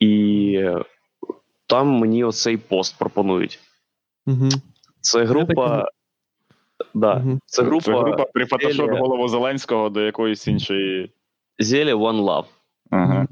І 0.00 0.60
там 1.66 1.88
мені 1.88 2.24
оцей 2.24 2.56
пост 2.56 2.98
пропонують. 2.98 3.60
Угу. 4.26 4.48
Це 5.00 5.24
група. 5.24 5.88
Да, 6.94 7.14
Угу. 7.16 7.38
це 7.46 7.62
група, 7.62 7.84
Це 7.84 7.92
група 7.92 8.24
при 8.24 8.46
фотошоп 8.46 8.88
Елія. 8.88 9.00
голову 9.00 9.28
Зеленського 9.28 9.88
до 9.88 10.00
якоїсь 10.00 10.46
іншої. 10.48 11.10
Зеля 11.58 11.94
One 11.94 12.24
Love. 12.24 12.44
Ага. 12.90 13.26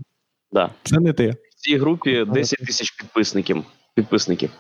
Да. 0.53 0.71
Це 0.83 1.01
не 1.01 1.13
ти. 1.13 1.35
Цій 1.63 1.77
групі 1.77 2.25
10 2.25 2.59
тисяч 2.59 2.91
підписників. 2.91 3.65
підписників. 3.95 4.51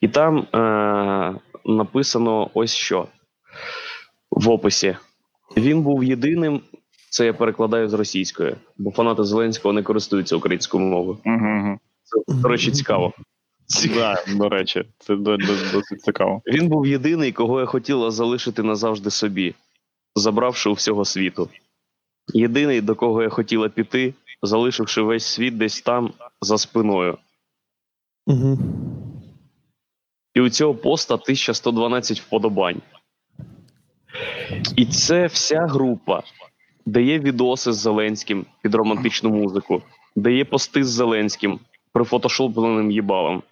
І 0.00 0.08
там 0.08 0.38
е, 0.38 1.40
написано 1.64 2.50
ось 2.54 2.74
що 2.74 3.06
в 4.30 4.50
описі. 4.50 4.96
Він 5.56 5.82
був 5.82 6.04
єдиним, 6.04 6.60
це 7.10 7.26
я 7.26 7.32
перекладаю 7.32 7.88
з 7.88 7.92
російської, 7.92 8.54
бо 8.78 8.90
фанати 8.90 9.24
Зеленського 9.24 9.72
не 9.72 9.82
користуються 9.82 10.36
українською 10.36 10.84
мовою. 10.84 11.18
Угу. 11.26 11.78
Це, 12.04 12.34
до 12.34 12.48
речі, 12.48 12.70
цікаво. 12.70 13.12
Да, 13.94 14.24
до 14.36 14.48
речі, 14.48 14.84
це 14.98 15.16
до- 15.16 15.36
до- 15.36 15.72
досить 15.72 16.02
цікаво. 16.02 16.42
Він 16.46 16.68
був 16.68 16.86
єдиний, 16.86 17.32
кого 17.32 17.60
я 17.60 17.66
хотіла 17.66 18.10
залишити 18.10 18.62
назавжди 18.62 19.10
собі, 19.10 19.54
забравши 20.14 20.68
у 20.70 20.72
всього 20.72 21.04
світу. 21.04 21.48
Єдиний, 22.34 22.80
до 22.80 22.94
кого 22.94 23.22
я 23.22 23.28
хотіла 23.28 23.68
піти, 23.68 24.14
залишивши 24.42 25.02
весь 25.02 25.26
світ 25.26 25.58
десь 25.58 25.80
там 25.80 26.12
за 26.40 26.58
спиною. 26.58 27.18
Угу. 28.26 28.58
І 30.34 30.40
у 30.40 30.50
цього 30.50 30.74
поста 30.74 31.14
1112 31.14 32.20
вподобань. 32.20 32.82
І 34.76 34.86
це 34.86 35.26
вся 35.26 35.66
група, 35.66 36.22
де 36.86 37.02
є 37.02 37.18
відоси 37.18 37.72
з 37.72 37.76
Зеленським 37.76 38.46
під 38.62 38.74
романтичну 38.74 39.30
музику, 39.30 39.82
де 40.16 40.32
є 40.32 40.44
пости 40.44 40.84
з 40.84 40.88
Зеленським 40.88 41.60
прифотошопленим 41.92 42.90
їбалом, 42.90 43.42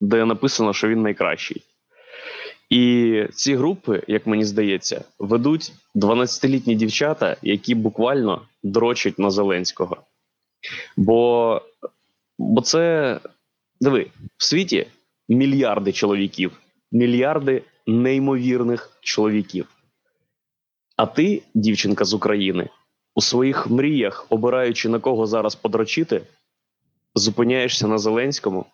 де 0.00 0.24
написано, 0.24 0.72
що 0.72 0.88
він 0.88 1.02
найкращий. 1.02 1.62
І 2.72 3.26
ці 3.32 3.56
групи, 3.56 4.02
як 4.08 4.26
мені 4.26 4.44
здається, 4.44 5.04
ведуть 5.18 5.72
12-літні 5.94 6.74
дівчата, 6.74 7.36
які 7.42 7.74
буквально 7.74 8.42
дрочать 8.62 9.18
на 9.18 9.30
Зеленського. 9.30 9.96
Бо, 10.96 11.60
бо 12.38 12.60
це 12.60 13.20
диви, 13.80 14.06
в 14.36 14.44
світі 14.44 14.86
мільярди 15.28 15.92
чоловіків, 15.92 16.60
мільярди 16.92 17.62
неймовірних 17.86 18.90
чоловіків. 19.00 19.68
А 20.96 21.06
ти, 21.06 21.42
дівчинка 21.54 22.04
з 22.04 22.14
України, 22.14 22.68
у 23.14 23.20
своїх 23.20 23.70
мріях, 23.70 24.26
обираючи 24.28 24.88
на 24.88 24.98
кого 24.98 25.26
зараз 25.26 25.54
подрочити, 25.54 26.22
зупиняєшся 27.14 27.88
на 27.88 27.98
Зеленському. 27.98 28.66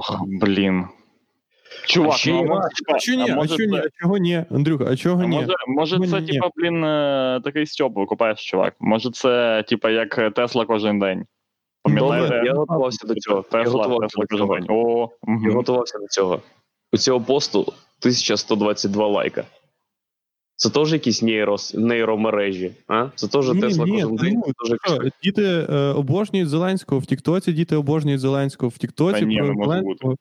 Ох, 0.00 0.20
блін. 0.26 0.84
Чувак, 1.86 2.12
А 2.12 2.16
ще 2.16 2.32
ну, 2.32 2.54
а, 2.54 2.60
А 2.92 3.14
ні? 3.16 3.30
а 3.30 3.32
А 3.32 3.36
може 3.36 3.66
ні? 3.66 3.78
А 3.78 3.88
чого 4.02 4.16
ні? 4.18 4.44
Андрюха, 4.50 4.84
а 4.90 4.96
чого 4.96 5.22
А 5.22 5.26
ні? 5.26 5.36
може, 5.36 5.54
може 5.66 5.96
Чого 5.96 6.06
це, 6.08 6.20
ні? 6.20 6.26
типа, 6.32 6.48
блін, 6.56 6.84
е, 6.84 7.40
такий 7.44 7.66
стьоп 7.66 7.96
викупаєш, 7.96 8.44
чувак. 8.50 8.74
Може, 8.80 9.10
це, 9.10 9.62
типа, 9.68 9.90
як 9.90 10.34
Тесла 10.34 10.64
кожен 10.64 10.98
день. 10.98 11.24
Пам'ятаєте? 11.82 12.28
Добре, 12.28 12.46
я 12.46 12.52
готувався 12.54 13.06
до 13.06 13.14
цього. 13.14 13.44
Я 13.52 13.62
Тесла, 13.64 13.82
готувався 13.82 14.16
Тесла 14.18 14.24
до 14.24 14.46
кожен 14.46 14.46
цього. 14.46 14.54
день. 14.58 14.66
О, 14.70 15.10
угу. 15.22 15.48
Я 15.48 15.52
готувався 15.54 15.98
до 15.98 16.06
цього. 16.06 16.40
У 16.92 16.96
цього 16.96 17.20
посту 17.20 17.60
1122 17.60 19.06
лайка. 19.06 19.44
Це 20.60 20.70
теж 20.70 20.92
якісь 20.92 21.22
нейрос, 21.22 21.74
нейромережі, 21.74 22.70
а? 22.88 23.06
Це 23.14 23.28
теж 23.28 23.48
Ні, 23.48 23.60
Тесла 23.60 23.84
ні, 23.84 23.92
кожен 23.92 24.16
та 24.16 24.24
день. 24.24 24.34
ну, 24.46 24.52
теж 24.64 24.78
Що, 24.84 24.92
якось- 24.92 25.12
Діти 25.22 25.42
е, 25.44 25.74
обожнюють 25.76 26.48
Зеленського 26.48 26.98
в 27.00 27.06
Тіктоці, 27.06 27.52
діти 27.52 27.76
обожнюють 27.76 28.20
Зеленського 28.20 28.68
в 28.70 28.78
Тіктоці. 28.78 29.20
Та 29.20 29.26
ні, 29.26 29.36
не 29.36 29.42
може 29.42 29.54
Зеленського 29.64 30.16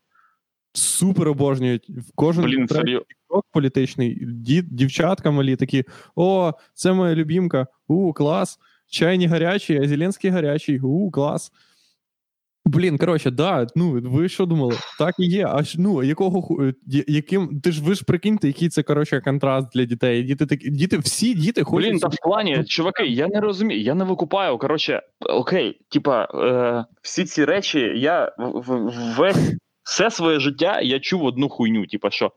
Супер 0.74 1.28
обожнюють. 1.28 1.90
В 1.90 2.12
Кожен 2.16 2.44
Блін, 2.44 2.68
тікток 2.68 3.46
політичний, 3.52 4.26
дід, 4.26 4.66
дівчатка 4.72 5.32
малі 5.32 5.56
такі: 5.56 5.84
о, 6.16 6.52
це 6.74 6.94
моя 6.94 7.16
любімка, 7.16 7.68
у, 7.88 8.14
клас. 8.14 8.60
Чайні 8.88 9.28
гарячі, 9.28 9.80
а 9.84 9.88
Зеленський 9.88 10.32
гарячий, 10.32 10.80
у, 10.80 11.12
клас. 11.12 11.52
Блін, 12.74 12.98
коротше, 12.98 13.32
да, 13.32 13.68
ну 13.76 14.02
ви 14.04 14.30
що 14.30 14.46
думали? 14.46 14.76
Так 15.00 15.16
і 15.20 15.26
є. 15.26 15.48
А 15.50 15.64
ж, 15.64 15.82
ну 15.82 16.04
якого 16.04 16.42
ху- 16.42 16.64
е, 16.64 16.74
яким 16.88 17.62
ти 17.62 17.72
ж 17.72 17.84
ви 17.84 17.96
ж 17.96 18.04
прикиньте, 18.06 18.48
який 18.48 18.70
це 18.70 18.84
коротше 18.84 19.22
контраст 19.22 19.68
для 19.74 19.86
дітей. 19.86 20.24
Діти 20.24 20.46
такі, 20.46 20.70
діти, 20.70 20.98
всі 20.98 21.34
діти 21.34 21.64
хочуть. 21.64 21.90
Блін, 21.90 22.00
та 22.00 22.08
в 22.08 22.16
плані, 22.24 22.64
чуваки, 22.64 23.06
я 23.06 23.28
не 23.28 23.40
розумію, 23.42 23.82
я 23.82 23.94
не 23.94 24.04
викупаю. 24.04 24.58
Коротше, 24.58 25.02
окей, 25.20 25.82
типа, 25.90 26.24
е, 26.24 26.86
всі 27.02 27.26
ці 27.26 27.46
речі, 27.46 27.80
я 27.96 28.36
весь 29.18 29.54
все 29.84 30.12
своє 30.12 30.40
життя 30.40 30.82
я 30.82 31.00
чув 31.00 31.24
одну 31.24 31.50
хуйню, 31.50 31.86
типа, 31.86 32.10
що 32.10 32.32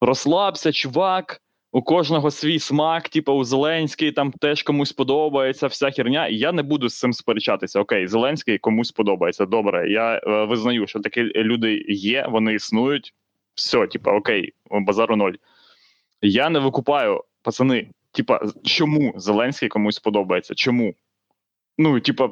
розслабся, 0.00 0.72
чувак, 0.72 1.40
у 1.72 1.82
кожного 1.82 2.30
свій 2.30 2.58
смак, 2.58 3.08
типа 3.08 3.32
у 3.32 3.44
Зеленський 3.44 4.12
там 4.12 4.32
теж 4.32 4.62
комусь 4.62 4.92
подобається, 4.92 5.66
вся 5.66 5.90
херня. 5.90 6.26
І 6.26 6.36
я 6.36 6.52
не 6.52 6.62
буду 6.62 6.88
з 6.88 6.98
цим 6.98 7.12
сперечатися. 7.12 7.80
Окей, 7.80 8.06
Зеленський 8.06 8.58
комусь 8.58 8.90
подобається. 8.90 9.46
Добре, 9.46 9.90
я 9.90 10.16
е, 10.16 10.44
визнаю, 10.44 10.86
що 10.86 11.00
такі 11.00 11.22
люди 11.22 11.84
є, 11.88 12.26
вони 12.30 12.54
існують. 12.54 13.14
Все, 13.54 13.86
типа, 13.86 14.12
окей, 14.12 14.52
базару 14.70 15.16
ноль. 15.16 15.32
Я 16.22 16.50
не 16.50 16.58
викупаю, 16.58 17.24
пацани. 17.42 17.88
Типа, 18.12 18.40
чому 18.64 19.14
Зеленський 19.16 19.68
комусь 19.68 19.98
подобається? 19.98 20.54
Чому? 20.54 20.94
Ну, 21.78 22.00
типа, 22.00 22.30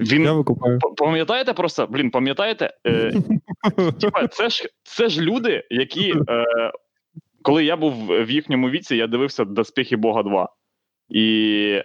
він 0.00 0.22
Я 0.22 0.32
викупаю. 0.32 0.78
Пам'ятаєте 0.96 1.52
просто, 1.52 1.86
блін, 1.86 2.10
пам'ятаєте? 2.10 2.74
Е, 2.86 3.12
типа, 4.00 4.26
це 4.26 4.48
ж 4.48 4.68
це 4.82 5.08
ж 5.08 5.20
люди, 5.20 5.66
які, 5.70 6.14
е, 6.28 6.44
коли 7.42 7.64
я 7.64 7.76
був 7.76 8.06
в 8.06 8.30
їхньому 8.30 8.70
віці, 8.70 8.96
я 8.96 9.06
дивився 9.06 9.44
Доспіхи 9.44 9.96
Бога 9.96 10.22
2. 10.22 10.48
І. 11.08 11.82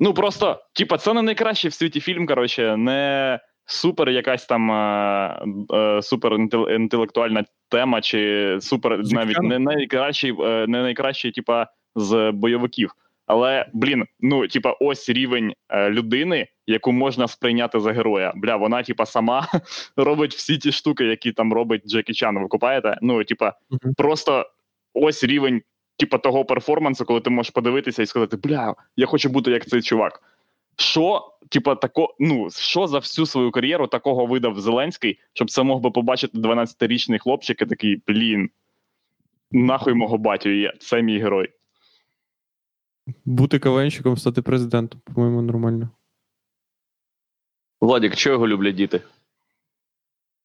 Ну 0.00 0.14
просто, 0.14 0.64
типа, 0.72 0.98
це 0.98 1.14
не 1.14 1.22
найкращий 1.22 1.70
в 1.70 1.74
світі 1.74 2.00
фільм, 2.00 2.26
коротше, 2.26 2.76
не 2.76 3.40
супер 3.66 4.10
якась 4.10 4.46
там 4.46 4.70
е, 4.70 5.44
е, 5.74 6.02
супер 6.02 6.32
інтелектуальна 6.70 7.44
тема, 7.68 8.00
чи 8.00 8.58
супер 8.60 8.98
навіть 9.04 9.42
не 9.42 9.58
найкращий, 9.58 10.34
е, 10.40 10.66
не 10.66 10.82
найкращий, 10.82 11.32
типа, 11.32 11.66
з 11.94 12.30
бойовиків. 12.34 12.94
Але, 13.26 13.66
блін, 13.72 14.04
ну, 14.20 14.48
типа, 14.48 14.76
ось 14.80 15.08
рівень 15.08 15.54
е, 15.68 15.90
людини, 15.90 16.46
яку 16.66 16.92
можна 16.92 17.28
сприйняти 17.28 17.80
за 17.80 17.92
героя. 17.92 18.32
Бля, 18.36 18.56
вона, 18.56 18.82
типа, 18.82 19.06
сама 19.06 19.48
робить 19.96 20.34
всі 20.34 20.58
ті 20.58 20.72
штуки, 20.72 21.04
які 21.04 21.32
там 21.32 21.52
робить 21.52 21.88
Джекі 21.88 22.12
Чан. 22.12 22.38
Ви 22.38 22.48
купаєте? 22.48 22.98
Ну, 23.02 23.24
типа, 23.24 23.52
Мгм. 23.70 23.94
просто 23.94 24.46
ось 24.94 25.24
рівень, 25.24 25.62
типа, 25.96 26.18
того 26.18 26.44
перформансу, 26.44 27.04
коли 27.04 27.20
ти 27.20 27.30
можеш 27.30 27.50
подивитися 27.50 28.02
і 28.02 28.06
сказати, 28.06 28.36
бля, 28.36 28.74
я 28.96 29.06
хочу 29.06 29.28
бути 29.28 29.50
як 29.50 29.66
цей 29.66 29.82
чувак. 29.82 30.22
Що, 30.76 31.32
типа, 31.48 31.74
тако, 31.74 32.14
ну, 32.18 32.50
що 32.50 32.86
за 32.86 32.98
всю 32.98 33.26
свою 33.26 33.50
кар'єру 33.50 33.86
такого 33.86 34.26
видав 34.26 34.60
Зеленський, 34.60 35.18
щоб 35.32 35.50
це 35.50 35.62
мог 35.62 35.80
би 35.80 35.90
побачити 35.90 36.38
12-річний 36.38 37.18
хлопчик 37.18 37.62
і 37.62 37.66
такий, 37.66 38.02
блін, 38.06 38.50
нахуй 39.50 39.94
мого 39.94 40.18
батю 40.18 40.48
є, 40.48 40.72
це 40.80 41.02
мій 41.02 41.18
герой. 41.18 41.48
Бути 43.24 43.58
кавенщиком, 43.58 44.16
стати 44.16 44.42
президентом, 44.42 45.00
по-моєму, 45.14 45.42
нормально. 45.42 45.90
Владік, 47.80 48.16
чого 48.16 48.34
його 48.34 48.48
люблять 48.48 48.74
діти? 48.74 49.00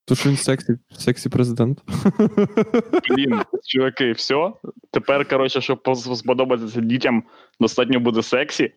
То 0.08 0.16
що 0.16 0.30
він 0.30 0.38
сексі, 0.38 0.78
сексі 0.98 1.30
президент. 1.30 1.82
Блін, 3.10 3.42
чуваки, 3.66 4.12
все. 4.12 4.52
Тепер, 4.92 5.28
коротше, 5.30 5.62
щоб 5.62 5.80
сподобатися 6.16 6.82
дітям, 6.82 7.24
достатньо 7.60 8.00
буде 8.00 8.24
сексі. 8.24 8.72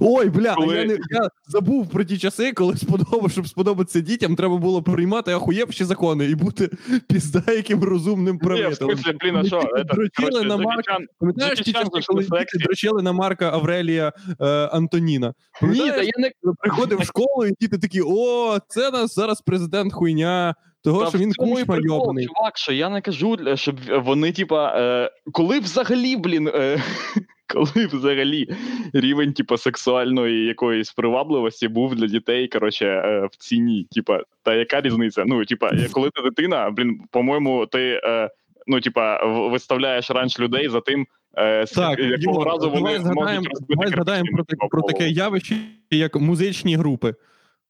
Ой, 0.00 0.28
бля, 0.28 0.54
Коли- 0.54 0.76
я, 0.76 0.84
не, 0.84 0.92
я 0.92 1.28
забув 1.48 1.90
про 1.90 2.04
ті 2.04 2.18
часи, 2.18 2.52
коли 2.52 2.76
сподобав, 2.76 3.30
щоб 3.30 3.48
сподобатися 3.48 4.00
дітям, 4.00 4.36
треба 4.36 4.56
було 4.56 4.82
приймати 4.82 5.32
ахуєвші 5.32 5.84
закони 5.84 6.24
і 6.24 6.34
бути 6.34 6.70
пізда 7.08 7.52
яким 7.52 7.84
розумним 7.84 8.38
правителем. 8.38 8.98
блін, 9.20 9.36
а 9.36 9.44
що? 9.44 9.62
Дрочили 9.94 10.44
на 10.44 10.56
Марка. 10.56 10.98
Пам'ятаєш 11.18 11.60
ті 11.60 11.72
часи, 11.72 11.90
коли 12.06 12.22
діти 12.22 12.58
дрочили 12.58 13.02
на 13.02 13.12
Марка 13.12 13.50
Аврелія 13.50 14.12
е, 14.40 14.46
Антоніна? 14.46 15.34
Ні, 15.62 15.90
та 15.90 16.02
я 16.02 16.12
не 16.18 16.30
приходив 16.60 16.98
в 16.98 17.04
школу, 17.04 17.46
і 17.46 17.52
діти 17.60 17.78
такі: 17.78 18.00
о, 18.06 18.58
це 18.68 18.90
нас 18.90 19.14
зараз 19.14 19.40
президент 19.40 19.92
хуйня, 19.92 20.54
того, 20.84 21.04
Та 21.04 21.08
що 21.08 21.18
він 21.18 21.32
кучма 21.32 21.64
прикол, 21.76 21.98
йобаний. 21.98 22.26
Чувак, 22.26 22.58
що 22.58 22.72
я 22.72 22.88
не 22.88 23.00
кажу, 23.00 23.38
щоб 23.54 23.76
вони, 24.04 24.32
типа, 24.32 24.74
е, 24.76 25.10
коли 25.32 25.60
взагалі, 25.60 26.16
блін, 26.16 26.48
е, 26.54 26.82
коли 27.46 27.86
взагалі 27.86 28.48
рівень, 28.92 29.32
типа, 29.32 29.58
сексуальної 29.58 30.46
якоїсь 30.46 30.92
привабливості 30.92 31.68
був 31.68 31.94
для 31.94 32.06
дітей, 32.06 32.48
коротше, 32.48 32.86
е, 32.86 33.28
в 33.32 33.36
ціні. 33.36 33.86
Типа, 33.90 34.20
та 34.42 34.54
яка 34.54 34.80
різниця? 34.80 35.24
Ну, 35.26 35.44
типа, 35.44 35.70
коли 35.92 36.10
ти 36.10 36.22
дитина, 36.22 36.70
блін, 36.70 37.00
по-моєму, 37.10 37.66
ти. 37.66 38.00
Е, 38.04 38.30
Ну, 38.66 38.80
типа, 38.80 39.24
виставляєш 39.48 40.10
ранж 40.10 40.38
людей 40.38 40.68
за 40.68 40.80
тим, 40.80 41.06
е, 41.34 41.66
Так, 41.66 41.98
якого 41.98 42.44
разу 42.44 42.70
вони 42.70 42.80
давай 42.80 42.98
згадаємо, 42.98 43.46
давай 43.68 43.88
згадаємо 43.88 44.28
про, 44.32 44.44
таке, 44.44 44.66
про 44.70 44.82
таке 44.82 45.08
явище, 45.08 45.56
як 45.90 46.16
музичні 46.16 46.76
групи. 46.76 47.14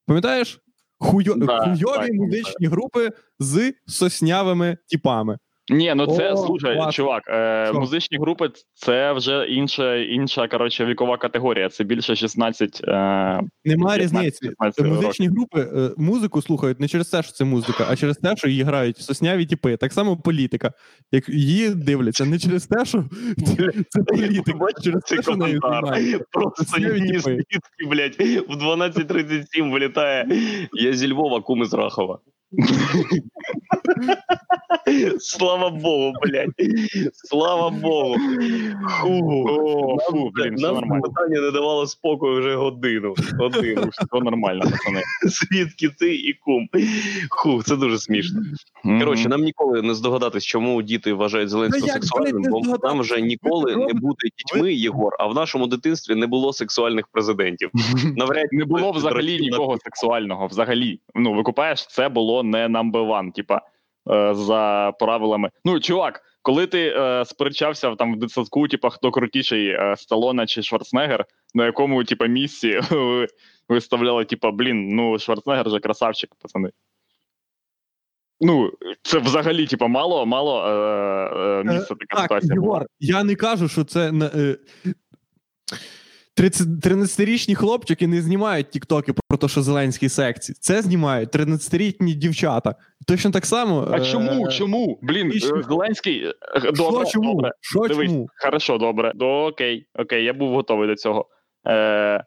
Пам'ятаєш? 0.06 0.60
Хуйо... 1.00 1.34
Да, 1.34 1.58
Хуйові 1.58 2.06
так, 2.06 2.12
музичні 2.12 2.66
групи 2.66 3.10
з 3.38 3.72
соснявими 3.86 4.76
типами. 4.88 5.38
Ні, 5.70 5.92
ну 5.96 6.06
це 6.06 6.32
О, 6.32 6.36
слушай, 6.36 6.74
класно. 6.74 6.92
чувак. 6.92 7.22
Е, 7.28 7.72
музичні 7.72 8.18
групи 8.18 8.50
це 8.74 9.12
вже 9.12 9.46
інша, 9.48 9.96
інша 9.96 10.48
коротше, 10.48 10.84
вікова 10.84 11.16
категорія. 11.16 11.68
Це 11.68 11.84
більше 11.84 12.16
16. 12.16 12.80
Е, 12.84 12.90
Немає 13.64 13.98
15, 13.98 14.00
різниці. 14.02 14.40
15 14.40 14.86
Музичні 14.86 15.28
групи 15.28 15.60
е, 15.60 15.90
музику 15.96 16.42
слухають 16.42 16.80
не 16.80 16.88
через 16.88 17.08
те, 17.08 17.22
що 17.22 17.32
це 17.32 17.44
музика, 17.44 17.86
а 17.90 17.96
через 17.96 18.16
те, 18.16 18.36
що 18.36 18.48
її 18.48 18.62
грають 18.62 18.96
сосняві 18.98 19.46
типи. 19.46 19.76
Так 19.76 19.92
само 19.92 20.16
політика. 20.16 20.72
Як 21.12 21.28
її 21.28 21.70
дивляться 21.74 22.24
не 22.24 22.38
через 22.38 22.66
те, 22.66 22.84
що 22.84 23.04
це 23.88 24.02
політика, 24.02 24.58
а 24.78 24.82
через 24.82 25.02
те, 25.02 25.22
що 25.22 25.36
нею. 25.36 25.60
Просто 26.30 26.64
Сосняві 26.64 27.00
ні 27.00 27.06
типи. 27.06 27.20
звідки, 27.20 27.58
блядь, 27.90 28.16
в 28.48 28.52
12.37 28.54 29.72
вилітає. 29.72 30.28
Я 30.72 30.92
зі 30.92 31.12
Львова, 31.12 31.40
кум 31.40 31.62
із 31.62 31.74
Рахова. 31.74 32.18
Слава 35.18 35.70
Богу, 35.70 36.12
блядь. 36.22 36.50
Слава 37.12 37.70
Богу. 37.70 38.16
Фу. 39.00 39.44
О, 39.48 39.98
фу, 40.10 40.30
блін, 40.34 40.54
все 40.54 40.66
Нам 40.66 40.74
нормально. 40.74 41.02
питання 41.02 41.40
не 41.40 41.50
давало 41.50 41.86
спокою 41.86 42.40
вже 42.40 42.54
годину. 42.56 43.14
Годину. 43.38 43.82
Все 43.92 44.20
нормально, 44.24 44.62
пацани. 44.62 45.02
Звідки 45.24 45.88
ти 45.98 46.14
і 46.14 46.32
кум? 46.32 46.68
Фу, 47.42 47.62
це 47.62 47.76
дуже 47.76 47.98
смішно. 47.98 48.40
Коротше, 48.84 49.28
нам 49.28 49.42
ніколи 49.42 49.82
не 49.82 49.94
здогадатись, 49.94 50.44
чому 50.44 50.82
діти 50.82 51.12
вважають 51.12 51.48
Зеленського 51.48 51.86
Та 51.86 51.92
як, 51.92 52.02
сексуальним, 52.02 52.32
блядь, 52.32 52.44
не 52.44 52.50
бо 52.50 52.58
здогадатись? 52.62 52.90
нам 52.90 53.00
вже 53.00 53.20
ніколи 53.20 53.76
не 53.76 53.92
бути 53.94 54.28
дітьми, 54.38 54.72
Єгор, 54.74 55.12
а 55.18 55.26
в 55.26 55.34
нашому 55.34 55.66
дитинстві 55.66 56.14
не 56.14 56.26
було 56.26 56.52
сексуальних 56.52 57.08
президентів. 57.12 57.70
Навряд 58.16 58.46
Не 58.52 58.64
було 58.64 58.92
взагалі 58.92 59.40
нікого 59.40 59.78
сексуального. 59.78 60.46
Взагалі. 60.46 61.00
Ну, 61.14 61.34
викупаєш, 61.34 61.86
це 61.86 62.08
було 62.08 62.39
не 62.42 62.68
number 62.68 63.06
one, 63.06 63.32
типа, 63.32 63.60
е, 64.10 64.34
за 64.34 64.92
правилами. 64.98 65.50
Ну, 65.64 65.80
чувак, 65.80 66.22
коли 66.42 66.66
ти 66.66 66.94
е, 66.96 67.24
сперечався 67.24 67.94
там 67.94 68.14
в 68.14 68.18
дитсадку, 68.18 68.68
типа, 68.68 68.90
хто 68.90 69.10
крутіший, 69.10 69.68
е, 69.68 69.94
Сталона 69.98 70.46
чи 70.46 70.62
Шварценеггер, 70.62 71.24
на 71.54 71.66
якому, 71.66 72.04
типа, 72.04 72.26
місці 72.26 72.80
ви 72.90 73.26
виставляли, 73.68 74.24
типа, 74.24 74.50
блін, 74.50 74.88
ну, 74.88 75.18
Шварценеггер 75.18 75.70
же 75.70 75.80
красавчик, 75.80 76.30
пацани. 76.42 76.70
Ну, 78.40 78.72
це 79.02 79.18
взагалі, 79.18 79.66
типа, 79.66 79.86
мало, 79.86 80.26
мало 80.26 80.66
е, 80.66 81.60
е, 81.60 81.64
місця 81.64 81.94
така 81.94 82.16
Так, 82.16 82.22
ситуація. 82.22 82.54
Єгор, 82.54 82.86
я 83.00 83.24
не 83.24 83.34
кажу, 83.34 83.68
що 83.68 83.84
це. 83.84 84.12
Не, 86.40 86.46
е, 86.46 86.50
30 86.50 86.68
13-річні 86.68 87.54
хлопчики 87.54 88.06
не 88.06 88.22
знімають 88.22 88.70
тіктоки 88.70 89.12
про 89.28 89.38
те, 89.38 89.48
що 89.48 89.62
Зеленський 89.62 90.08
секції. 90.08 90.56
Це 90.60 90.82
знімають 90.82 91.30
13-річні 91.30 92.14
дівчата. 92.14 92.74
Точно 93.06 93.30
так 93.30 93.46
само. 93.46 93.88
А 93.92 93.96
е, 93.96 94.04
чому? 94.04 94.48
Чому? 94.48 94.98
Блін, 95.02 95.32
е, 95.32 95.62
Зеленський. 95.68 96.24
е, 96.24 96.32
Добре, 96.72 97.06
Що 97.06 97.12
чому? 97.12 97.34
добре. 97.34 97.52
Що 97.60 97.80
Дивись, 97.80 98.10
чому? 98.10 98.28
Хорошо, 98.36 98.78
добре. 98.78 99.12
До, 99.14 99.46
окей, 99.46 99.86
окей, 99.94 100.24
я 100.24 100.32
був 100.32 100.54
готовий 100.54 100.88
до 100.88 100.96
цього. 100.96 101.28
Е, 101.64 101.74
е, 101.74 102.24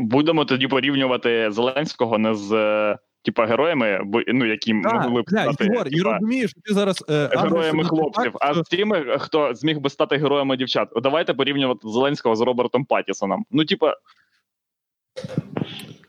будемо 0.00 0.44
тоді 0.44 0.66
порівнювати 0.66 1.50
Зеленського 1.50 2.18
не 2.18 2.34
з 2.34 2.52
е, 2.52 2.98
типа 3.24 3.46
героями, 3.46 4.00
бо 4.04 4.20
ну 4.26 4.44
які 4.46 4.72
Так, 4.82 4.92
могли 5.04 5.22
б 5.22 5.24
бля, 5.28 5.42
стати 5.42 5.64
Ігор, 5.64 5.88
я 5.90 5.98
типа, 5.98 6.12
розумію, 6.12 6.48
що 6.48 6.60
ти 6.64 6.74
зараз 6.74 7.04
е, 7.10 7.28
героями 7.36 7.84
хлопців, 7.84 8.32
факт, 8.32 8.36
а 8.40 8.52
що- 8.54 8.62
з 8.64 8.68
тими, 8.68 9.16
хто 9.18 9.54
зміг 9.54 9.78
би 9.80 9.90
стати 9.90 10.16
героями 10.16 10.56
дівчат. 10.56 10.88
Давайте 11.02 11.34
порівнювати 11.34 11.88
Зеленського 11.88 12.36
з 12.36 12.40
Робертом 12.40 12.84
Паттісоном. 12.84 13.44
Ну, 13.50 13.64
типа. 13.64 13.94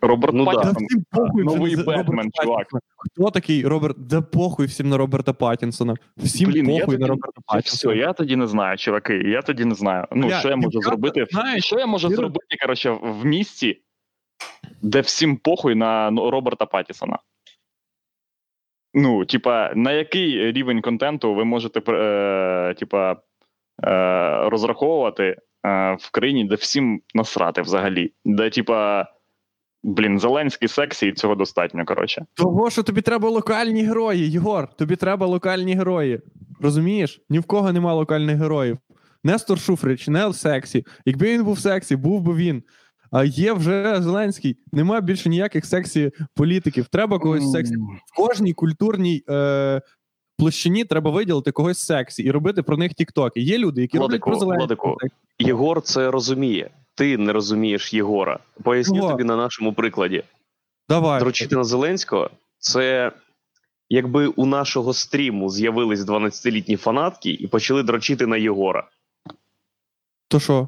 Роберт 0.02 0.34
Ну 0.34 0.46
да. 0.46 0.52
Паттісон. 0.52 0.86
всім 0.86 1.06
похуй 1.12 1.44
Новий 1.44 1.76
Бетмен, 1.76 2.32
чувак. 2.44 2.68
Хто 2.98 3.32
такий 3.32 3.68
Роберт? 3.68 3.98
Да 4.08 4.22
похуй 4.22 4.66
всім 4.66 4.90
на 4.90 4.98
Роберта 4.98 5.34
Паттінсона. 5.34 5.96
Всім 6.18 6.52
Блін, 6.52 6.66
похуй 6.66 6.86
тоді- 6.86 6.98
на 6.98 7.08
Роберта 7.08 7.42
Все, 7.64 7.96
я 7.96 8.14
тоді 8.14 8.36
не 8.36 8.48
знаю, 8.48 8.78
чуваки. 8.78 9.14
Я 9.14 9.42
тоді 9.42 9.66
не 9.66 9.76
знаю. 9.76 10.06
Ну, 10.12 10.28
Бля, 10.28 10.40
що 10.40 10.50
я 10.50 10.56
можу 10.56 10.82
зробити? 10.82 11.26
знають, 11.32 11.64
що 11.66 11.80
я 11.80 11.86
можу 11.86 12.10
зробити, 12.10 12.58
коротше, 12.62 12.90
в 13.02 13.26
місті, 13.26 13.82
де 14.86 15.02
всім 15.02 15.38
похуй 15.38 15.76
на 15.76 16.12
ну, 16.12 16.32
Роберта 16.32 16.66
Паттісона? 16.66 17.20
Ну, 18.94 19.26
типа, 19.26 19.72
на 19.76 19.92
який 19.92 20.52
рівень 20.52 20.82
контенту 20.82 21.34
ви 21.34 21.46
можете 21.46 21.92
е, 21.92 22.74
типа, 22.74 23.12
е, 23.12 23.18
розраховувати 24.50 25.24
е, 25.24 25.38
в 26.00 26.12
країні, 26.12 26.46
де 26.46 26.56
всім 26.56 27.02
насрати 27.14 27.62
взагалі? 27.62 28.14
Де, 28.26 28.50
типа, 28.50 29.06
блін, 29.84 30.20
Зеленський 30.20 30.68
сексі, 30.68 31.08
і 31.08 31.14
цього 31.14 31.36
достатньо, 31.36 31.86
коротше. 31.86 32.26
Того, 32.34 32.70
що 32.70 32.84
тобі 32.84 33.02
треба 33.02 33.30
локальні 33.30 33.84
герої, 33.84 34.32
Єгор. 34.32 34.68
Тобі 34.76 34.96
треба 34.96 35.26
локальні 35.26 35.76
герої. 35.76 36.20
Розумієш? 36.62 37.22
Ні 37.30 37.40
в 37.40 37.44
кого 37.44 37.72
нема 37.72 37.94
локальних 37.94 38.38
героїв. 38.38 38.78
Нестор 39.24 39.60
Шуфрич, 39.60 40.08
не 40.08 40.34
сексі. 40.34 40.86
Якби 41.06 41.34
він 41.34 41.44
був 41.44 41.60
сексі, 41.60 41.96
був 41.96 42.22
би 42.22 42.36
він. 42.36 42.64
А 43.16 43.24
є 43.24 43.54
вже 43.54 44.02
Зеленський. 44.02 44.58
Нема 44.72 45.02
більше 45.02 45.30
ніяких 45.30 45.66
сексі 45.66 46.12
політиків. 46.34 46.88
Треба 46.88 47.20
когось 47.20 47.52
сексі. 47.52 47.76
В 48.06 48.16
кожній 48.16 48.54
культурній 48.54 49.24
е, 49.30 49.82
площині 50.38 50.86
треба 50.86 51.12
виділити 51.12 51.52
когось 51.52 51.80
сексі 51.80 52.24
і 52.24 52.32
робити 52.32 52.64
про 52.64 52.78
них 52.78 52.94
тіктоки. 52.94 53.42
Є 53.42 53.58
люди, 53.58 53.82
які 53.82 53.98
Владику, 53.98 54.30
роблять 54.30 54.40
про 54.40 54.56
Зеленського. 54.56 54.94
Владику. 54.94 55.16
Єгор 55.40 55.82
це 55.82 56.12
розуміє. 56.12 56.70
Ти 56.96 57.18
не 57.18 57.34
розумієш 57.34 57.94
Єгора. 57.94 58.40
Поясню 58.64 59.00
Чого? 59.00 59.12
тобі 59.12 59.24
на 59.24 59.36
нашому 59.36 59.74
прикладі. 59.74 60.24
Давай. 60.90 61.20
Дрочити 61.20 61.56
на 61.56 61.64
Зеленського 61.64 62.30
це 62.58 63.12
якби 63.90 64.28
у 64.28 64.46
нашого 64.46 64.94
стріму 64.94 65.50
з'явились 65.50 66.00
12-літні 66.00 66.76
фанатки 66.76 67.30
і 67.30 67.48
почали 67.48 67.84
дрочити 67.84 68.28
на 68.28 68.38
Єгора. 68.38 68.88
То 70.28 70.40
що? 70.40 70.68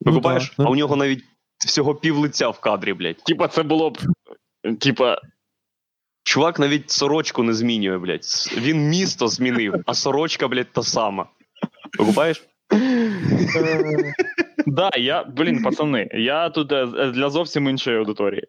Викупаєш? 0.00 0.54
да. 0.58 0.64
А 0.64 0.70
у 0.70 0.76
нього 0.76 0.96
навіть 0.96 1.24
всього 1.58 1.94
пів 1.94 2.16
лиця 2.16 2.48
в 2.48 2.60
кадрі, 2.60 2.92
блядь. 2.92 3.16
Типа, 3.16 3.48
це 3.48 3.62
було 3.62 3.90
б. 3.90 3.98
Типа, 4.80 5.18
Чувак 6.26 6.58
навіть 6.58 6.90
сорочку 6.90 7.42
не 7.42 7.54
змінює, 7.54 7.98
блядь. 7.98 8.24
Він 8.56 8.88
місто 8.88 9.28
змінив, 9.28 9.74
а 9.86 9.94
сорочка, 9.94 10.48
блядь, 10.48 10.72
та 10.72 10.82
сама. 10.82 11.26
Викупаєш? 11.98 12.44
да, 14.66 14.90
я, 14.96 15.24
блін, 15.24 15.62
пацани, 15.62 16.08
я 16.12 16.50
тут 16.50 16.72
е, 16.72 16.86
для 16.86 17.30
зовсім 17.30 17.68
іншої 17.68 17.98
аудиторії. 17.98 18.42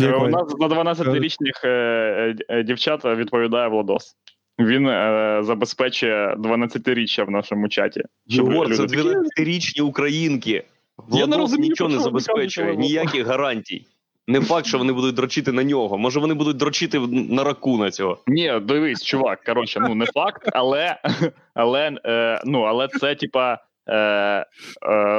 Е, 0.00 0.12
У 0.12 0.28
нас 0.28 0.54
на 0.58 0.68
12-річних 0.68 1.64
е, 1.64 1.68
е, 1.68 2.36
е, 2.48 2.62
дівчат 2.62 3.04
відповідає 3.04 3.68
Владос. 3.68 4.16
Він 4.58 4.88
е, 4.88 5.40
забезпечує 5.42 6.34
12-річчя 6.34 7.24
в 7.24 7.30
нашому 7.30 7.68
чаті. 7.68 8.02
Єгор, 8.26 8.76
це 8.76 8.82
12-річні 8.82 9.82
українки. 9.82 10.64
Владос 10.98 11.38
розумію, 11.38 11.70
нічого 11.70 11.90
не 11.90 11.98
забезпечує, 11.98 12.76
ніяких 12.76 13.26
гарантій. 13.26 13.86
Не 14.28 14.40
факт, 14.40 14.66
що 14.66 14.78
вони 14.78 14.92
будуть 14.92 15.14
дрочити 15.14 15.52
на 15.52 15.64
нього. 15.64 15.98
Може, 15.98 16.20
вони 16.20 16.34
будуть 16.34 16.56
дрочити 16.56 16.98
на 17.10 17.44
ракуна 17.44 17.90
цього. 17.90 18.18
Ні, 18.26 18.52
дивись, 18.62 19.04
чувак, 19.04 19.44
коротше, 19.44 19.80
ну 19.80 19.94
не 19.94 20.06
факт, 20.06 20.48
але, 20.52 20.96
але, 21.54 21.98
е, 22.04 22.42
ну, 22.44 22.62
але 22.62 22.88
це, 22.88 23.14
типа, 23.14 23.58
е, 23.86 23.96
е, 23.96 24.44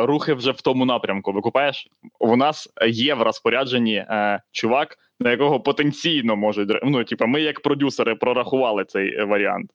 рухи 0.06 0.34
вже 0.34 0.52
в 0.52 0.62
тому 0.62 0.86
напрямку. 0.86 1.32
Викупаєш? 1.32 1.88
У 2.20 2.36
нас 2.36 2.70
є 2.88 3.14
в 3.14 3.22
розпорядженні 3.22 3.96
е, 3.96 4.42
чувак, 4.52 4.98
на 5.20 5.32
якого 5.32 5.60
потенційно 5.60 6.36
можуть. 6.36 6.70
Ну, 6.84 7.04
типа, 7.04 7.26
ми, 7.26 7.42
як 7.42 7.62
продюсери, 7.62 8.16
прорахували 8.16 8.86
цей 8.86 9.26
варіант. 9.26 9.72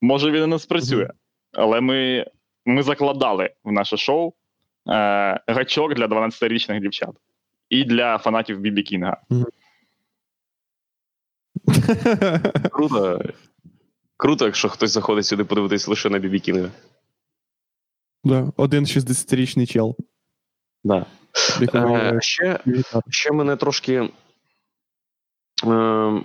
Може, 0.00 0.30
він 0.30 0.44
і 0.44 0.46
не 0.46 0.58
спрацює, 0.58 1.08
але 1.52 1.80
ми, 1.80 2.26
ми 2.66 2.82
закладали 2.82 3.50
в 3.64 3.72
наше 3.72 3.96
шоу 3.96 4.32
е, 4.88 5.40
гачок 5.46 5.94
для 5.94 6.06
12-річних 6.06 6.80
дівчат. 6.80 7.10
І 7.68 7.84
для 7.84 8.18
фанатів 8.18 8.60
Бібі 8.60 8.82
Кінга. 8.82 9.16
Круто. 12.70 13.22
Круто, 14.16 14.44
якщо 14.44 14.68
хтось 14.68 14.90
заходить 14.90 15.26
сюди 15.26 15.44
подивитись 15.44 15.88
лише 15.88 16.10
на 16.10 16.18
Бібі 16.18 16.40
Кінга. 16.40 16.70
Да, 18.24 18.52
один 18.56 18.84
60-річний 18.84 19.66
чел. 19.66 19.96
Да. 20.84 21.06
Е, 21.74 22.18
ще, 22.20 22.60
ще 23.08 23.32
мене 23.32 23.56
трошки. 23.56 24.10
Е, 25.66 26.22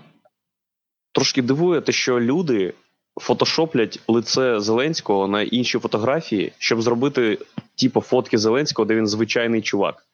трошки 1.12 1.42
дивує 1.42 1.82
те, 1.82 1.92
що 1.92 2.20
люди 2.20 2.74
фотошоплять 3.22 4.00
лице 4.08 4.60
Зеленського 4.60 5.28
на 5.28 5.42
інші 5.42 5.80
фотографії, 5.80 6.52
щоб 6.58 6.82
зробити 6.82 7.38
типу 7.76 8.02
фотки 8.02 8.38
Зеленського, 8.38 8.86
де 8.86 8.96
він 8.96 9.08
звичайний 9.08 9.62
чувак. 9.62 10.06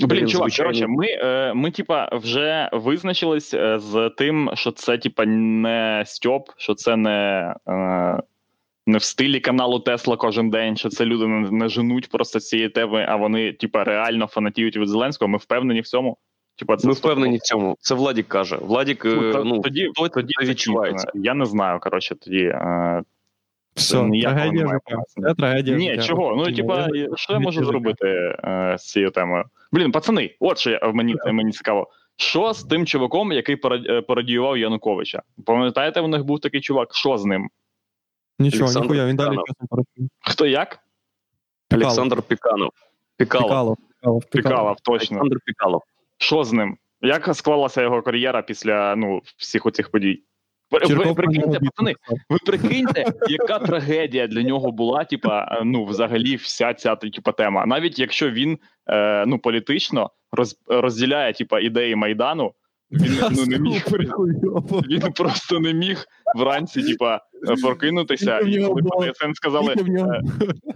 Блін, 0.00 0.28
чувак, 0.28 0.50
звичайний. 0.50 0.80
коротше, 0.80 0.86
ми, 0.86 1.06
е, 1.06 1.54
ми, 1.54 1.70
типа, 1.70 2.08
вже 2.12 2.70
визначились 2.72 3.54
е, 3.54 3.78
з 3.78 4.10
тим, 4.18 4.50
що 4.54 4.70
це, 4.70 4.98
типа, 4.98 5.26
не 5.26 6.02
Стьоп, 6.06 6.48
що 6.56 6.74
це 6.74 6.96
не, 6.96 7.54
е, 7.68 8.22
не 8.86 8.98
в 8.98 9.02
стилі 9.02 9.40
каналу 9.40 9.78
Тесла 9.78 10.16
кожен 10.16 10.50
день, 10.50 10.76
що 10.76 10.88
це 10.88 11.04
люди 11.04 11.26
не, 11.26 11.50
не 11.50 11.68
женуть 11.68 12.08
просто 12.08 12.40
з 12.40 12.48
цієї 12.48 12.68
теми, 12.68 13.06
а 13.08 13.16
вони, 13.16 13.52
типа, 13.52 13.84
реально 13.84 14.26
фанатіють 14.26 14.76
від 14.76 14.88
Зеленського. 14.88 15.28
Ми 15.28 15.38
впевнені 15.38 15.80
в 15.80 15.86
цьому. 15.86 16.16
Типа, 16.56 16.76
це 16.76 16.86
Ми 16.88 16.92
впевнені 16.94 17.36
в 17.36 17.40
цьому. 17.40 17.76
Це 17.80 17.94
Владік 17.94 18.28
каже. 18.28 18.56
Владік, 18.56 19.04
е, 19.04 19.08
Ну, 19.14 19.44
ну, 19.44 19.60
тоді, 19.60 19.90
то- 19.94 20.08
тоді 20.08 20.34
це 20.40 20.46
відчувається. 20.46 21.10
Я 21.14 21.34
не 21.34 21.46
знаю, 21.46 21.80
коротше, 21.80 22.14
тоді. 22.14 22.44
Е, 22.44 23.02
Все, 23.74 23.96
трагедія 23.96 24.66
життя. 24.66 25.02
Це 25.08 25.34
трагедія 25.34 25.76
Ні, 25.76 25.90
життя. 25.90 26.02
чого? 26.02 26.36
Ну, 26.36 26.52
типа, 26.52 26.88
що 27.16 27.32
я 27.32 27.38
можу 27.38 27.64
зробити 27.64 28.06
е, 28.44 28.76
з 28.78 28.82
цією 28.90 29.10
темою? 29.10 29.44
Блін, 29.72 29.92
пацани, 29.92 30.36
от 30.40 30.58
що 30.58 30.70
я, 30.70 30.80
мені, 30.94 31.14
мені 31.32 31.52
цікаво. 31.52 31.90
Що 32.16 32.52
з 32.52 32.64
тим 32.64 32.86
чуваком, 32.86 33.32
який 33.32 33.58
е, 33.64 34.00
пародіював 34.00 34.58
Януковича? 34.58 35.22
Пам'ятаєте, 35.46 36.00
у 36.00 36.08
них 36.08 36.24
був 36.24 36.40
такий 36.40 36.60
чувак? 36.60 36.94
Що 36.94 37.18
з 37.18 37.24
ним? 37.24 37.48
Нічого, 38.38 38.62
Олександр 38.62 38.86
ніхуя, 38.86 39.06
він 39.06 39.16
далі 39.16 39.36
часом 39.36 39.66
працює. 39.70 40.08
Хто 40.20 40.46
як? 40.46 40.78
Пікалов. 41.68 41.86
Олександр 41.86 42.22
Піканов. 42.22 42.70
Пікалов. 43.16 43.48
Пікалов. 43.48 43.76
Пікалов. 44.00 44.24
Пікалов, 44.30 44.76
точно. 44.82 45.16
Олександр 45.16 45.40
Пікалов. 45.44 45.82
Що 46.18 46.44
з 46.44 46.52
ним? 46.52 46.76
Як 47.00 47.34
склалася 47.34 47.82
його 47.82 48.02
кар'єра 48.02 48.42
після 48.42 48.96
ну, 48.96 49.20
всіх 49.36 49.66
оцих 49.66 49.90
подій? 49.90 50.22
Ви, 50.70 51.14
прикиньте, 51.14 51.60
пацани, 51.60 51.94
ви 52.28 52.38
прикиньте, 52.46 53.04
яка 53.28 53.58
трагедія 53.58 54.26
для 54.26 54.42
нього 54.42 54.72
була, 54.72 55.04
типа, 55.04 55.48
е, 55.52 55.64
ну, 55.64 55.84
взагалі, 55.84 56.36
вся 56.36 56.74
ця 56.74 56.96
типа, 56.96 57.32
тема. 57.32 57.66
Навіть 57.66 57.98
якщо 57.98 58.30
він 58.30 58.58
е, 58.86 59.26
ну, 59.26 59.38
політично 59.38 60.10
роз, 60.32 60.58
розділяє 60.66 61.32
типа, 61.32 61.60
ідеї 61.60 61.96
Майдану, 61.96 62.52
він 62.90 63.18
ну, 63.30 63.46
не 63.46 63.58
міг. 63.58 63.86
Він 64.88 65.12
просто 65.12 65.60
не 65.60 65.74
міг 65.74 66.04
вранці, 66.36 66.82
типа, 66.82 67.20
е, 67.48 67.54
прокинутися, 67.62 68.38
і 68.38 68.64
коли 68.64 69.12
по 69.20 69.34
сказали, 69.34 69.74
е, 69.78 70.22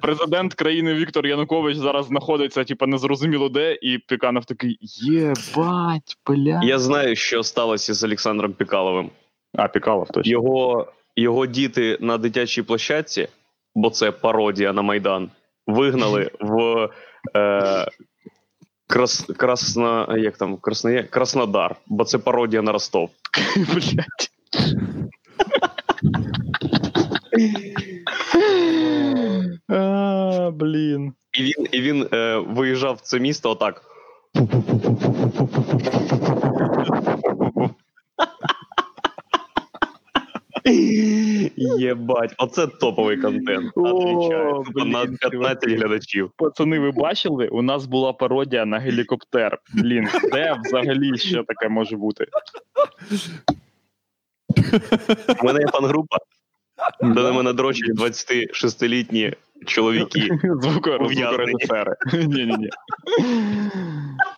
президент 0.01 0.55
країни 0.55 0.95
Віктор 0.95 1.27
Янукович 1.27 1.77
зараз 1.77 2.07
знаходиться, 2.07 2.65
типа, 2.65 2.87
незрозуміло 2.87 3.49
де, 3.49 3.79
і 3.83 3.99
Піканов 3.99 4.45
такий 4.45 4.79
єбать, 4.81 6.17
бля. 6.27 6.61
Я 6.65 6.79
знаю, 6.79 7.17
що 7.17 7.43
сталося 7.43 7.95
з 7.95 8.05
Олександром 8.05 8.53
Пікаловим. 8.53 9.11
А, 9.55 9.69
Пікалов, 9.69 10.07
точно. 10.07 10.33
Його, 10.33 10.87
його 11.17 11.47
діти 11.47 11.99
на 12.01 12.19
дитячій 12.19 12.63
площадці, 12.63 13.29
бо 13.75 13.91
це 13.91 14.11
пародія 14.11 14.73
на 14.73 14.83
Майдан, 14.83 15.31
вигнали 15.67 16.31
в 16.41 16.89
е, 17.37 17.87
крас, 18.89 19.27
красно, 19.37 20.17
як 20.19 20.37
там, 20.37 20.57
Красноє, 20.57 21.03
Краснодар, 21.03 21.77
бо 21.87 22.05
це 22.05 22.19
пародія 22.19 22.63
на 22.63 22.73
Ростов. 22.73 23.11
Блять. 23.57 24.31
А, 29.69 30.51
блін. 30.55 31.13
і 31.33 31.43
він, 31.43 31.67
і 31.73 31.81
він 31.81 32.09
е, 32.13 32.37
виїжджав 32.37 32.95
в 32.95 33.01
це 33.01 33.21
місто 33.21 33.51
отак. 33.51 33.83
Єбать, 41.59 42.35
оце 42.39 42.67
топовий 42.67 43.17
контент. 43.17 43.73
О, 43.77 43.81
Отвічаю. 43.81 44.65
На 44.87 45.07
15 45.07 45.71
глядачів. 45.71 46.31
Пацани, 46.37 46.79
ви 46.79 46.91
бачили? 46.91 47.49
У 47.49 47.63
нас 47.63 47.87
була 47.87 48.13
пародія 48.13 48.65
на 48.65 48.79
гелікоптер. 48.79 49.59
Блін, 49.75 50.09
де 50.33 50.57
взагалі 50.65 51.19
ще 51.19 51.43
таке 51.43 51.69
може 51.69 51.97
бути? 51.97 52.27
У 55.43 55.47
мене 55.47 55.61
є 55.61 55.67
фан-група, 55.67 56.17
де 57.03 57.23
на 57.23 57.33
мене 57.33 57.53
дрочать 57.53 57.91
26-літні 57.99 59.33
чоловіки. 59.67 60.29
Звукорежисери. 60.61 61.95
Ні-ні-ні. 62.13 62.71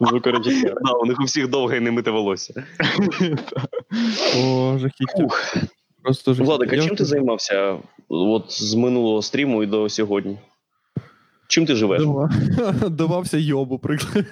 Звукорежисери. 0.00 0.74
Да, 0.82 0.92
у 0.92 1.06
них 1.06 1.20
у 1.20 1.24
всіх 1.24 1.48
довге 1.48 1.76
і 1.76 1.80
немите 1.80 2.10
волосся. 2.10 2.64
О, 4.36 4.78
жахіття. 4.78 5.26
Просто. 6.02 6.32
Владик, 6.32 6.72
а 6.72 6.76
чим 6.80 6.96
ти 6.96 7.04
займався 7.04 7.78
от 8.08 8.52
з 8.52 8.74
минулого 8.74 9.22
стріму 9.22 9.62
і 9.62 9.66
до 9.66 9.88
сьогодні? 9.88 10.38
Чим 11.48 11.66
ти 11.66 11.74
живеш? 11.74 12.02
Дава- 12.02 12.30
Давався 12.90 13.38
йобу, 13.38 13.78
приклад. 13.78 14.24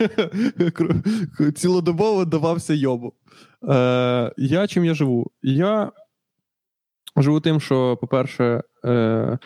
Цілодобово 1.56 2.24
давався 2.24 2.74
йобу. 2.74 3.12
Е, 3.68 4.32
я 4.36 4.66
чим 4.66 4.84
я 4.84 4.94
живу? 4.94 5.30
Я 5.42 5.92
живу 7.16 7.40
тим, 7.40 7.60
що, 7.60 7.96
по-перше, 8.00 8.62
е, 8.84 9.38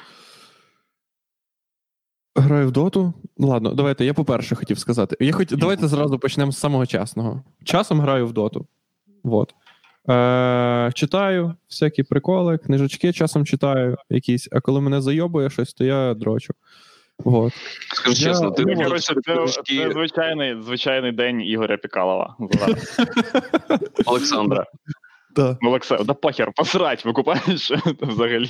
граю 2.37 2.69
в 2.69 2.73
доту. 2.73 3.13
Ладно, 3.39 3.75
давайте, 3.75 4.05
я 4.05 4.15
по-перше 4.15 4.55
хотів 4.55 4.79
сказати. 4.79 5.17
Я 5.21 5.33
хоч... 5.33 5.49
Давайте 5.49 5.89
зразу 5.89 6.19
почнемо 6.19 6.53
з 6.53 6.59
самого 6.59 6.87
чесного. 6.87 7.43
Часом 7.65 8.01
граю 8.01 8.27
в 8.27 8.33
доту. 8.33 8.67
Вот. 9.25 9.55
Е, 10.11 10.91
читаю 10.95 11.55
всякі 11.71 12.03
приколи, 12.03 12.59
книжечки 12.59 13.13
часом 13.13 13.47
читаю 13.47 13.97
якісь, 14.11 14.49
а 14.53 14.61
коли 14.61 14.81
мене 14.81 15.01
зайобує 15.01 15.51
щось, 15.51 15.75
то 15.75 15.85
я 15.85 16.15
дрочу. 16.15 16.55
Вот. 17.19 17.53
Скажи 17.95 18.25
Я- 18.25 18.33
чесно, 18.33 18.51
ти 18.51 18.65
ну, 18.65 18.73
Ну, 18.77 18.85
коротше, 18.85 19.15
це, 19.25 19.35
книжки 19.35 19.79
це 19.79 19.91
звичайний, 19.93 20.63
звичайний 20.63 21.13
день 21.13 21.41
Ігоря 21.41 21.77
Пікалова. 21.77 22.37
Олександра. 24.07 24.67
Да. 25.37 25.59
Ну, 25.61 25.69
Олексе, 25.69 26.05
да 26.05 26.15
похер, 26.15 26.53
посрать, 26.57 27.05
викупаєш 27.05 27.71
взагалі. 28.01 28.49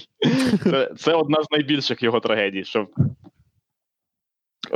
Це, 0.62 0.90
це 0.98 1.14
одна 1.14 1.42
з 1.42 1.50
найбільших 1.50 2.02
його 2.02 2.20
трагедій. 2.20 2.64
Що 2.64 2.88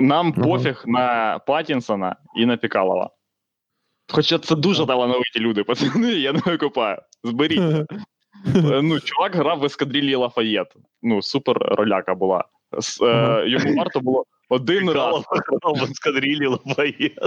нам 0.00 0.32
пофіг 0.32 0.82
на 0.86 1.38
Паттінсона 1.38 2.16
і 2.36 2.46
на 2.46 2.56
Пікалова. 2.56 3.10
Хоча 4.12 4.38
це 4.38 4.54
дуже 4.56 4.86
талановиті 4.86 5.38
люди, 5.40 5.64
пацани, 5.64 6.12
я 6.12 6.32
не 6.32 6.40
викупаю. 6.46 6.98
Зберіть. 7.24 7.60
Е, 7.60 7.86
Ну, 8.82 9.00
чувак 9.00 9.34
грав 9.36 9.58
в 9.58 9.64
ескадрилі 9.64 10.14
Лафаєт. 10.14 10.66
Ну, 11.02 11.22
супер 11.22 11.56
роляка 11.58 12.14
була. 12.14 12.44
С- 12.80 13.02
е, 13.04 13.44
Йому 13.48 13.74
варто 13.76 14.00
було 14.00 14.24
один 14.48 14.90
раз. 14.90 15.24
Грав 15.62 15.74
в 15.74 15.90
ескадрилі 15.90 16.46
Лафаєт. 16.46 17.18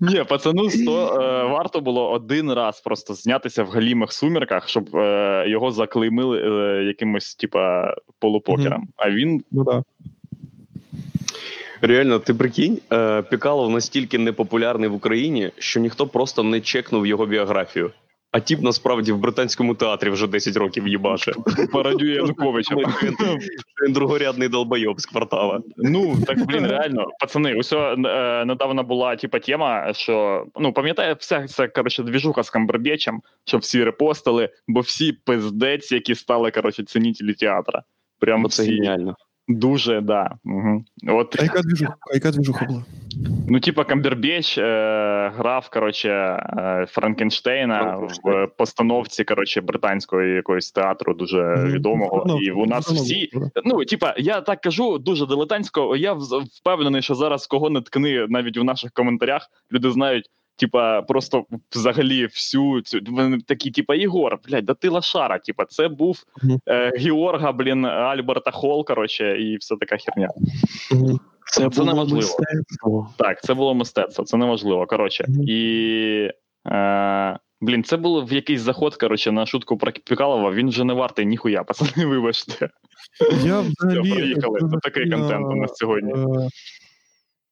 Ні, 0.00 0.24
пацану 0.28 0.70
100, 0.70 1.20
е, 1.22 1.44
варто 1.44 1.80
було 1.80 2.10
один 2.10 2.52
раз 2.52 2.80
просто 2.80 3.14
знятися 3.14 3.62
в 3.62 3.68
галімих 3.70 4.12
сумірках, 4.12 4.68
щоб 4.68 4.96
е, 4.96 5.44
його 5.48 5.70
заклеймили 5.70 6.40
е, 6.42 6.84
якимось, 6.84 7.34
типа, 7.34 7.94
полупокером. 8.18 8.88
А 8.96 9.10
він 9.10 9.44
Ну 9.50 9.64
да. 9.64 9.82
Реально, 11.86 12.18
ти 12.18 12.34
прикинь, 12.34 12.78
е, 12.92 13.22
Пікалов 13.22 13.70
настільки 13.70 14.18
непопулярний 14.18 14.88
в 14.88 14.94
Україні, 14.94 15.50
що 15.58 15.80
ніхто 15.80 16.06
просто 16.06 16.42
не 16.42 16.60
чекнув 16.60 17.06
його 17.06 17.26
біографію. 17.26 17.90
А 18.32 18.40
тіп 18.40 18.62
насправді 18.62 19.12
в 19.12 19.18
британському 19.18 19.74
театрі 19.74 20.10
вже 20.10 20.26
10 20.26 20.56
років 20.56 20.88
їбаше. 20.88 21.32
пародює 21.72 22.14
Януковича. 22.14 22.76
Другорядний 23.88 24.48
долбойоб 24.48 25.00
з 25.00 25.06
квартала. 25.06 25.60
Ну 25.76 26.16
так 26.26 26.46
блін, 26.46 26.66
реально, 26.66 27.06
пацани, 27.20 27.54
ось 27.54 27.72
е, 27.72 27.96
недавно 28.44 28.82
була 28.82 29.16
типа 29.16 29.38
тема, 29.38 29.92
що 29.92 30.46
ну 30.56 30.72
пам'ятає, 30.72 31.16
вся 31.20 31.46
ця 31.46 31.68
коротше 31.68 32.02
двіжуха 32.02 32.42
з 32.42 32.50
Камбербечем, 32.50 33.20
що 33.44 33.58
всі 33.58 33.84
репостили, 33.84 34.48
бо 34.68 34.80
всі 34.80 35.12
пиздець, 35.12 35.92
які 35.92 36.14
стали 36.14 36.50
коротше 36.50 36.84
цінітелі 36.84 37.34
театра. 37.34 37.82
Прям 38.20 38.44
Оце 38.44 38.62
всі 38.62 38.72
геніально. 38.72 39.16
Дуже, 39.48 40.00
да. 40.00 40.30
Угу. 40.44 40.84
От 41.08 41.36
А 41.40 41.42
яка 41.42 41.60
двіжуха? 41.62 41.94
А 42.10 42.14
яка 42.14 42.30
двіжуха 42.30 42.64
була? 42.64 42.84
Ну, 43.48 43.60
типа, 43.60 43.84
Камбербеч 43.84 44.58
е, 44.58 44.62
грав, 45.36 45.70
коротше, 45.72 46.08
е, 46.08 46.86
Франкенштейна 46.88 47.78
Франкенштейн. 47.78 48.44
в 48.46 48.48
постановці, 48.58 49.24
коротше, 49.24 49.60
британської 49.60 50.34
якогось 50.34 50.72
театру 50.72 51.14
дуже 51.14 51.42
Мгм. 51.42 51.72
відомого. 51.72 52.24
Ну, 52.26 52.38
І 52.38 52.50
у 52.50 52.66
нас 52.66 52.90
ну, 52.90 52.96
всі. 52.96 53.30
ну, 53.32 53.50
Ну, 53.64 53.84
типа, 53.84 54.14
я 54.18 54.40
так 54.40 54.60
кажу 54.60 54.98
дуже 54.98 55.26
дилетантсько. 55.26 55.96
Я 55.96 56.12
впевнений, 56.60 57.02
що 57.02 57.14
зараз 57.14 57.46
кого 57.46 57.70
не 57.70 57.80
ткни, 57.80 58.26
навіть 58.28 58.58
в 58.58 58.64
наших 58.64 58.92
коментарях 58.92 59.46
люди 59.72 59.90
знають. 59.90 60.30
Типа, 60.56 61.02
просто 61.02 61.44
взагалі 61.72 62.24
всю 62.24 62.80
цю 62.80 62.98
вони 63.08 63.38
такі, 63.40 63.70
типа, 63.70 63.94
Єгор, 63.94 64.38
блядь, 64.48 64.64
да 64.64 64.74
ти 64.74 64.88
лошара. 64.88 65.38
Типа, 65.38 65.64
це 65.64 65.88
був 65.88 66.24
е, 66.66 66.92
Георга, 66.98 67.52
блін, 67.52 67.84
Альберта 67.84 68.50
Хол, 68.50 68.84
коротше, 68.84 69.42
і 69.42 69.56
все 69.56 69.76
така 69.80 69.96
херня. 69.96 70.28
Це, 71.46 71.70
це 71.70 71.84
неможливо. 71.84 72.16
мистецтво. 72.16 73.08
Так, 73.16 73.42
це 73.42 73.54
було 73.54 73.74
мистецтво, 73.74 74.24
це 74.24 74.36
неможливо. 74.36 74.86
Коротше, 74.86 75.26
і. 75.46 76.30
Е, 76.66 77.38
блін, 77.60 77.84
це 77.84 77.96
було 77.96 78.24
в 78.24 78.32
якийсь 78.32 78.60
заход, 78.60 78.94
коротше, 78.94 79.32
на 79.32 79.46
шутку 79.46 79.78
про 79.78 79.92
Пікалова. 79.92 80.50
Він 80.50 80.68
вже 80.68 80.84
не 80.84 80.92
вартий 80.92 81.26
ніхуя, 81.26 81.64
пацани, 81.64 82.06
вибачте. 82.06 82.68
Я 83.44 83.60
взагалі 83.60 84.10
приїхали. 84.10 84.60
дуже 84.60 84.72
Це 84.72 84.78
такий 84.82 85.10
контент 85.10 85.46
у 85.46 85.56
нас 85.56 85.76
сьогодні. 85.76 86.12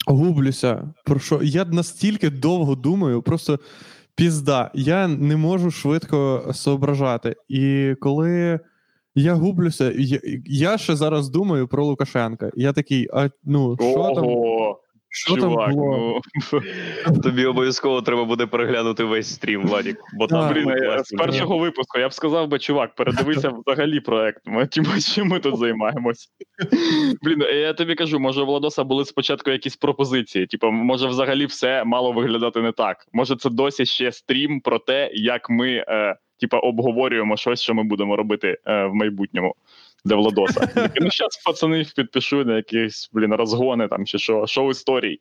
Гублюся. 0.06 0.94
Про 1.04 1.18
що? 1.18 1.40
Я 1.42 1.64
настільки 1.64 2.30
довго 2.30 2.74
думаю, 2.74 3.22
просто 3.22 3.58
пізда. 4.14 4.70
Я 4.74 5.08
не 5.08 5.36
можу 5.36 5.70
швидко 5.70 6.50
соображати. 6.54 7.36
І 7.48 7.94
коли 8.00 8.60
я 9.14 9.34
гублюся, 9.34 9.92
я, 9.96 10.20
я 10.46 10.78
ще 10.78 10.96
зараз 10.96 11.28
думаю 11.28 11.68
про 11.68 11.84
Лукашенка. 11.84 12.50
Я 12.54 12.72
такий, 12.72 13.08
а 13.12 13.30
ну, 13.44 13.76
що 13.80 14.12
там? 14.14 14.24
Що 15.14 15.36
чувак, 15.36 15.66
там 15.66 15.76
було? 15.76 16.20
ну 16.52 17.20
Тобі 17.22 17.44
обов'язково 17.44 18.02
треба 18.02 18.24
буде 18.24 18.46
переглянути 18.46 19.04
весь 19.04 19.34
стрім, 19.34 19.62
Владік. 19.66 19.96
Бо 20.14 20.26
там 20.26 20.54
блін, 20.54 20.74
з 21.04 21.10
першого 21.10 21.58
випуску 21.58 21.98
я 21.98 22.08
б 22.08 22.12
сказав 22.12 22.48
би, 22.48 22.58
чувак, 22.58 22.94
передивися 22.94 23.52
взагалі 23.66 24.00
проект. 24.00 24.42
Ми 24.44 24.68
чим, 24.68 25.26
ми 25.26 25.40
тут 25.40 25.58
займаємось? 25.58 26.28
Блін, 27.22 27.42
е, 27.42 27.54
я 27.54 27.74
тобі 27.74 27.94
кажу, 27.94 28.18
може, 28.18 28.42
у 28.42 28.46
Владоса 28.46 28.84
були 28.84 29.04
спочатку 29.04 29.50
якісь 29.50 29.76
пропозиції. 29.76 30.46
Типу, 30.46 30.70
може, 30.70 31.08
взагалі 31.08 31.46
все 31.46 31.84
мало 31.84 32.12
виглядати 32.12 32.62
не 32.62 32.72
так. 32.72 32.96
Може, 33.12 33.36
це 33.36 33.50
досі 33.50 33.86
ще 33.86 34.12
стрім 34.12 34.60
про 34.60 34.78
те, 34.78 35.10
як 35.12 35.50
ми 35.50 35.84
е, 35.88 36.16
типа, 36.42 36.58
обговорюємо 36.58 37.36
щось, 37.36 37.60
що 37.60 37.74
ми 37.74 37.84
будемо 37.84 38.16
робити 38.16 38.58
е, 38.66 38.86
в 38.86 38.94
майбутньому 38.94 39.54
для 40.04 40.16
Владоса. 40.16 40.60
Ну, 41.00 41.10
зараз 41.10 41.42
пацани 41.44 41.86
підпишу 41.96 42.44
на 42.44 42.56
якісь 42.56 43.10
блін 43.12 43.34
розгони 43.34 43.88
там 43.88 44.06
чи 44.06 44.18
що, 44.18 44.46
шоу 44.46 44.70
історій. 44.70 45.20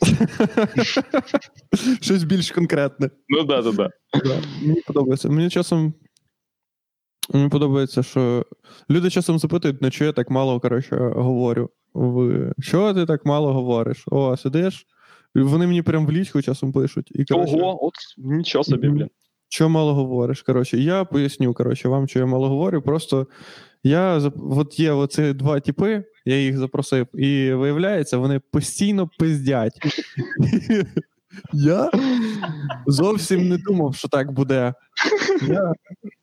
Щось 2.00 2.24
більш 2.24 2.50
конкретне. 2.50 3.10
Ну 3.28 3.42
да, 3.42 3.62
да, 3.62 3.72
да. 3.72 3.90
Мені 4.62 4.80
подобається. 4.86 5.28
Мені 5.28 5.50
часом. 5.50 5.94
Мені 7.34 7.48
подобається, 7.48 8.02
що 8.02 8.46
люди 8.90 9.10
часом 9.10 9.38
запитують, 9.38 9.82
на 9.82 9.90
що 9.90 10.04
я 10.04 10.12
так 10.12 10.30
мало 10.30 10.60
коротше, 10.60 10.96
говорю. 10.96 11.70
Ви 11.94 12.52
що 12.58 12.94
ти 12.94 13.06
так 13.06 13.24
мало 13.24 13.52
говориш? 13.52 14.04
О, 14.06 14.36
сидиш? 14.36 14.86
Вони 15.34 15.66
мені 15.66 15.82
прям 15.82 16.06
в 16.06 16.12
лічку 16.12 16.42
часом 16.42 16.72
пишуть. 16.72 17.10
І, 17.14 17.24
коротше, 17.24 17.56
Ого, 17.56 17.86
от 17.86 17.94
нічого 18.18 18.64
собі, 18.64 18.88
блін. 18.88 19.10
Що 19.48 19.68
мало 19.68 19.94
говориш? 19.94 20.42
Коротше, 20.42 20.78
я 20.78 21.04
поясню, 21.04 21.54
коротше, 21.54 21.88
вам, 21.88 22.08
що 22.08 22.18
я 22.18 22.26
мало 22.26 22.48
говорю. 22.48 22.82
Просто 22.82 23.26
я 23.82 24.20
от 24.50 24.80
є 24.80 24.92
оці 24.92 25.32
два 25.32 25.60
типи, 25.60 26.04
я 26.24 26.40
їх 26.40 26.58
запросив, 26.58 27.06
і 27.14 27.52
виявляється, 27.52 28.18
вони 28.18 28.40
постійно 28.50 29.10
пиздять. 29.18 29.72
Я 31.52 31.90
зовсім 32.86 33.48
не 33.48 33.58
думав, 33.58 33.94
що 33.94 34.08
так 34.08 34.32
буде. 34.32 34.74
Я 35.48 35.72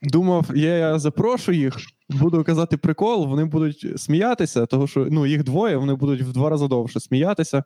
думав, 0.01 0.45
я 0.55 0.99
запрошу 0.99 1.51
їх, 1.51 1.77
буду 2.09 2.43
казати 2.43 2.77
прикол, 2.77 3.27
вони 3.27 3.45
будуть 3.45 4.01
сміятися, 4.01 4.65
тому 4.65 4.87
що 4.87 5.07
ну, 5.11 5.25
їх 5.25 5.43
двоє, 5.43 5.77
вони 5.77 5.95
будуть 5.95 6.21
в 6.21 6.31
два 6.31 6.49
рази 6.49 6.67
довше 6.67 6.99
сміятися. 6.99 7.63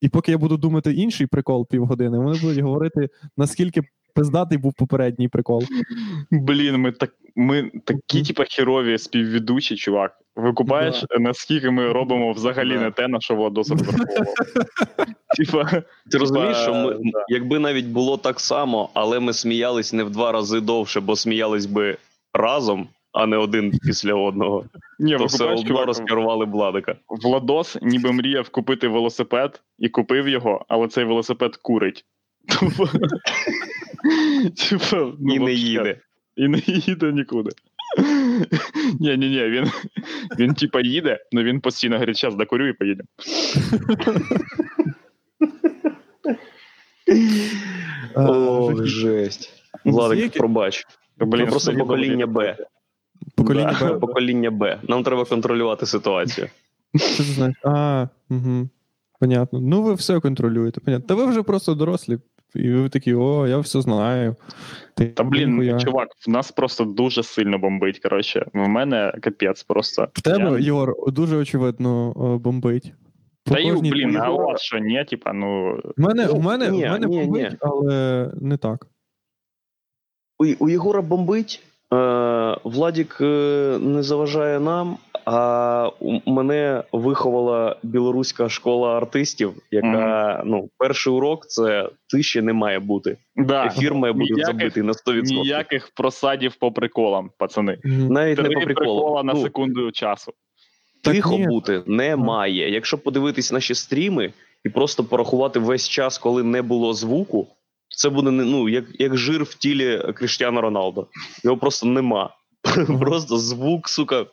І 0.00 0.08
поки 0.08 0.32
я 0.32 0.38
буду 0.38 0.56
думати 0.56 0.92
інший 0.92 1.26
прикол 1.26 1.68
півгодини, 1.68 2.18
вони 2.18 2.40
будуть 2.40 2.58
говорити, 2.58 3.08
наскільки 3.36 3.82
пиздатий 4.16 4.58
був 4.58 4.74
попередній 4.74 5.28
прикол. 5.28 5.62
Блін, 6.30 6.76
ми 6.76 6.92
так 6.92 7.10
ми 7.36 7.70
такі, 7.84 8.22
типа, 8.22 8.44
херові 8.50 8.98
співведучі, 8.98 9.76
чувак. 9.76 10.18
Викупаєш, 10.36 11.04
наскільки 11.20 11.70
ми 11.70 11.92
робимо 11.92 12.32
взагалі 12.32 12.74
Да. 12.74 12.80
не 12.80 12.90
те, 12.90 13.08
на 13.08 13.20
що 13.20 13.34
Владос 13.34 13.70
розраховував. 13.70 14.34
Типа, 15.36 15.82
Ти 16.10 16.18
розумієш, 16.18 16.56
що 16.56 16.74
ми, 16.74 16.94
да. 16.94 17.24
якби 17.28 17.58
навіть 17.58 17.86
було 17.86 18.16
так 18.16 18.40
само, 18.40 18.90
але 18.94 19.20
ми 19.20 19.32
сміялись 19.32 19.92
не 19.92 20.04
в 20.04 20.10
два 20.10 20.32
рази 20.32 20.60
довше, 20.60 21.00
бо 21.00 21.16
сміялись 21.16 21.66
би 21.66 21.96
разом, 22.34 22.88
а 23.12 23.26
не 23.26 23.36
один 23.36 23.72
після 23.82 24.14
одного, 24.14 24.64
ні, 24.98 25.16
то 25.16 25.24
все 25.24 25.44
одно 25.44 25.64
чувак, 25.64 25.86
розкерували 25.86 26.44
Владика. 26.44 26.94
Владос 27.08 27.78
ніби 27.82 28.12
мріяв 28.12 28.48
купити 28.48 28.88
велосипед 28.88 29.62
і 29.78 29.88
купив 29.88 30.28
його, 30.28 30.64
але 30.68 30.88
цей 30.88 31.04
велосипед 31.04 31.56
курить. 31.56 32.04
Тупо. 32.48 32.88
Типа, 34.68 35.12
ну, 35.18 35.34
І 35.34 35.38
не 35.38 35.38
вообще. 35.38 35.54
їде. 35.54 36.00
І 36.36 36.48
не 36.48 36.62
їде 36.66 37.12
нікуди. 37.12 37.50
Ні, 39.00 39.16
ні, 39.16 39.28
ні, 39.28 39.42
він, 39.48 39.70
він 40.38 40.54
типа 40.54 40.80
їде, 40.80 41.18
але 41.32 41.44
він 41.44 41.60
постійно 41.60 41.94
говорить, 41.94 42.16
зараз 42.16 42.36
докурю 42.36 42.68
і 42.68 42.72
поїдемо. 42.72 43.08
О, 48.16 48.74
жесть. 48.84 49.52
Ну, 49.84 49.92
Владик, 49.92 50.32
пробач. 50.32 50.86
Блін, 51.18 51.46
просто 51.46 51.74
покоління. 51.74 52.26
Б. 52.26 52.56
Покоління 53.34 53.76
Да. 53.80 53.92
Б. 53.94 54.00
Покоління 54.00 54.50
Б. 54.50 54.80
Нам 54.88 55.02
треба 55.02 55.24
контролювати 55.24 55.86
ситуацію. 55.86 56.48
Що 56.94 57.16
ти 57.16 57.22
знаєш? 57.22 57.56
А, 57.64 58.06
угу. 58.30 58.68
Понятно. 59.20 59.60
Ну, 59.60 59.82
ви 59.82 59.94
все 59.94 60.20
контролюєте. 60.20 60.80
Понятно. 60.80 61.06
Та 61.08 61.14
ви 61.14 61.26
вже 61.30 61.42
просто 61.42 61.74
дорослі. 61.74 62.18
І 62.54 62.70
ви 62.72 62.88
такі, 62.88 63.14
о, 63.14 63.46
я 63.46 63.58
все 63.58 63.80
знаю. 63.80 64.36
Ти, 64.94 65.06
Та 65.06 65.24
блін, 65.24 65.50
ніхуя. 65.50 65.78
чувак, 65.80 66.08
в 66.26 66.30
нас 66.30 66.52
просто 66.52 66.84
дуже 66.84 67.22
сильно 67.22 67.58
бомбить. 67.58 67.98
Коротше, 67.98 68.46
в 68.54 68.68
мене 68.68 69.12
капець 69.22 69.62
просто. 69.62 70.08
В 70.12 70.22
тебе, 70.22 70.50
Я- 70.52 70.58
Єгор, 70.58 70.94
дуже 71.12 71.36
очевидно 71.36 72.12
бомбить. 72.44 72.92
По 73.44 73.54
Та 73.54 73.60
й, 73.60 73.72
блін, 73.72 74.16
а 74.16 74.30
у 74.30 74.36
вас 74.36 74.60
що, 74.60 74.78
ні, 74.78 75.04
типа, 75.04 75.32
ну. 75.32 75.80
У 75.98 76.02
мене, 76.02 76.26
Ну, 76.26 76.34
у 76.34 76.40
мене, 76.40 76.70
ні, 76.70 76.86
у 76.86 76.88
мене 76.90 77.06
ні, 77.06 77.20
бомбить, 77.24 77.50
ні. 77.52 77.56
але 77.60 78.30
не 78.40 78.56
так. 78.56 78.86
У, 80.38 80.44
у 80.58 80.68
Єгора 80.68 81.02
бомбить. 81.02 81.62
Е, 81.92 82.56
Владік 82.64 83.18
е, 83.20 83.78
не 83.80 84.02
заважає 84.02 84.60
нам, 84.60 84.96
а 85.26 85.90
мене 86.26 86.82
виховала 86.92 87.76
білоруська 87.82 88.48
школа 88.48 88.96
артистів, 88.96 89.54
яка 89.70 90.42
ну, 90.46 90.68
перший 90.78 91.12
урок 91.12 91.46
це 91.46 91.88
тиші 92.10 92.42
не 92.42 92.52
має 92.52 92.78
бути. 92.78 93.16
Да, 93.36 93.66
Ефір 93.66 93.94
має 93.94 94.12
бути 94.12 94.34
ніяких- 94.34 94.46
забитий 94.46 94.82
на 94.82 94.92
100%. 94.92 95.22
ніяких 95.22 95.90
просадів 95.94 96.54
по 96.54 96.72
приколам, 96.72 97.30
пацани. 97.38 97.78
Навіть 97.84 98.36
Три 98.36 98.48
не 98.48 98.54
по 98.54 98.60
приколу. 98.60 99.00
прикола 99.00 99.22
на 99.22 99.32
Ну, 99.34 99.42
секунду 99.42 99.92
часу. 99.92 100.32
Тихо 101.04 101.38
ні. 101.38 101.46
бути 101.46 101.82
немає. 101.86 102.70
Якщо 102.70 102.98
подивитись 102.98 103.52
наші 103.52 103.74
стріми 103.74 104.32
і 104.64 104.68
просто 104.68 105.04
порахувати 105.04 105.58
весь 105.58 105.88
час, 105.88 106.18
коли 106.18 106.42
не 106.42 106.62
було 106.62 106.92
звуку, 106.94 107.46
це 107.88 108.08
буде 108.10 108.30
не- 108.30 108.44
ну, 108.44 108.68
як, 108.68 108.84
як 108.98 109.16
жир 109.16 109.44
в 109.44 109.54
тілі 109.54 110.12
Кріштіана 110.14 110.60
Роналдо. 110.60 111.06
Його 111.44 111.56
просто 111.56 111.86
нема. 111.86 112.30
Просто 113.00 113.36
звук, 113.38 113.88
сука, 113.88 114.26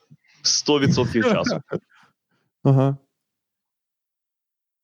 100% 0.44 1.24
часу. 1.34 1.62
Ага. 2.64 2.98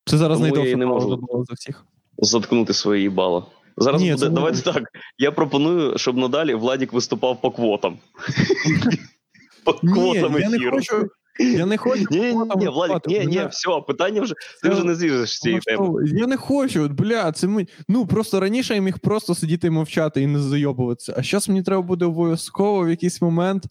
Це 0.05 0.17
зараз 0.17 0.37
Тому 0.37 0.45
я 0.47 0.51
найдовше 0.51 0.71
і 0.71 0.75
не 0.75 0.85
можу. 0.85 1.45
за 1.47 1.53
всіх. 1.53 1.85
Заткнути 2.17 2.73
своє 2.73 3.01
їбало. 3.01 3.51
Зараз 3.77 4.01
Ні, 4.01 4.13
буде. 4.13 4.29
Давайте 4.29 4.61
так. 4.61 4.83
Я 5.17 5.31
пропоную, 5.31 5.97
щоб 5.97 6.17
надалі 6.17 6.53
Владік 6.55 6.93
виступав 6.93 7.41
по 7.41 7.51
квотам. 7.51 7.97
По 9.65 9.73
квотам 9.73 10.39
я 10.39 10.49
не 10.49 10.55
ефіру. 10.57 10.77
хочу. 10.77 11.07
Я 11.39 11.65
не 11.65 11.77
хочу. 11.77 12.05
Ні, 12.11 12.19
ні, 12.57 12.65
квотам 12.65 12.99
ні, 13.07 13.25
ні, 13.25 13.47
все, 13.51 13.81
питання 13.87 14.21
вже. 14.21 14.33
Ти 14.63 14.69
вже 14.69 14.83
не 14.83 14.95
зріжеш 14.95 15.35
з 15.35 15.39
цієї 15.39 15.61
теми. 15.61 15.89
Я 16.05 16.27
не 16.27 16.37
хочу, 16.37 16.83
от, 16.83 16.91
бля, 16.91 17.31
це 17.31 17.47
ми. 17.47 17.67
Ну 17.87 18.05
просто 18.07 18.39
раніше 18.39 18.75
я 18.75 18.81
міг 18.81 18.99
просто 18.99 19.35
сидіти 19.35 19.67
і 19.67 19.69
мовчати 19.69 20.21
і 20.21 20.27
не 20.27 20.39
зайобуватися. 20.39 21.13
А 21.17 21.23
зараз 21.23 21.49
мені 21.49 21.63
треба 21.63 21.81
буде 21.81 22.05
обов'язково 22.05 22.85
в 22.85 22.89
якийсь 22.89 23.21
момент 23.21 23.63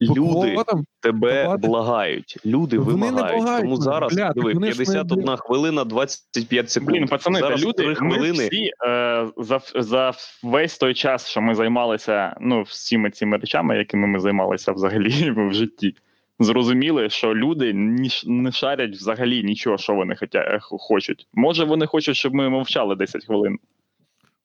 Люди 0.00 0.52
квотам. 0.52 0.84
тебе 1.00 1.42
давати. 1.42 1.68
благають. 1.68 2.38
Люди 2.46 2.78
Вони 2.78 2.96
не 2.96 3.06
вимагають. 3.06 3.36
благають 3.36 3.64
Тому 3.64 3.76
зараз 3.76 4.14
бля, 4.14 4.32
диви, 4.32 4.52
вони 4.52 4.72
ж 4.72 4.78
не- 4.78 4.84
51 4.84 5.36
хвилина, 5.36 5.84
25 5.84 6.70
секунд. 6.70 6.90
Блін, 6.90 7.06
пацани, 7.06 7.38
зараз 7.40 7.64
люди, 7.64 7.94
3 7.94 7.96
ми 8.00 8.30
всі 8.32 8.70
е, 8.88 9.26
за, 9.36 9.60
за 9.74 10.12
весь 10.42 10.78
той 10.78 10.94
час, 10.94 11.28
що 11.28 11.40
ми 11.40 11.54
займалися 11.54 12.36
ну, 12.40 12.62
всіми 12.62 13.10
цими 13.10 13.36
речами, 13.36 13.78
якими 13.78 14.06
ми 14.06 14.20
займалися 14.20 14.72
взагалі 14.72 15.30
в 15.36 15.52
житті, 15.52 15.94
зрозуміли, 16.40 17.10
що 17.10 17.34
люди 17.34 17.72
ні, 17.72 18.10
не 18.26 18.52
шарять 18.52 18.90
взагалі 18.96 19.42
нічого, 19.42 19.78
що 19.78 19.94
вони 19.94 20.16
хотя, 20.16 20.38
е, 20.38 20.58
хочуть. 20.62 21.26
Може, 21.34 21.64
вони 21.64 21.86
хочуть, 21.86 22.16
щоб 22.16 22.34
ми 22.34 22.48
мовчали 22.48 22.96
10 22.96 23.24
хвилин. 23.26 23.58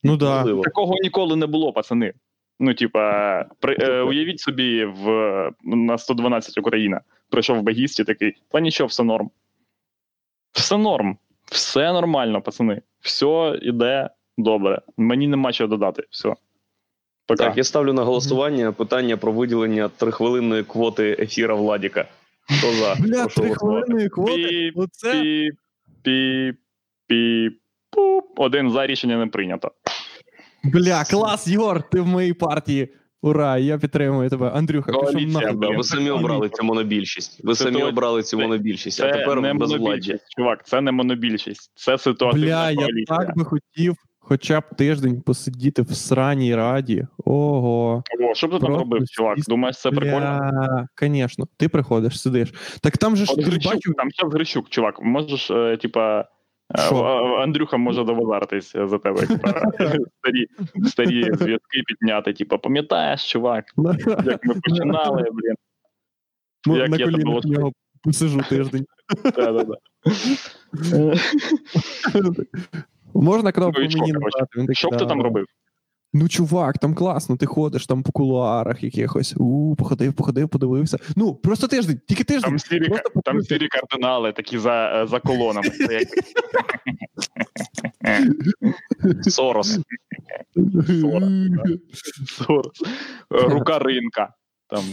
Ну 0.04 0.18
да. 0.18 0.44
Такого 0.64 0.94
ніколи 1.04 1.36
не 1.36 1.48
було, 1.48 1.74
пацани. 1.74 2.14
Ну, 2.60 2.74
типа, 2.74 3.46
при, 3.60 3.78
е, 3.80 4.02
уявіть 4.02 4.40
собі, 4.40 4.86
в, 4.86 5.08
на 5.64 5.98
112 5.98 6.58
Україна 6.58 7.02
прийшов 7.30 7.58
в 7.58 7.62
багісті 7.62 8.04
такий, 8.04 8.36
та 8.52 8.60
нічого, 8.60 8.88
все 8.88 9.04
норм. 9.04 9.30
Все 10.52 10.78
норм. 10.78 11.18
Все 11.46 11.94
нормально, 11.94 12.42
пацани. 12.42 12.82
Все 13.02 13.60
іде 13.62 14.10
добре. 14.38 14.82
Мені 14.98 15.28
нема 15.28 15.54
чого 15.54 15.68
додати. 15.68 16.04
Все. 16.10 16.36
Пока. 17.26 17.44
Так, 17.44 17.58
я 17.58 17.64
ставлю 17.64 17.94
на 17.94 18.04
голосування 18.04 18.72
питання 18.72 19.18
про 19.18 19.32
виділення 19.32 19.90
трихвилинної 19.90 20.64
квоти 20.64 21.18
ефіра 21.20 21.56
Владіка. 21.56 22.06
Хто 22.42 22.72
за? 22.72 22.96
Бля, 23.00 23.22
Прошу 23.22 23.42
три 23.42 23.56
хвилини 23.56 24.10
квоти. 24.10 24.72
Оце. 24.76 25.12
Піп, 25.12 25.56
піп, 26.04 26.56
піп, 27.08 27.60
пуп. 27.90 28.40
Один 28.40 28.72
за 28.72 28.88
рішення 28.88 29.18
не 29.18 29.28
прийнято. 29.28 29.72
Бля, 30.64 31.04
клас, 31.04 31.48
Єгор, 31.48 31.90
ти 31.90 32.02
в 32.02 32.08
моїй 32.08 32.34
партії. 32.34 32.94
Ура, 33.22 33.58
я 33.58 33.78
підтримую 33.78 34.30
тебе. 34.30 34.50
Андрюха, 34.50 34.92
пішов 34.92 35.06
Коаліція. 35.06 35.54
Да, 35.54 35.70
ви 35.70 35.84
самі 35.84 36.10
обрали 36.10 36.50
цю 36.50 36.64
монобільшість. 36.64 37.44
Ви 37.44 37.56
самі 37.56 37.80
то- 37.80 37.88
обрали 37.88 38.24
цю 38.24 38.38
це- 38.38 38.44
монобільшість, 38.44 39.02
а 39.02 39.12
тепер 39.12 39.42
не 39.42 39.54
безвладдя. 39.54 40.18
чувак, 40.38 40.68
це 40.68 40.82
не 40.82 40.92
монобільшість. 40.92 41.72
Це 41.76 41.98
ситуативна 41.98 42.46
Бля, 42.48 42.72
я 42.72 42.88
так 43.08 43.38
би 43.38 43.46
хотів 43.46 43.96
хоча 44.20 44.60
б 44.60 44.64
тиждень 44.78 45.22
посидіти 45.22 45.82
в 45.82 45.94
сраній 45.94 46.56
раді. 46.56 47.08
Ого. 47.26 48.04
О, 48.32 48.36
що 48.36 48.48
б 48.48 48.52
ти 48.52 48.60
там 48.60 48.76
робив, 48.76 49.10
чувак? 49.10 49.38
Думаєш, 49.48 49.80
це 49.82 49.92
прикольно? 49.92 50.40
Бля, 50.40 50.88
звісно, 51.02 51.48
ти 51.58 51.70
приходиш, 51.70 52.22
сидиш. 52.22 52.54
Так 52.82 52.98
там 52.98 53.16
же 53.16 53.26
ж 53.26 53.34
От 53.34 53.42
ж 53.42 53.50
Грищук, 53.50 53.74
бачив. 53.74 53.94
там 53.98 54.10
зараз 54.12 54.34
Грищук, 54.34 54.70
чувак, 54.70 55.02
можеш, 55.02 55.52
е, 55.52 55.78
типа. 55.78 56.26
Е, 56.78 57.44
Андрюха 57.44 57.78
може 57.78 58.04
довозартись 58.04 58.74
за 58.76 58.98
тебе. 59.00 59.28
Типа, 59.28 59.50
старі, 60.20 60.48
старі 60.86 61.24
зв'язки 61.24 61.84
підняти. 61.88 62.34
Типа, 62.34 62.58
пам'ятаєш, 62.58 63.32
чувак, 63.32 63.66
як 64.26 64.46
ми 64.46 64.56
починали, 64.56 65.22
блін. 65.22 65.56
Ну, 66.66 66.78
як 66.78 66.90
на 66.90 66.98
я 66.98 67.06
тебе 67.06 67.40
в 67.40 67.72
посижу 68.04 68.42
тиждень. 68.50 68.86
Да-да-да. 69.36 69.76
Можна 73.14 73.52
кнопку 73.52 73.82
Ну 73.82 73.88
мені 74.00 74.12
нажати? 74.12 74.74
Що 74.74 74.90
б 74.90 74.98
ти 74.98 75.06
там 75.06 75.22
робив? 75.22 75.46
Ну, 76.16 76.30
чувак, 76.30 76.78
там 76.78 76.96
класно, 76.96 77.38
ти 77.38 77.46
ходиш 77.46 77.88
там 77.88 78.04
по 78.04 78.12
кулуарах 78.12 78.84
якихось. 78.84 79.34
У, 79.38 79.76
походив, 79.76 80.14
походив, 80.14 80.50
подивився. 80.50 80.98
Ну, 81.16 81.36
просто 81.36 81.68
тиждень, 81.68 82.02
тільки 82.08 82.24
тиждень. 82.24 82.50
Там 82.50 82.60
сірі, 82.60 82.90
Просто 82.90 83.22
там 83.24 83.42
сірі 83.42 83.68
кардинали, 83.68 84.32
такі 84.32 84.58
за, 84.58 85.02
е, 85.04 85.08
за 85.08 85.20
колонами. 85.20 85.70
Сорос. 89.22 89.80
Сорос. 92.26 92.82
Е, 93.34 93.42
Рука 93.48 93.80
ринка. 93.80 94.34
Там 94.68 94.84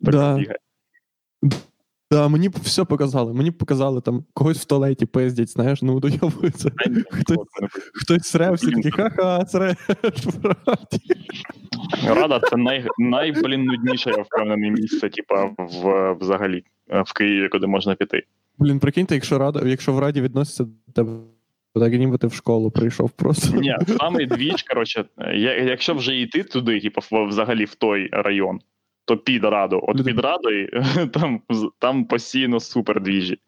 Да. 0.00 0.44
Да, 2.10 2.28
мені 2.28 2.48
все 2.48 2.84
показали. 2.84 3.32
Мені 3.34 3.50
показали 3.50 4.00
там 4.00 4.24
когось 4.34 4.58
в 4.58 4.64
туалеті 4.64 5.06
пиздять, 5.06 5.50
знаєш, 5.50 5.82
ну 5.82 6.00
дойобується. 6.00 6.70
Та 6.70 6.90
Хтось-. 6.90 7.68
Хтось 7.94 8.22
сре, 8.22 8.52
всі 8.52 8.70
такі, 8.70 8.90
ха-ха, 8.90 9.46
сре. 9.46 9.76
Рада 12.06 12.40
це 12.40 12.56
най, 12.56 12.86
най 12.98 13.32
блін, 13.32 13.64
нудніше, 13.64 14.10
я 14.10 14.22
впевнений, 14.22 14.70
місце, 14.70 15.08
типа, 15.08 15.44
в, 15.58 16.12
взагалі, 16.20 16.64
в 16.88 17.12
Києві, 17.12 17.48
куди 17.48 17.66
можна 17.66 17.94
піти. 17.94 18.22
Блін, 18.58 18.78
прикиньте, 18.78 19.14
якщо 19.14 19.38
рада, 19.38 19.68
якщо 19.68 19.92
в 19.92 19.98
раді 19.98 20.20
відносяться 20.20 20.64
до 20.64 20.92
тебе, 20.94 21.12
так 21.74 21.92
ніби 21.92 22.18
ти 22.18 22.26
в 22.26 22.34
школу 22.34 22.70
прийшов 22.70 23.10
просто. 23.10 23.56
Ні, 23.56 23.76
самий 24.00 24.26
двіж, 24.26 24.62
коротше, 24.62 25.04
якщо 25.64 25.94
вже 25.94 26.20
йти 26.20 26.42
туди, 26.42 26.80
типу, 26.80 27.00
взагалі 27.28 27.64
в 27.64 27.74
той 27.74 28.08
район, 28.12 28.60
то 29.08 29.16
під 29.16 29.44
раду. 29.44 29.80
От 29.82 29.96
Люди- 29.96 30.04
під 30.12 30.20
радою 30.20 30.84
там, 31.12 31.40
там 31.78 32.04
постійно 32.04 32.60
супер 32.60 33.00
двіжі. 33.00 33.38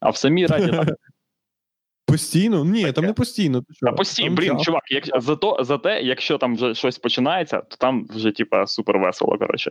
А 0.00 0.10
в 0.10 0.16
самій 0.16 0.46
раді 0.46 0.70
там 0.70 0.86
Постійно? 2.06 2.64
Ні, 2.64 2.92
там 2.92 3.04
не 3.04 3.12
постійно. 3.12 3.60
Ти 3.60 3.74
що? 3.74 3.86
Та 3.86 3.92
постійно, 3.92 4.28
Там 4.28 4.34
блін, 4.36 4.60
чувак, 4.60 4.82
як, 4.90 5.04
зато, 5.22 5.58
зате, 5.60 6.00
якщо 6.02 6.38
там 6.38 6.54
вже 6.56 6.74
щось 6.74 6.98
починається, 6.98 7.60
то 7.60 7.76
там 7.76 8.06
вже, 8.10 8.30
типа, 8.30 8.66
супер 8.66 8.98
весело, 8.98 9.38
коротше. 9.38 9.70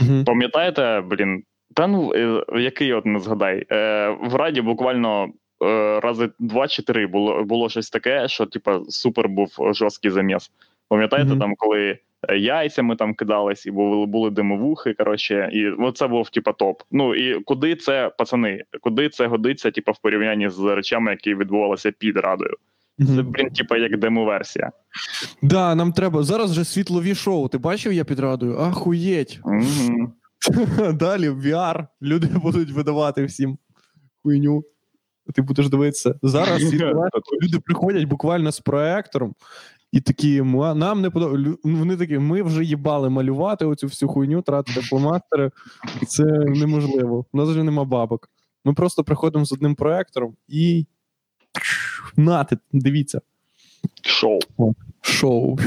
Мгм. 0.00 0.24
Пам'ятаєте, 0.24 1.00
блін, 1.00 1.42
та 1.74 1.86
ну, 1.86 2.12
е, 2.14 2.44
який 2.60 2.92
от 2.92 3.06
не 3.06 3.20
згадай, 3.20 3.66
е, 3.72 4.08
в 4.22 4.34
Раді 4.34 4.60
буквально 4.60 5.28
е, 5.62 6.00
рази 6.00 6.30
два 6.38 6.68
чи 6.68 6.82
три 6.82 7.06
було, 7.06 7.44
було 7.44 7.68
щось 7.68 7.90
таке, 7.90 8.28
що, 8.28 8.46
типа, 8.46 8.80
супер 8.88 9.28
був 9.28 9.48
жорсткий 9.72 10.10
заміс. 10.10 10.50
Пам'ятаєте, 10.88 11.30
Мгм. 11.30 11.38
там, 11.40 11.54
коли 11.56 11.98
яйцями 12.38 12.96
там 12.96 13.14
кидались, 13.14 13.66
і 13.66 13.70
були, 13.70 14.06
були 14.06 14.30
димовухи, 14.30 14.94
коротше, 14.94 15.50
і 15.52 15.92
це 15.92 16.08
був, 16.08 16.30
типа, 16.30 16.52
топ. 16.52 16.82
Ну 16.90 17.14
і 17.14 17.40
куди 17.40 17.76
це, 17.76 18.10
пацани, 18.18 18.64
куди 18.80 19.08
це 19.08 19.26
годиться, 19.26 19.70
типа, 19.70 19.92
в 19.92 19.98
порівнянні 19.98 20.48
з 20.48 20.58
речами, 20.60 21.10
які 21.10 21.34
відбувалися 21.34 21.92
під 21.98 22.16
радою? 22.16 22.56
Це, 22.98 23.22
блін, 23.22 23.50
типа, 23.50 23.76
як 23.76 23.98
демо-версія. 23.98 24.72
Да, 25.42 25.74
нам 25.74 25.92
треба. 25.92 26.22
Зараз 26.22 26.54
же 26.54 26.64
світлові 26.64 27.14
шоу. 27.14 27.48
Ти 27.48 27.58
бачив, 27.58 27.92
я 27.92 28.04
під 28.04 28.18
радою? 28.18 28.58
Ахуєть. 28.58 29.40
Мгм. 29.44 30.12
Далі 30.92 31.30
VR. 31.30 31.86
Люди 32.02 32.26
будуть 32.26 32.70
видавати 32.70 33.24
всім 33.24 33.58
хуйню. 34.22 34.64
Ти 35.34 35.42
будеш 35.42 35.68
дивитися. 35.68 36.14
Зараз 36.22 36.60
світлове 36.70 37.08
люди 37.42 37.58
приходять 37.58 38.04
буквально 38.04 38.52
з 38.52 38.60
проектором. 38.60 39.34
І 39.96 40.00
такі, 40.00 40.42
нам 40.42 41.00
не 41.00 41.10
подобається. 41.10 41.56
Вони 41.64 41.96
такі, 41.96 42.18
ми 42.18 42.42
вже 42.42 42.64
їбали 42.64 43.10
малювати 43.10 43.64
оцю 43.64 43.86
всю 43.86 44.08
хуйню, 44.08 44.42
тратити 44.42 44.80
фломастери. 44.80 45.50
Це 46.06 46.24
неможливо. 46.24 47.24
У 47.32 47.38
нас 47.38 47.48
вже 47.48 47.62
нема 47.62 47.84
бабок. 47.84 48.30
Ми 48.64 48.74
просто 48.74 49.04
приходимо 49.04 49.44
з 49.44 49.52
одним 49.52 49.74
проектором 49.74 50.36
і. 50.48 50.86
Нати, 52.16 52.58
дивіться. 52.72 53.20
Шоу. 54.02 54.38
Шоу. 55.00 55.58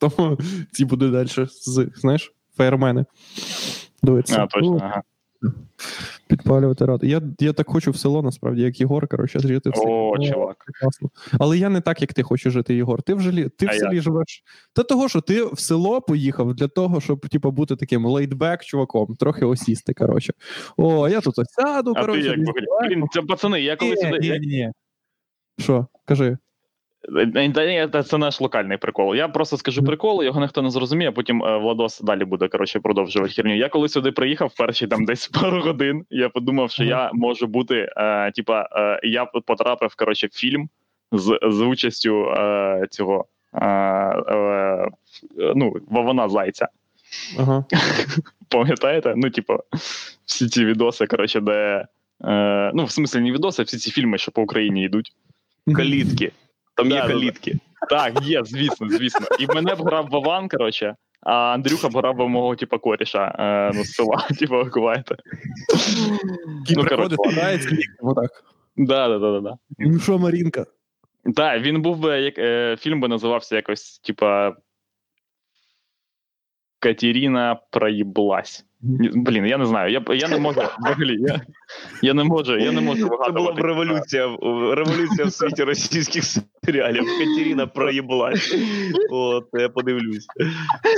Тому 0.00 0.38
ці 0.72 0.84
буде 0.84 1.08
далі 1.08 1.28
з, 1.48 1.90
знаєш, 1.96 2.34
фаєрмени. 2.56 3.04
Дивиться. 4.02 4.42
А, 4.42 4.46
точно, 4.46 4.70
Ну, 4.70 4.80
ага. 4.82 5.02
Підпалювати 6.36 6.84
ради. 6.84 7.06
Я, 7.06 7.22
я 7.40 7.52
так 7.52 7.68
хочу 7.70 7.90
в 7.90 7.96
село, 7.96 8.22
насправді, 8.22 8.62
як 8.62 8.80
Єгор, 8.80 9.08
коротше, 9.08 9.38
жити 9.38 9.70
в 9.70 9.76
селі. 9.76 9.86
О, 9.90 10.18
чувак. 10.18 10.64
класно. 10.80 11.10
Але 11.40 11.58
я 11.58 11.68
не 11.68 11.80
так, 11.80 12.00
як 12.02 12.14
ти 12.14 12.22
хочеш 12.22 12.52
жити, 12.52 12.74
Єгор. 12.74 13.02
Ти 13.02 13.14
в, 13.14 13.20
жилі, 13.20 13.48
ти 13.48 13.66
в 13.66 13.72
селі 13.72 14.00
живеш. 14.00 14.42
Та 14.72 14.82
того, 14.82 15.08
що 15.08 15.20
ти 15.20 15.44
в 15.44 15.58
село 15.58 16.00
поїхав 16.00 16.54
для 16.54 16.68
того, 16.68 17.00
щоб 17.00 17.28
типу, 17.28 17.50
бути 17.50 17.76
таким 17.76 18.06
лейтбек 18.06 18.64
чуваком, 18.64 19.16
трохи 19.16 19.44
осісти. 19.44 19.94
Коротше. 19.94 20.32
О, 20.76 21.08
я 21.08 21.20
тут 21.20 21.38
осяду, 21.38 21.92
А 21.96 22.00
коротше. 22.00 22.28
як. 22.28 22.38
Блін, 22.88 23.04
це 23.12 23.22
пацани, 23.22 23.60
я 23.60 23.76
коли 23.76 23.94
Ні, 23.94 24.30
ні, 24.30 24.38
ні. 24.38 24.70
Що, 25.58 25.86
кажи. 26.04 26.38
Це, 28.04 28.18
наш 28.18 28.40
локальний 28.40 28.78
прикол. 28.78 29.14
Я 29.14 29.28
просто 29.28 29.56
скажу 29.56 29.84
прикол, 29.84 30.24
його 30.24 30.40
ніхто 30.40 30.62
не 30.62 30.70
зрозуміє, 30.70 31.08
а 31.08 31.12
потім 31.12 31.44
е, 31.44 31.58
Владос 31.58 32.00
далі 32.00 32.24
буде 32.24 32.48
коротше, 32.48 32.80
продовжувати 32.80 33.34
херню. 33.34 33.56
Я 33.56 33.68
коли 33.68 33.88
сюди 33.88 34.12
приїхав, 34.12 34.54
перші 34.58 34.86
там 34.86 35.04
десь 35.04 35.28
пару 35.42 35.60
годин, 35.60 36.04
я 36.10 36.28
подумав, 36.28 36.70
що 36.70 36.84
я 36.84 37.10
можу 37.12 37.46
бути. 37.46 37.88
Е, 37.96 38.30
типа, 38.30 38.68
е, 38.72 39.00
я 39.02 39.24
потрапив 39.24 39.94
коротше, 39.94 40.26
в 40.26 40.34
фільм 40.34 40.68
з, 41.12 41.38
з 41.42 41.60
участю 41.60 42.30
е, 42.30 42.86
цього. 42.90 43.24
Е, 43.54 43.66
е, 43.66 44.90
ну, 45.56 45.76
Вована 45.88 46.28
Зайця. 46.28 46.68
Ага. 47.38 47.64
Пам'ятаєте? 48.48 49.14
Ну, 49.16 49.30
типу, 49.30 49.58
всі 50.26 50.48
ці 50.48 50.64
відоси, 50.64 51.06
коротше, 51.06 51.40
де. 51.40 51.86
Е, 52.24 52.70
ну, 52.74 52.84
в 52.84 52.90
смислі, 52.90 53.20
не 53.20 53.32
відоси, 53.32 53.62
а 53.62 53.64
всі 53.64 53.76
ці 53.76 53.90
фільми, 53.90 54.18
що 54.18 54.32
по 54.32 54.42
Україні 54.42 54.84
йдуть. 54.84 55.12
Калітки. 55.76 56.32
Там 56.74 56.90
є 56.90 57.00
калітки. 57.00 57.58
Так, 57.90 58.22
є, 58.22 58.44
звісно, 58.44 58.88
звісно. 58.88 59.26
І 59.38 59.46
мене 59.46 59.74
б 59.74 59.82
грав 59.82 60.08
Вован, 60.10 60.48
коротше, 60.48 60.96
а 61.20 61.32
Андрюха 61.34 61.88
б 61.88 61.96
грав 61.96 62.16
би 62.16 62.28
мого, 62.28 62.56
типу, 62.56 62.78
коріша 62.78 63.36
е, 63.38 63.70
ну, 63.74 63.84
з 63.84 63.92
села, 63.92 64.28
типу, 64.38 64.70
Куваєте. 64.72 65.16
Який 66.60 66.76
Ну, 66.76 66.84
приходить, 66.84 67.18
отак. 68.00 68.44
Да, 68.76 69.08
да, 69.08 69.18
да, 69.18 69.32
да, 69.32 69.40
да. 69.40 69.56
Ну 69.78 69.98
що, 69.98 70.18
Марінка? 70.18 70.66
Так, 71.36 71.62
він 71.62 71.82
був 71.82 71.98
би, 71.98 72.20
як 72.20 72.38
е, 72.38 72.76
фільм 72.80 73.00
би 73.00 73.08
називався 73.08 73.56
якось, 73.56 73.98
типа. 73.98 74.56
Катерина 76.78 77.60
проїблась. 77.70 78.66
Блін, 79.14 79.46
я 79.46 79.58
не 79.58 79.66
знаю. 79.66 79.92
Я, 79.92 80.14
я 80.14 80.28
не 80.28 80.38
можу 80.38 80.60
взагалі. 80.80 81.16
Я, 81.20 81.40
я 82.02 82.14
не 82.14 82.24
можу, 82.24 82.58
я 82.58 82.72
не 82.72 82.80
можу 82.80 83.02
Це 83.02 83.04
була 83.08 83.16
вигадувати. 83.18 83.62
б 83.62 83.64
революція, 83.64 84.26
в- 84.26 84.74
революція 84.74 85.24
в 85.26 85.32
світі 85.32 85.62
російських 85.64 86.24
серіалів. 86.64 87.04
Катерина 87.18 87.66
проїблась. 87.66 88.54
От, 89.10 89.48
я 89.52 89.68
подивлюсь. 89.68 90.26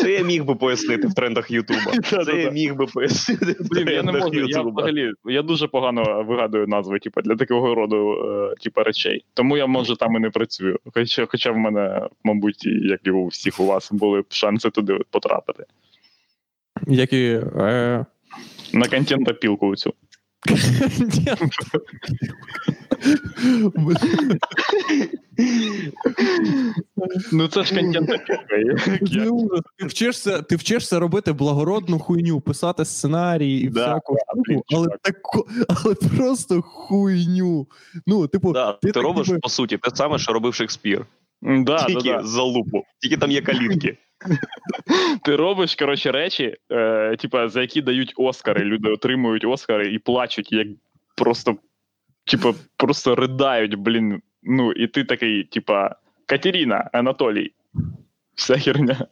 Це 0.03 0.13
я 0.13 0.23
міг 0.23 0.45
би 0.45 0.55
пояснити 0.55 1.07
в 1.09 1.15
трендах 1.15 1.51
Ютуба. 1.51 1.93
Це 2.25 2.33
я 2.43 2.51
міг 2.51 2.75
би 2.75 2.87
пояснити 2.87 3.57
в 3.61 3.69
Блін, 3.71 3.89
я 3.89 4.03
не 4.03 4.13
можу. 4.13 4.35
Я 4.35 4.63
взагалі 4.63 5.13
я 5.25 5.43
дуже 5.43 5.69
погано 5.69 6.25
вигадую 6.29 6.67
назви, 6.67 6.99
типу, 6.99 7.21
для 7.21 7.37
такого 7.37 7.75
роду 7.75 8.13
е, 8.13 8.55
типу, 8.63 8.83
речей. 8.83 9.25
Тому 9.35 9.57
я 9.57 9.67
може 9.67 9.97
там 9.97 10.17
і 10.17 10.19
не 10.19 10.31
працюю. 10.31 10.79
Хоча, 10.95 11.27
хоча 11.27 11.51
в 11.51 11.57
мене, 11.57 12.09
мабуть, 12.25 12.67
як 12.67 13.01
і 13.05 13.11
у 13.11 13.27
всіх 13.27 13.61
у 13.61 13.67
вас 13.67 13.93
були 13.93 14.21
б 14.21 14.25
шанси 14.29 14.71
туди 14.71 14.99
потрапити. 15.11 15.65
Як 16.87 17.13
і. 17.13 17.41
Е... 17.57 18.07
На 18.73 18.89
контентопілку 18.89 19.77
цю. 19.77 19.95
Ну 27.33 27.49
це 27.49 27.65
ж 27.65 27.75
контентопілка. 27.75 28.47
Це 29.13 29.29
ужас. 29.29 29.61
Ти 29.79 29.87
вчишся, 29.87 30.43
ти 30.43 30.57
вчишся 30.57 30.99
робити 30.99 31.33
благородну 31.33 31.99
хуйню, 31.99 32.41
писати 32.41 32.85
сценарії 32.85 33.65
і 33.65 33.69
всяку 33.69 34.17
штуку, 34.69 35.47
але 35.69 35.95
просто 35.95 36.63
хуйню. 36.63 37.67
Ну, 38.07 38.27
типу, 38.27 38.55
ти 38.83 39.01
робиш, 39.01 39.31
по 39.43 39.49
суті, 39.49 39.79
те 39.79 39.91
саме, 39.95 40.19
що 40.19 40.33
робив 40.33 40.55
Шекспір. 40.55 41.07
Да, 41.43 41.85
Тільки 41.85 42.21
за 42.25 42.43
лупу. 42.43 42.85
Тільки 43.01 43.17
там 43.17 43.31
є 43.31 43.41
калітки. 43.41 43.97
Ти 45.25 45.37
робиш 45.37 45.75
коротше 45.75 46.13
речі, 46.13 46.57
е, 46.73 47.17
типа, 47.17 47.49
за 47.49 47.61
які 47.61 47.83
дають 47.83 48.13
Оскари. 48.17 48.65
Люди 48.65 48.91
отримують 48.91 49.45
Оскари 49.45 49.93
і 49.93 49.99
плачуть, 49.99 50.53
як 50.53 50.69
просто, 51.17 51.57
типа, 52.25 52.55
просто 52.77 53.15
riдають, 53.15 53.75
блін. 53.75 54.23
Ну, 54.43 54.73
і 54.73 54.87
ти 54.87 55.05
такий, 55.05 55.45
типа, 55.45 55.97
Катерина, 56.27 56.91
Анатолій. 56.93 57.53
Вся 58.35 58.59
херня. 58.59 59.07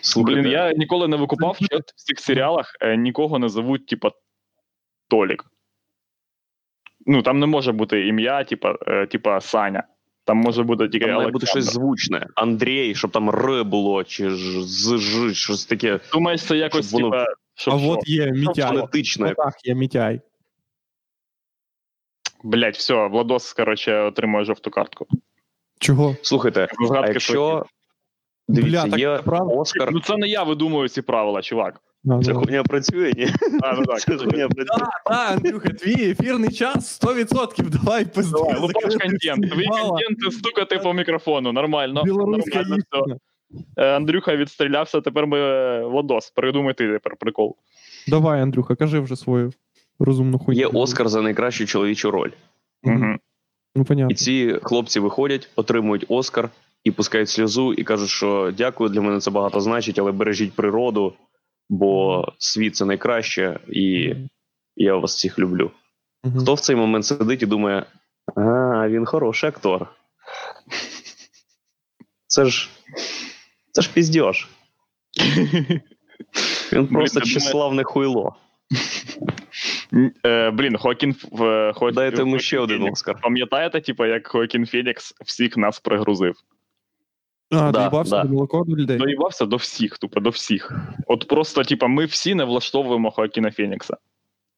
Слухайте, 0.00 0.42
Блін, 0.42 0.52
я 0.52 0.72
ніколи 0.72 1.08
не 1.08 1.16
викупав, 1.16 1.56
що 1.56 1.78
в 1.78 2.00
цих 2.00 2.20
серіалах 2.20 2.76
е, 2.80 2.96
нікого 2.96 3.38
не 3.38 3.48
зовуть, 3.48 3.86
типа, 3.86 4.10
Толік. 5.08 5.44
Ну, 7.06 7.22
там 7.22 7.38
не 7.38 7.46
може 7.46 7.72
бути 7.72 8.06
ім'я, 8.06 8.44
типа, 8.44 8.78
е, 8.86 9.06
типа 9.06 9.40
Саня. 9.40 9.82
Там 10.28 10.36
може 10.36 10.62
бути 10.62 10.88
тільки 10.88 11.06
там 11.06 11.14
має 11.14 11.28
бути 11.30 11.46
щось 11.46 11.64
звучне. 11.64 12.26
Андрій, 12.34 12.94
щоб 12.94 13.10
там 13.10 13.28
Р 13.30 13.64
було, 13.64 14.04
чи 14.04 14.30
ж 14.30 14.62
з 14.62 14.98
Ж, 14.98 15.34
щось 15.34 15.64
таке 15.66 16.00
Думаєш, 16.12 16.44
це 16.44 16.56
якось, 16.56 16.88
Щоб 16.88 17.00
воно- 17.00 17.10
типа, 17.18 17.32
щоб 17.54 17.74
а 17.74 17.78
що? 17.78 17.90
от 17.90 18.08
є 18.08 18.32
Мітяй. 18.32 18.68
фонетичне. 18.68 19.30
Отак 19.32 19.54
є 19.64 19.74
Мітяй. 19.74 20.20
Блять, 22.44 22.76
все, 22.76 23.06
Владос, 23.08 23.52
короче, 23.52 23.98
отримує 23.98 24.44
жовту 24.44 24.70
картку. 24.70 25.06
Чого? 25.80 26.16
Слухайте, 26.22 26.68
а 26.94 27.06
якщо 27.06 27.66
Бля, 28.48 28.60
дивіться, 28.60 28.88
так 28.88 29.00
є 29.00 29.18
правда? 29.24 29.54
Оскар, 29.54 29.88
Ну 29.92 30.00
це 30.00 30.16
не 30.16 30.28
я 30.28 30.42
видумую 30.42 30.88
ці 30.88 31.02
правила, 31.02 31.42
чувак. 31.42 31.80
А, 32.10 32.22
це 32.22 32.32
ну. 32.32 32.40
хуйня 32.40 32.62
працює, 32.62 33.12
ні? 33.16 33.28
А, 33.62 33.72
ну 33.72 33.84
так. 33.84 34.00
Це 34.00 34.16
хуйня 34.16 34.48
працює. 34.48 34.86
Так, 35.04 35.30
Андрюха, 35.30 35.68
твій 35.68 36.10
ефірний 36.10 36.50
час 36.50 37.02
100%. 37.02 37.68
Давай 37.68 38.04
пизди. 38.04 38.32
Давай, 38.32 38.60
лупаш 38.60 38.96
контент. 38.96 39.52
Твій 39.52 39.66
контент 39.66 40.32
стукати 40.32 40.78
по 40.78 40.92
мікрофону. 40.92 41.52
Нормально. 41.52 42.02
Білоруська 42.04 42.58
Нормально 42.58 42.82
все. 42.90 43.16
Е, 43.76 43.96
Андрюха 43.96 44.36
відстрілявся, 44.36 45.00
тепер 45.00 45.26
ми 45.26 45.38
е, 45.38 45.84
Владос. 45.84 46.30
Придумай 46.30 46.74
ти 46.74 46.92
тепер 46.92 47.16
прикол. 47.16 47.56
Давай, 48.08 48.40
Андрюха, 48.40 48.74
кажи 48.74 49.00
вже 49.00 49.16
свою 49.16 49.52
розумну 49.98 50.38
хуйню. 50.38 50.60
Є 50.60 50.66
Оскар 50.66 51.08
за 51.08 51.22
найкращу 51.22 51.66
чоловічу 51.66 52.10
роль. 52.10 52.30
Угу. 52.84 53.16
Ну, 53.76 53.84
понятно. 53.84 54.12
І 54.12 54.14
ці 54.14 54.58
хлопці 54.62 55.00
виходять, 55.00 55.50
отримують 55.56 56.04
Оскар 56.08 56.50
і 56.84 56.90
пускають 56.90 57.28
сльозу, 57.28 57.72
і 57.72 57.84
кажуть, 57.84 58.08
що 58.08 58.52
дякую, 58.56 58.90
для 58.90 59.00
мене 59.00 59.20
це 59.20 59.30
багато 59.30 59.60
значить, 59.60 59.98
але 59.98 60.12
бережіть 60.12 60.52
природу, 60.52 61.12
бо 61.68 62.24
світ 62.38 62.76
це 62.76 62.84
найкраще, 62.84 63.60
і 63.68 64.14
я 64.76 64.96
вас 64.96 65.14
всіх 65.14 65.38
люблю. 65.38 65.70
Мгм. 66.24 66.40
Хто 66.40 66.54
в 66.54 66.60
цей 66.60 66.76
момент 66.76 67.06
сидить 67.06 67.42
і 67.42 67.46
думає: 67.46 67.86
а, 68.36 68.88
він 68.88 69.06
хороший 69.06 69.48
актор. 69.48 69.86
Це 72.26 72.44
ж. 72.44 72.70
Це 73.72 73.82
ж 73.82 73.92
піздьош. 73.94 74.48
Він 76.72 76.86
просто 76.86 77.20
тщеславне 77.20 77.84
хуйло. 77.84 78.36
Е, 80.26 80.50
блін, 80.50 80.76
Хокін 80.76 81.14
в 81.32 81.92
Дайте 81.92 82.18
йому 82.18 82.38
ще 82.38 82.58
один. 82.58 82.82
Оскар. 82.82 83.20
Пам'ятаєте, 83.22 83.80
типу, 83.80 84.04
як 84.04 84.26
Хокін 84.26 84.66
Фенікс 84.66 85.14
всіх 85.24 85.56
нас 85.56 85.80
пригрузив? 85.80 86.34
А, 87.50 87.56
Да, 87.56 87.72
доїбався 87.72 88.16
да. 88.16 88.22
до 88.24 88.28
молоко 88.28 88.64
до 88.64 88.76
людей. 88.76 88.98
Доїбався 88.98 89.46
до 89.46 89.56
всіх, 89.56 89.98
тупо 89.98 90.20
до 90.20 90.30
всіх. 90.30 90.72
От 91.06 91.28
просто, 91.28 91.64
типа, 91.64 91.86
ми 91.86 92.04
всі 92.04 92.34
не 92.34 92.44
влаштовуємо 92.44 93.10
Хоакіна 93.10 93.50
Фенікса. 93.50 93.96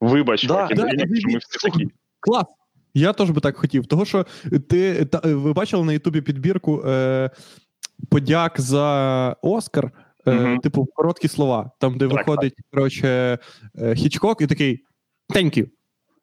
Вибач, 0.01 0.47
Да, 0.47 0.55
Хоакін 0.55 0.77
да, 0.77 0.83
Фенікс, 0.83 1.19
що 1.21 1.29
ми 1.29 1.39
всі 1.39 1.71
такі. 1.71 1.89
Клас. 2.21 2.45
Я 2.95 3.13
теж 3.13 3.31
би 3.31 3.41
так 3.41 3.57
хотів. 3.57 3.87
Того, 3.87 4.05
що 4.05 4.27
ти 4.69 5.05
та, 5.05 5.21
ви 5.25 5.53
бачили 5.53 5.85
на 5.85 5.93
Ютубі 5.93 6.21
підбірку 6.21 6.83
е, 6.87 7.31
подяк 8.11 8.61
за 8.61 9.37
Оскар, 9.43 9.91
е, 10.27 10.33
Мгм. 10.33 10.59
типу, 10.59 10.87
короткі 10.95 11.29
слова, 11.29 11.71
там, 11.81 11.99
де 11.99 12.09
Так, 12.09 12.17
виходить, 12.19 12.55
коротше, 12.73 13.39
е, 13.79 13.95
Хічкок 13.95 14.41
і 14.41 14.47
такий 14.47 14.85
thank 15.35 15.59
you. 15.59 15.69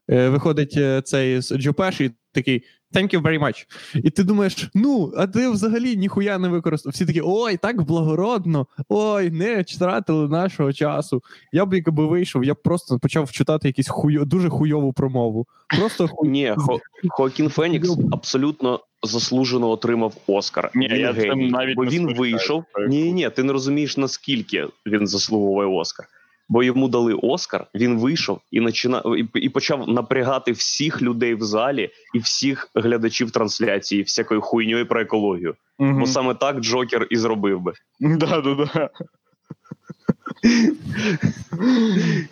Е, 0.10 0.30
виходить 0.30 0.74
е, 0.78 1.01
цей 1.01 1.41
з 1.41 1.58
Джо 1.58 1.74
і 1.99 2.12
такий 2.34 2.64
thank 2.93 3.14
you 3.14 3.22
very 3.22 3.39
much. 3.39 3.66
І 3.95 4.10
ти 4.10 4.24
думаєш, 4.24 4.70
ну, 4.74 5.14
а 5.18 5.28
ти 5.28 5.49
взагалі 5.49 5.97
ніхуя 5.97 6.38
не 6.38 6.47
використав. 6.47 6.93
Всі 6.93 7.05
такі, 7.05 7.22
ой, 7.24 7.58
так 7.58 7.82
благородно, 7.82 8.68
ой, 8.89 9.32
не 9.32 9.62
втратили 9.62 10.28
нашого 10.28 10.74
часу. 10.74 11.24
Я 11.51 11.66
б 11.66 11.74
якби 11.74 12.05
вийшов, 12.05 12.43
я 12.43 12.53
б 12.53 12.62
просто 12.64 12.99
почав 12.99 13.32
читати 13.32 13.68
якусь 13.68 13.88
хуйо, 13.88 14.26
дуже 14.26 14.49
хуйову 14.49 14.93
промову. 14.93 15.47
Просто 15.78 16.08
хуй... 16.08 16.30
Ні, 16.30 16.53
Хо... 16.58 16.80
Хоакін 17.10 17.49
Фенікс 17.49 17.97
абсолютно 18.12 18.80
заслужено 19.03 19.70
отримав 19.70 20.14
Оскар. 20.28 20.72
Ні, 20.76 20.88
він 20.88 20.99
я 20.99 21.12
геній, 21.12 21.49
навіть 21.49 21.76
бо 21.76 21.84
не 21.84 21.89
він 21.89 22.16
вийшов. 22.16 22.64
Ні, 22.88 23.14
ні, 23.14 23.30
ти 23.30 23.43
не 23.43 23.53
розумієш 23.53 23.97
наскільки 23.97 24.68
він 24.86 25.08
заслуговує 25.08 25.68
Оскар. 25.68 26.08
Бо 26.50 26.64
йому 26.64 26.88
дали 26.88 27.14
Оскар, 27.14 27.68
він 27.76 28.00
вийшов 28.00 28.39
і 28.52 28.60
начина... 28.60 29.04
і, 29.34 29.50
почав 29.50 29.89
напрягати 29.89 30.52
всіх 30.52 31.02
людей 31.02 31.36
в 31.36 31.41
залі 31.41 31.89
і 32.14 32.20
всіх 32.20 32.70
глядачів 32.76 33.32
трансляції, 33.32 34.04
всякою 34.04 34.41
хуйньою 34.41 34.86
про 34.86 35.02
екологію. 35.02 35.56
Угу. 35.80 36.00
Бо 36.00 36.06
саме 36.06 36.34
так 36.34 36.60
Джокер 36.60 37.08
і 37.10 37.18
зробив 37.18 37.62
би. 37.62 37.74
Да, 38.00 38.41
да, 38.41 38.56
да. 38.56 38.89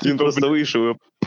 Він 0.06 0.18
просто 0.18 0.50
вийшов. 0.50 0.92
і 0.92 1.26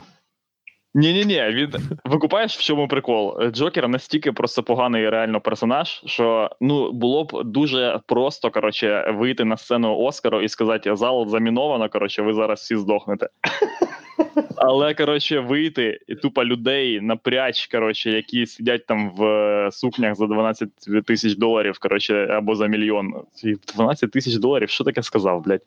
Ні, 0.98 1.12
ні, 1.12 1.24
ні. 1.24 1.42
Він 1.50 1.72
викупаєш, 2.04 2.58
в 2.58 2.62
чому 2.62 2.88
прикол? 2.88 3.50
Джокер 3.50 3.88
настільки 3.88 4.32
просто 4.32 4.62
поганий 4.62 5.10
реально 5.10 5.40
персонаж, 5.40 6.02
що 6.06 6.50
ну 6.60 6.92
було 6.92 7.24
б 7.24 7.44
дуже 7.44 8.00
просто 8.06 8.50
коротше 8.50 9.14
вийти 9.14 9.44
на 9.44 9.56
сцену 9.56 9.96
Оскару 9.96 10.42
і 10.42 10.48
сказати: 10.48 10.96
зал 10.96 11.28
заміновано. 11.28 11.88
Коротше, 11.88 12.22
ви 12.22 12.34
зараз 12.34 12.60
всі 12.60 12.76
здохнете. 12.76 13.28
Але 14.56 14.94
коротше, 14.94 15.40
вийти 15.40 15.98
і 16.08 16.14
тупо 16.14 16.44
людей 16.44 17.00
напряч, 17.00 17.66
коротше, 17.66 18.10
які 18.10 18.46
сидять 18.46 18.86
там 18.86 19.10
в 19.10 19.24
е, 19.24 19.70
сукнях 19.72 20.14
за 20.14 20.26
12 20.26 20.68
тисяч 21.06 21.36
доларів, 21.36 21.78
коротше, 21.78 22.26
або 22.30 22.54
за 22.54 22.66
мільйон. 22.66 23.14
І 23.44 23.54
12 23.74 24.10
тисяч 24.10 24.34
доларів, 24.34 24.68
що 24.68 24.84
таке 24.84 25.02
сказав, 25.02 25.44
блядь? 25.44 25.62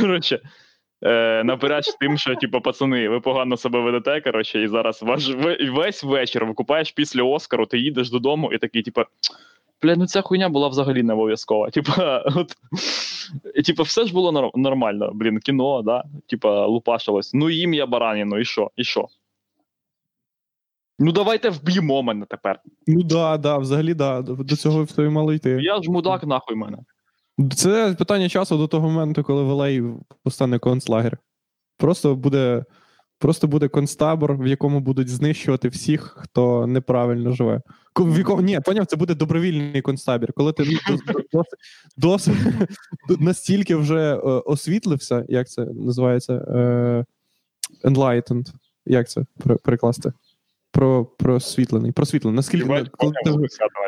Коротше, 0.00 0.40
е, 1.04 1.44
напряч 1.44 1.84
тим, 2.00 2.18
що, 2.18 2.36
типу, 2.36 2.60
пацани, 2.60 3.08
ви 3.08 3.20
погано 3.20 3.56
себе 3.56 3.80
ведете, 3.80 4.20
коротше, 4.20 4.62
і 4.62 4.68
зараз 4.68 5.02
ваш 5.02 5.30
весь 5.70 6.04
вечір 6.04 6.44
викупаєш 6.46 6.92
після 6.92 7.22
Оскару, 7.22 7.66
ти 7.66 7.78
їдеш 7.78 8.10
додому 8.10 8.52
і 8.52 8.58
такий, 8.58 8.82
типу, 8.82 9.02
бля, 9.82 9.96
ну 9.96 10.06
ця 10.06 10.22
хуйня 10.22 10.48
була 10.48 10.68
взагалі 10.68 11.02
не 11.02 11.12
обов'язкова. 11.12 11.70
Типа, 11.70 12.18
от, 12.36 12.52
типа, 13.66 13.82
все 13.82 14.06
ж 14.06 14.12
було 14.12 14.32
нор- 14.32 14.58
нормально. 14.58 15.10
Блін, 15.14 15.38
кіно, 15.38 15.82
да? 15.82 16.04
Типа, 16.26 16.66
лупашилось. 16.66 17.34
Ну, 17.34 17.50
їм 17.50 17.74
я 17.74 17.86
бараніну, 17.86 18.38
і 18.38 18.44
що? 18.44 18.70
І 18.76 18.84
що? 18.84 19.08
Ну, 20.98 21.12
давайте 21.12 21.50
вб'ємо 21.50 22.02
мене 22.02 22.26
тепер. 22.28 22.60
Ну 22.86 23.02
да, 23.02 23.36
да, 23.36 23.58
взагалі, 23.58 23.94
да. 23.94 24.22
До 24.22 24.34
до 24.34 24.56
цього 24.56 24.82
все 24.82 25.02
і 25.02 25.08
мало 25.08 25.32
йти. 25.32 25.58
Я 25.62 25.82
ж 25.82 25.90
мудак, 25.90 26.24
нахуй 26.24 26.56
мене. 26.56 26.78
Це 27.56 27.94
питання 27.98 28.28
часу 28.28 28.58
до 28.58 28.66
того 28.66 28.90
моменту, 28.90 29.22
коли 29.22 29.42
Валей 29.42 29.82
постане 30.22 30.58
концлагер. 30.58 31.18
Просто 31.76 32.14
буде, 32.14 32.64
просто 33.18 33.46
буде 33.48 33.68
концтабор, 33.68 34.36
в 34.36 34.46
якому 34.46 34.80
будуть 34.80 35.08
знищувати 35.08 35.68
всіх, 35.68 36.16
хто 36.20 36.66
неправильно 36.66 37.32
живе. 37.32 37.60
В 37.96 38.18
якому, 38.18 38.42
ні, 38.42 38.60
поняв, 38.60 38.86
це 38.86 38.96
буде 38.96 39.14
добровільний 39.14 39.82
концтабір. 39.82 40.32
Коли 40.32 40.52
ти 40.52 40.64
ну, 40.64 40.96
дос- 40.96 41.14
дос- 41.32 41.44
досить 41.96 42.34
настільки 43.20 43.76
вже 43.76 44.14
е, 44.14 44.16
освітлився, 44.26 45.24
як 45.28 45.48
це 45.48 45.64
називається? 45.64 46.32
Е, 46.34 47.04
enlightened. 47.84 48.46
Як 48.86 49.08
це 49.08 49.24
перекласти? 49.64 50.12
Про, 50.70 51.04
просвітлений. 51.04 51.92
Просвітлений. 51.92 52.36
Наскільки 52.36 52.64
Хіба 52.64 52.84
коли 52.84 53.12
ти- 53.24 53.30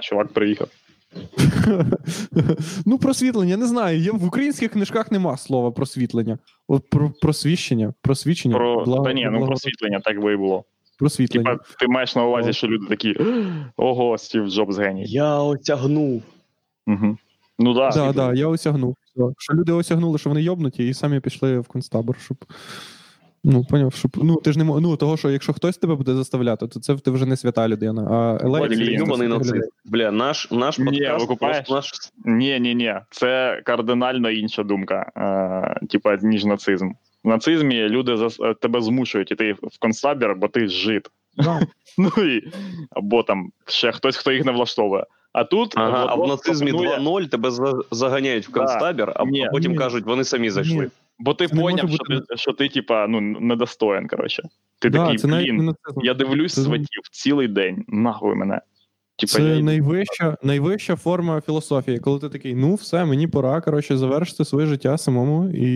чувак 0.02 0.28
приїхав. 0.32 0.68
Ну, 2.86 2.98
просвітлення, 2.98 3.56
не 3.56 3.66
знаю. 3.66 3.98
Є, 4.00 4.10
в 4.12 4.26
українських 4.26 4.70
книжках 4.72 5.12
нема 5.12 5.36
слова 5.36 5.70
просвітлення. 5.70 6.38
От 6.68 6.90
про 6.90 7.10
просвіщення, 7.22 7.94
просвічення. 8.02 8.56
Про... 8.56 8.84
благо- 8.84 9.04
Та 9.04 9.12
ні, 9.12 9.28
ну 9.32 9.46
просвітлення 9.46 10.00
так 10.00 10.22
би 10.22 10.32
і 10.32 10.36
було. 10.36 10.64
просвітлення. 10.98 11.50
Типа, 11.50 11.64
ти 11.80 11.86
маєш 11.88 12.16
на 12.16 12.24
увазі, 12.24 12.52
що 12.52 12.66
люди 12.66 12.86
такі: 12.88 13.16
ого, 13.76 14.18
Стів 14.18 14.50
Джобс 14.50 14.78
геній. 14.78 15.04
Я 15.06 15.38
отягнув. 15.38 16.22
Угу. 16.86 17.18
Ну 17.58 17.74
да. 17.74 17.90
Так, 17.90 18.14
да, 18.14 18.26
да, 18.26 18.34
я 18.34 18.46
осягнув. 18.46 18.96
Що 19.38 19.54
люди 19.54 19.72
осягнули, 19.72 20.18
що 20.18 20.30
вони 20.30 20.42
йобнуті, 20.42 20.88
і 20.88 20.94
самі 20.94 21.20
пішли 21.20 21.58
в 21.58 21.66
концтабор, 21.66 22.16
щоб. 22.24 22.36
Ну, 23.44 23.64
поняв, 23.64 23.92
щоб. 23.94 24.10
Ну, 24.16 24.36
ти 24.36 24.52
ж 24.52 24.58
не 24.58 24.64
мо- 24.64 24.80
Ну, 24.80 24.96
того, 24.96 25.16
що 25.16 25.30
якщо 25.30 25.52
хтось 25.52 25.76
тебе 25.76 25.94
буде 25.94 26.14
заставляти, 26.14 26.66
то 26.68 26.80
це 26.80 26.96
ти 26.96 27.10
вже 27.10 27.26
не 27.26 27.36
свята 27.36 27.68
людина. 27.68 28.02
А 28.10 28.46
Юбаний 28.98 29.28
нацист. 29.28 29.70
Бля, 29.84 30.10
наш, 30.10 30.50
наш 30.50 30.78
Ні, 30.78 30.84
подкаст 31.28 31.38
просто 31.38 31.74
наш 31.74 31.92
Ні, 32.24 32.60
ні, 32.60 32.74
ні. 32.74 32.94
Це 33.10 33.60
кардинально 33.64 34.30
інша 34.30 34.62
думка, 34.62 35.12
е, 35.82 35.86
типа, 35.86 36.16
ніж 36.22 36.44
нацизм. 36.44 36.90
В 37.24 37.28
нацизмі 37.28 37.88
люди 37.88 38.14
зас- 38.14 38.44
е, 38.46 38.54
тебе 38.54 38.80
змушують 38.80 39.30
іти 39.32 39.52
в 39.52 39.78
концтабір, 39.78 40.34
бо 40.36 40.48
ти 40.48 40.68
жид. 40.68 41.08
Да. 41.36 41.60
Ну 41.98 42.10
і 42.24 42.42
або 42.90 43.22
там 43.22 43.50
ще 43.66 43.92
хтось, 43.92 44.16
хто 44.16 44.32
їх 44.32 44.44
не 44.44 44.52
влаштовує. 44.52 45.04
А 45.32 45.44
тут 45.44 45.72
Ага, 45.76 46.06
а 46.08 46.14
в 46.14 46.28
нацизмі 46.28 46.70
пропонує- 46.72 46.96
2-0 46.98 47.28
тебе 47.28 47.50
за- 47.50 47.80
заганяють 47.90 48.48
в 48.48 48.52
концтабір, 48.52 49.12
а 49.16 49.24
Ні. 49.24 49.48
потім 49.52 49.72
Ні. 49.72 49.78
кажуть, 49.78 50.04
вони 50.06 50.24
самі 50.24 50.50
зайшли. 50.50 50.84
Ні. 50.84 50.90
Бо 51.18 51.34
ти 51.34 51.48
Це 51.48 51.56
поняв, 51.56 51.88
що 51.88 51.98
бути. 52.08 52.20
ти, 52.28 52.36
що 52.36 52.52
ти, 52.52 52.68
типа, 52.68 53.06
ну, 53.06 53.20
недостоин, 53.20 54.08
коротше. 54.08 54.42
Ти 54.78 54.90
Да, 54.90 55.04
такий, 55.04 55.18
це 55.18 55.28
навіть 55.28 55.52
не 55.52 55.58
блін, 55.58 55.74
я 56.02 56.14
дивлюсь 56.14 56.54
Це- 56.54 56.62
сватів 56.62 57.02
цілий 57.12 57.48
день, 57.48 57.84
нахуй 57.88 58.34
мене. 58.34 58.60
Типа, 59.18 59.32
Це 59.32 59.42
я... 59.42 59.60
найвища, 59.62 60.36
найвища 60.42 60.96
форма 60.96 61.40
філософії, 61.40 61.98
коли 61.98 62.20
ти 62.20 62.28
такий, 62.28 62.54
ну 62.54 62.74
все, 62.74 63.04
мені 63.04 63.28
пора 63.28 63.60
коротше, 63.60 63.96
завершити 63.96 64.44
своє 64.44 64.66
життя 64.66 64.98
самому 64.98 65.48
і 65.50 65.68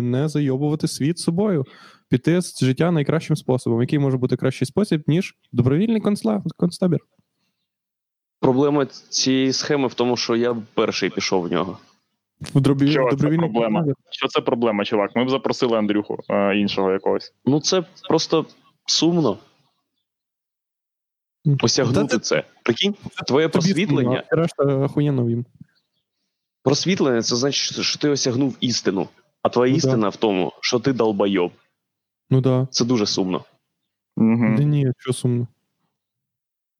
не 0.00 0.28
зайобувати 0.28 0.88
світ 0.88 1.18
собою. 1.18 1.64
Піти 2.08 2.42
з 2.42 2.64
життя 2.64 2.90
найкращим 2.90 3.36
способом. 3.36 3.80
Який 3.80 3.98
може 3.98 4.16
бути 4.16 4.36
кращий 4.36 4.66
спосіб, 4.66 5.02
ніж 5.06 5.34
добровільний 5.52 6.00
концла... 6.00 6.42
концтабір? 6.56 6.98
Проблема 8.40 8.86
цієї 8.86 9.52
схеми 9.52 9.88
в 9.88 9.94
тому, 9.94 10.16
що 10.16 10.36
я 10.36 10.56
перший 10.74 11.10
пішов 11.10 11.42
в 11.42 11.52
нього. 11.52 11.78
В 12.40 12.60
дробі... 12.60 12.90
Що 12.90 13.08
це 13.10 13.28
проблема? 13.28 13.84
Що 14.10 14.28
це 14.28 14.40
проблема, 14.40 14.84
чувак? 14.84 15.16
Ми 15.16 15.24
б 15.24 15.30
запросили 15.30 15.78
Андрюху 15.78 16.18
е, 16.30 16.56
іншого 16.58 16.92
якогось. 16.92 17.34
Ну 17.44 17.60
це 17.60 17.84
просто 18.08 18.46
сумно. 18.86 19.38
Осягнути 21.62 22.18
це- 22.18 22.18
це. 22.18 22.44
Прикинь, 22.62 22.94
твоє 23.26 23.48
просвітлення. 23.48 24.02
сумно, 24.02 24.22
а 24.32 24.36
решта 24.36 24.64
їм. 25.30 25.44
Просвітлення 26.62 27.22
це 27.22 27.36
значить, 27.36 27.80
що 27.80 27.98
ти 27.98 28.08
осягнув 28.08 28.56
істину. 28.60 29.08
А 29.42 29.48
твоя 29.48 29.70
Ну, 29.72 29.74
да. 29.74 29.78
істина 29.78 30.08
в 30.08 30.16
тому, 30.16 30.52
що 30.60 30.78
ти 30.78 30.92
долбойоб. 30.92 31.52
Ну 32.30 32.40
да. 32.40 32.68
Це 32.70 32.84
дуже 32.84 33.06
сумно. 33.06 33.44
Угу. 34.16 34.54
Да 34.56 34.62
ні, 34.62 34.92
що 34.98 35.12
сумно. 35.12 35.46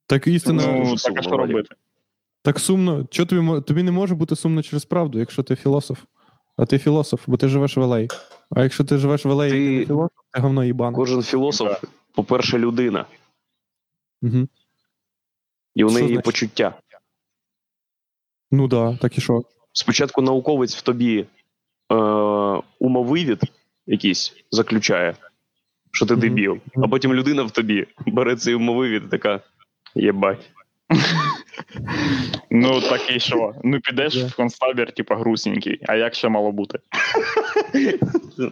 Так 0.06 0.26
істина. 0.26 0.66
Ну, 0.66 0.96
так 0.96 1.18
а 1.18 1.22
що 1.22 1.36
робити? 1.36 1.74
Так 2.49 2.59
сумно. 2.61 3.07
Чого 3.11 3.26
тобі, 3.26 3.61
тобі 3.61 3.82
не 3.82 3.92
може 3.92 4.14
бути 4.14 4.36
сумно 4.36 4.62
через 4.62 4.84
правду, 4.84 5.18
якщо 5.18 5.42
ти 5.42 5.57
філософ? 5.57 5.99
А 6.57 6.66
ти 6.66 6.78
філософ, 6.78 7.24
бо 7.26 7.36
ти 7.36 7.49
живеш 7.49 7.76
в 7.76 7.80
Елей. 7.80 8.09
А 8.51 8.62
якщо 8.62 8.84
ти 8.84 8.99
живеш 8.99 9.24
в 9.24 9.30
Елей, 9.30 9.51
Ти- 9.51 9.59
і 9.59 9.74
ти 9.74 9.78
не 9.80 9.86
філософ, 9.86 10.24
ти 10.32 10.40
говно 10.40 10.64
їбане. 10.64 10.96
Кожен 10.96 11.22
філософ, 11.22 11.84
по-перше, 12.14 12.59
людина, 12.59 13.07
Угу. 14.22 14.49
і 15.74 15.84
у 15.84 15.90
неї 15.90 16.12
є 16.12 16.20
почуття. 16.20 16.74
Ну 18.51 18.68
да, 18.68 18.96
так 18.96 19.18
і 19.18 19.20
що? 19.20 19.42
Спочатку 19.72 20.22
науковець 20.22 20.76
в 20.76 20.82
тобі 20.82 21.26
е, 21.92 21.94
умовивід 22.78 23.40
якийсь 23.86 24.32
заключає, 24.51 25.16
що 25.92 26.07
ти 26.07 26.16
дебіл, 26.16 26.59
а 26.76 26.88
потім 26.88 27.14
людина 27.14 27.42
в 27.42 27.51
тобі 27.51 27.86
бере 28.07 28.36
цей 28.36 28.55
умовивід 28.55 29.03
і 29.05 29.09
така. 29.09 29.40
Єбать. 29.94 30.51
Ну 32.50 32.80
так 32.80 33.16
і 33.16 33.20
що? 33.20 33.54
Ну 33.64 33.80
підеш 33.80 34.16
в 34.16 34.36
концтабір, 34.36 34.92
типа 34.92 35.16
грустненький. 35.16 35.80
А 35.86 35.94
як 35.94 36.14
ще 36.14 36.28
мало 36.28 36.52
бути? 36.52 36.78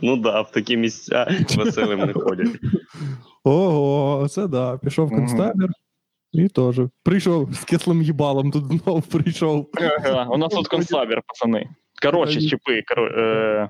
Ну 0.03 0.17
да, 0.17 0.41
в 0.41 0.51
такі 0.51 0.77
місця 0.77 1.27
веселим 1.57 2.01
не 2.01 2.13
ходять. 2.13 2.49
Ого, 3.45 4.29
це 4.29 4.47
да. 4.47 4.79
Пішов 4.79 5.13
Мгм. 5.13 5.17
концтабір. 5.19 5.69
І 6.33 6.49
теж. 6.49 6.81
Прийшов 7.03 7.55
з 7.55 7.65
кислим 7.65 8.03
їбалом, 8.03 8.51
тут 8.51 8.65
знов 8.65 9.07
прийшов. 9.07 9.71
Ага, 10.05 10.27
У 10.31 10.37
нас 10.37 10.53
тут 10.55 10.69
концлабір, 10.69 11.23
пацани. 11.27 11.69
Коротше, 12.03 12.41
чіпи. 12.41 12.83
Коро... 12.89 13.07
Е... 13.07 13.69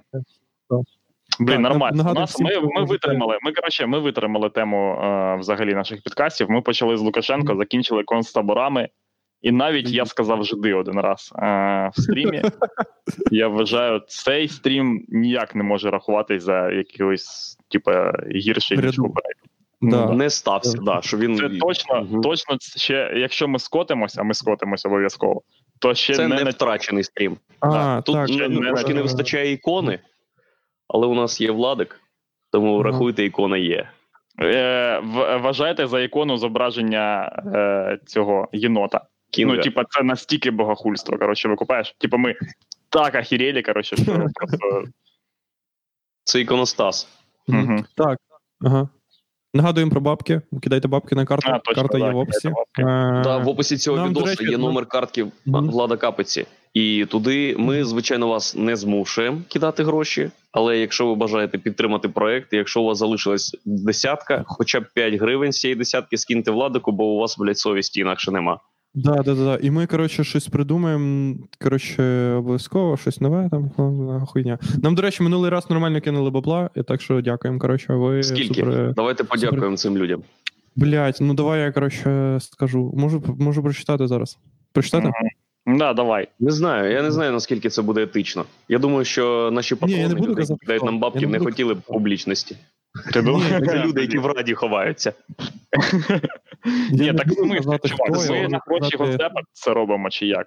Блін, 1.41 1.63
нормально. 1.63 1.95
У 1.95 1.97
нагадую 1.97 2.21
нас 2.21 2.41
ми, 2.41 2.61
ми 2.61 2.85
витримали. 2.85 3.39
Ми 3.43 3.53
коротше, 3.53 3.87
ми 3.87 3.99
витримали 3.99 4.51
тему 4.51 4.93
е, 5.03 5.37
взагалі 5.41 5.75
наших 5.75 6.03
підкастів. 6.03 6.51
Ми 6.51 6.61
почали 6.61 6.97
з 6.97 7.01
Лукашенко, 7.01 7.57
закінчили 7.57 8.03
концтаборами, 8.03 8.89
і 9.47 9.53
навіть 9.53 9.91
я 9.91 10.07
сказав 10.07 10.45
жиди 10.45 10.75
один 10.75 11.01
раз 11.01 11.33
е, 11.39 11.91
в 11.95 12.01
стрімі. 12.01 12.43
Я 13.31 13.49
вважаю, 13.49 14.03
цей 14.09 14.49
стрім 14.49 15.05
ніяк 15.09 15.55
не 15.55 15.63
може 15.63 15.91
рахуватись 15.91 16.43
за 16.43 16.71
якийсь, 16.71 17.59
типа, 17.71 18.13
гірший 18.35 18.79
ніж 18.79 18.97
попередній. 18.97 19.51
Да. 19.81 20.07
Ну, 20.07 20.13
Не 20.13 20.31
стався, 20.31 20.79
да, 20.79 21.01
що 21.03 21.19
він 21.19 21.37
Це 21.37 21.49
точно, 21.49 22.03
Мгм. 22.03 22.21
точно 22.21 22.57
ще, 22.61 23.13
якщо 23.17 23.49
ми 23.49 23.59
скотимося, 23.59 24.21
а 24.21 24.25
ми 24.25 24.35
скотимося 24.35 24.89
обов'язково, 24.89 25.43
то 25.81 25.95
ще 25.95 26.15
це 26.15 26.29
не 26.29 26.37
не 26.37 26.45
на 26.45 26.51
втрачений 26.51 27.05
стрім. 27.05 27.37
А, 27.61 28.03
Тут 28.05 28.15
так. 28.15 28.29
ще 28.29 28.49
ну, 28.49 28.61
трошки 28.61 28.95
не 28.95 29.03
вистачає 29.03 29.53
ікони, 29.53 29.99
але 30.89 31.07
у 31.07 31.15
нас 31.15 31.41
є 31.41 31.51
владик, 31.51 32.01
тому 32.53 32.75
Ага. 32.75 32.83
рахуйте, 32.83 33.25
ікона 33.25 33.57
є. 33.57 33.89
Е, 34.43 35.01
вважайте 35.43 35.87
за 35.87 36.01
ікону 36.01 36.37
зображення 36.37 37.33
е, 37.55 37.99
цього 38.07 38.49
єнота. 38.53 39.01
Кінга. 39.31 39.55
Ну, 39.57 39.63
типа, 39.63 39.85
це 39.91 40.03
настільки 40.03 40.51
богохульство. 40.51 41.19
Коротше, 41.19 41.49
викупаєш. 41.49 41.95
Типа, 41.99 42.17
ми 42.17 42.35
так 42.89 43.15
охерели, 43.15 43.63
коротше, 43.63 43.97
що 43.97 44.05
просто. 44.35 44.85
Це 46.25 46.41
іконостас. 46.41 47.09
Так. 47.97 48.19
Ага. 48.61 48.89
Нагадуємо 49.55 49.93
про 49.93 50.01
бабки. 50.01 50.41
Кидайте 50.63 50.89
бабки 50.89 51.15
на 51.15 51.25
карту. 51.25 51.49
А, 51.51 51.59
точно, 51.59 51.83
Карта 51.83 51.99
є 51.99 52.11
в 52.11 52.17
описі. 52.17 52.49
кидайте. 52.49 53.19
Е, 53.19 53.23
Да, 53.25 53.39
в 53.39 53.49
описі 53.49 53.77
цього 53.79 53.97
нам, 53.97 54.09
відосу 54.09 54.27
речі, 54.27 54.45
є 54.45 54.51
нам- 54.51 54.61
номер 54.61 54.87
картки. 54.87 55.27
Влада 55.47 55.97
Капиці. 55.97 56.47
І 56.75 57.07
туди 57.11 57.57
ми, 57.59 57.85
звичайно, 57.85 58.29
вас 58.29 58.55
не 58.57 58.77
змушуємо 58.77 59.39
кидати 59.49 59.85
гроші. 59.85 60.31
Але 60.53 60.79
якщо 60.79 61.07
ви 61.07 61.15
бажаєте 61.15 61.59
підтримати 61.59 62.09
проект, 62.09 62.53
якщо 62.53 62.81
у 62.83 62.85
вас 62.85 62.99
залишилась 62.99 63.57
десятка, 63.65 64.45
хоча 64.47 64.81
б 64.81 64.85
5 64.95 65.15
гривень 65.15 65.53
з 65.53 65.61
цієї 65.61 65.77
десятки 65.77 66.17
скиньте 66.17 66.51
владику, 66.51 66.93
бо 66.93 67.05
у 67.05 67.19
вас, 67.19 67.39
блядь, 67.39 67.59
совісті 67.59 68.01
інакше 68.01 68.31
нема. 68.31 68.61
Да, 68.97 69.15
да, 69.23 69.35
да, 69.35 69.45
да. 69.45 69.59
І 69.63 69.71
ми, 69.71 69.87
коротше, 69.87 70.25
щось 70.25 70.49
придумаємо. 70.49 71.37
Коротше, 71.63 72.33
обов'язково 72.33 72.97
щось 72.97 73.21
нове 73.21 73.49
там 73.51 73.71
ну, 73.79 74.27
хуйня. 74.27 74.59
Нам, 74.83 74.95
до 74.95 75.03
речі, 75.03 75.23
минулий 75.23 75.51
раз 75.51 75.71
нормально 75.71 76.01
кинули 76.01 76.31
бабла, 76.31 76.71
і 76.75 76.83
так 76.83 77.03
що 77.03 77.21
дякуємо. 77.21 77.61
Коротше, 77.61 77.95
ви 77.95 78.23
Скільки? 78.23 78.55
супер. 78.55 78.95
Давайте 78.95 79.25
подякуємо 79.25 79.77
цим 79.77 79.99
людям. 79.99 80.23
Блять, 80.77 81.19
ну 81.21 81.35
давай 81.35 81.61
я 81.61 81.73
коротше 81.73 82.39
скажу. 82.41 82.93
Можу 82.97 83.23
можу 83.39 83.63
прочитати 83.63 84.07
зараз. 84.07 84.39
Прочитати? 84.73 85.07
Мгм. 85.07 85.79
Да, 85.79 85.93
давай. 85.93 86.29
Не 86.41 86.51
знаю, 86.51 86.93
я 86.93 87.03
не 87.03 87.11
знаю 87.11 87.33
наскільки 87.33 87.69
це 87.69 87.83
буде 87.83 88.03
етично. 88.03 88.45
Я 88.69 88.79
думаю, 88.79 89.05
що 89.05 89.51
наші 89.53 89.77
Ні, 89.83 89.93
я 89.93 89.97
не 89.97 90.03
патрони, 90.03 90.21
буду 90.21 90.37
казати, 90.37 90.59
які 90.63 90.67
дають 90.67 90.85
нам 90.85 91.01
бабки, 91.01 91.19
Я 91.21 91.27
не 91.27 91.33
не 91.33 91.39
буду 91.39 91.51
хотіли 91.51 91.75
б 91.75 91.81
публічності. 91.81 92.57
Ти 93.13 93.23
думаєш? 93.23 93.63
Це 93.67 93.85
люди, 93.85 94.01
які 94.01 94.19
в 94.19 94.27
раді 94.27 94.55
ховаються. 94.55 95.13
Ні, 96.93 97.13
так 97.13 97.33
смислі, 97.33 97.79
чувак, 97.85 98.29
ми 98.29 98.49
на 98.49 98.61
гроші 98.67 98.97
гостепа 98.97 99.41
це 99.53 99.75
робимо 99.75 100.11
чи 100.11 100.27
як? 100.27 100.47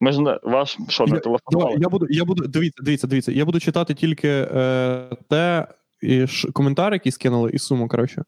Ми 0.00 0.12
ж 0.12 0.20
не 0.20 0.38
ваш 0.42 0.78
що, 0.88 1.06
не 1.06 1.18
телефонували? 1.18 1.76
Я 1.80 1.88
буду, 1.88 2.06
я 2.10 2.24
буду, 2.24 2.46
дивіться, 2.46 2.82
дивіться, 2.82 3.06
дивіться. 3.06 3.32
Я 3.32 3.44
буду 3.44 3.60
читати 3.60 3.94
тільки 3.94 4.28
е, 4.28 5.08
те 5.28 5.66
і 6.02 6.26
ш, 6.26 6.52
коментар, 6.52 6.92
який 6.92 7.12
скинули, 7.12 7.50
і 7.50 7.58
суму, 7.58 7.88
коротше. 7.88 8.24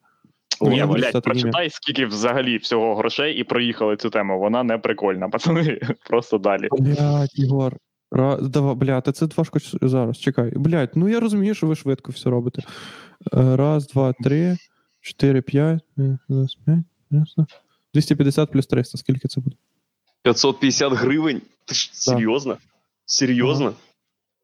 Ні, 0.60 0.76
я 0.76 0.86
блядь, 0.86 1.22
прочитай, 1.22 1.70
скільки 1.70 2.06
взагалі 2.06 2.56
всього 2.56 2.94
грошей 2.94 3.34
і 3.34 3.44
проїхали 3.44 3.96
цю 3.96 4.10
тему. 4.10 4.38
Вона 4.38 4.62
не 4.62 4.78
прикольна, 4.78 5.28
пацани. 5.28 5.80
Просто 6.08 6.38
далі. 6.38 6.68
Блять, 6.70 7.38
Ігор. 7.38 7.76
Ра, 8.10 8.36
давай, 8.36 8.74
блядь, 8.74 9.16
це 9.16 9.26
важко 9.36 9.58
зараз. 9.82 10.18
Чекай. 10.18 10.52
Блядь, 10.56 10.90
ну 10.94 11.08
я 11.08 11.20
розумію, 11.20 11.54
що 11.54 11.66
ви 11.66 11.76
швидко 11.76 12.12
все 12.12 12.30
робите. 12.30 12.62
Е, 13.34 13.56
Раз, 13.56 13.88
два, 13.88 14.12
три, 14.12 14.56
чотири, 15.00 15.42
п'ять, 15.42 15.82
п'ять, 16.28 16.56
ясно. 17.11 17.47
250 17.93 18.51
плюс 18.51 18.67
300, 18.67 18.97
скільки 18.97 19.27
це 19.27 19.41
буде? 19.41 19.55
550 20.23 20.93
гривень? 20.93 21.41
Ти 21.65 21.75
ж 21.75 21.89
серйозно? 21.93 22.57
Серйозно? 23.05 23.73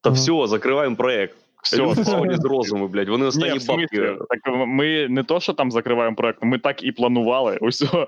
Та 0.01 0.09
Ага. 0.09 0.15
все, 0.19 0.47
закриваємо 0.47 0.95
проект. 0.95 1.35
Все, 1.63 1.77
Люди 1.77 2.01
все. 2.01 2.11
сходять 2.11 2.41
з 2.41 2.45
розуму, 2.45 2.87
блядь. 2.87 3.09
Вони 3.09 3.23
Ні, 3.23 3.27
останні 3.29 3.57
в 3.57 3.61
смислі, 3.61 3.99
бабки. 3.99 4.25
так 4.29 4.39
ми 4.67 5.07
не 5.09 5.23
то, 5.23 5.39
що 5.39 5.53
там 5.53 5.71
закриваємо 5.71 6.15
проект, 6.15 6.39
ми 6.43 6.59
так 6.59 6.83
і 6.83 6.91
планували. 6.91 7.57
Усьо. 7.61 8.07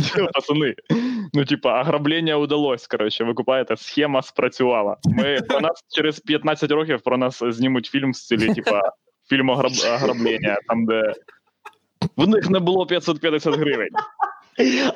Все, 0.00 0.24
пацани. 0.34 0.74
Ну, 1.34 1.44
типа, 1.44 1.80
ограблення 1.80 2.36
удалось. 2.36 2.86
Коротше, 2.86 3.24
ви 3.24 3.34
купаєте, 3.34 3.76
схема 3.76 4.22
спрацювала. 4.22 4.96
Ми 5.04 5.38
про 5.48 5.60
нас 5.60 5.84
через 5.96 6.20
15 6.20 6.70
років 6.70 7.00
про 7.00 7.18
нас 7.18 7.42
знімуть 7.48 7.86
фільм 7.86 8.10
в 8.12 8.16
стилі, 8.16 8.54
типа, 8.54 8.80
фільм 9.28 9.48
ограб... 9.48 9.72
ограблення, 9.94 10.58
там, 10.68 10.86
де 10.86 11.14
в 12.17 12.27
них 12.27 12.49
не 12.49 12.59
було 12.59 12.85
550 12.85 13.55
гривень. 13.55 13.89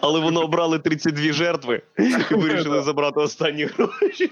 Але 0.01 0.19
вони 0.19 0.39
обрали 0.39 0.79
32 0.79 1.33
жертви 1.33 1.81
і 1.99 2.33
вирішили 2.35 2.81
забрати 2.81 3.19
останні 3.19 3.65
гроші. 3.65 4.31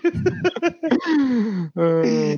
Е, 1.77 2.37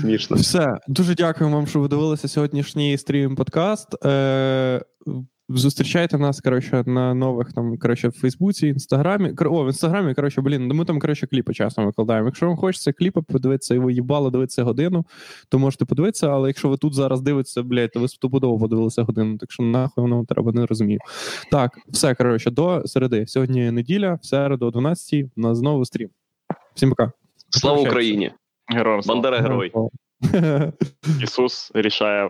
Смішно. 0.00 0.36
Все, 0.36 0.78
дуже 0.88 1.14
дякую 1.14 1.50
вам, 1.50 1.66
що 1.66 1.80
ви 1.80 1.88
дивилися 1.88 2.28
сьогоднішній 2.28 2.98
стрім 2.98 3.36
подкаст. 3.36 3.88
Зустрічайте 5.50 6.18
нас, 6.18 6.40
коротше, 6.40 6.82
на 6.86 7.14
нових 7.14 7.52
там, 7.52 7.78
коротше, 7.78 8.08
в 8.08 8.12
Фейсбуці, 8.12 8.66
Інстаграмі. 8.66 9.32
О, 9.40 9.64
в 9.64 9.66
Інстаграмі, 9.66 10.14
коротше, 10.14 10.40
блін, 10.40 10.66
ми 10.66 10.84
там, 10.84 11.00
коротше, 11.00 11.26
кліпи 11.26 11.54
часом 11.54 11.86
викладаємо. 11.86 12.26
Якщо 12.26 12.46
вам 12.46 12.56
хочеться 12.56 12.92
кліпи 12.92 13.22
подивитися, 13.22 13.74
і 13.74 13.78
ви 13.78 13.92
їбало 13.92 14.30
дивитися 14.30 14.64
годину, 14.64 15.06
то 15.48 15.58
можете 15.58 15.84
подивитися, 15.84 16.28
але 16.28 16.48
якщо 16.48 16.68
ви 16.68 16.76
тут 16.76 16.94
зараз 16.94 17.20
дивитеся, 17.20 17.62
блядь, 17.62 17.92
то 17.92 18.00
ви 18.00 18.08
стопудово 18.08 18.58
подивилися 18.58 19.02
годину, 19.02 19.38
так 19.38 19.52
що 19.52 19.62
нахуй 19.62 20.02
воно 20.02 20.24
треба, 20.24 20.52
не 20.52 20.66
розумію. 20.66 21.00
Так, 21.50 21.78
все, 21.88 22.14
коротше, 22.14 22.50
до 22.50 22.82
середи. 22.86 23.26
Сьогодні 23.26 23.70
неділя, 23.70 24.18
в 24.22 24.26
середу 24.26 24.66
о 24.66 24.70
12 24.70 25.24
у 25.36 25.40
нас 25.40 25.58
знову 25.58 25.84
стрім. 25.84 26.08
Всім 26.74 26.90
пока. 26.90 27.12
Слава 27.50 27.80
Україні! 27.80 28.32
Героям 28.66 29.02
слава. 29.02 29.20
Бандера 29.20 29.42
герой. 29.42 29.72
Ісус 31.22 31.72
рішає 31.74 32.24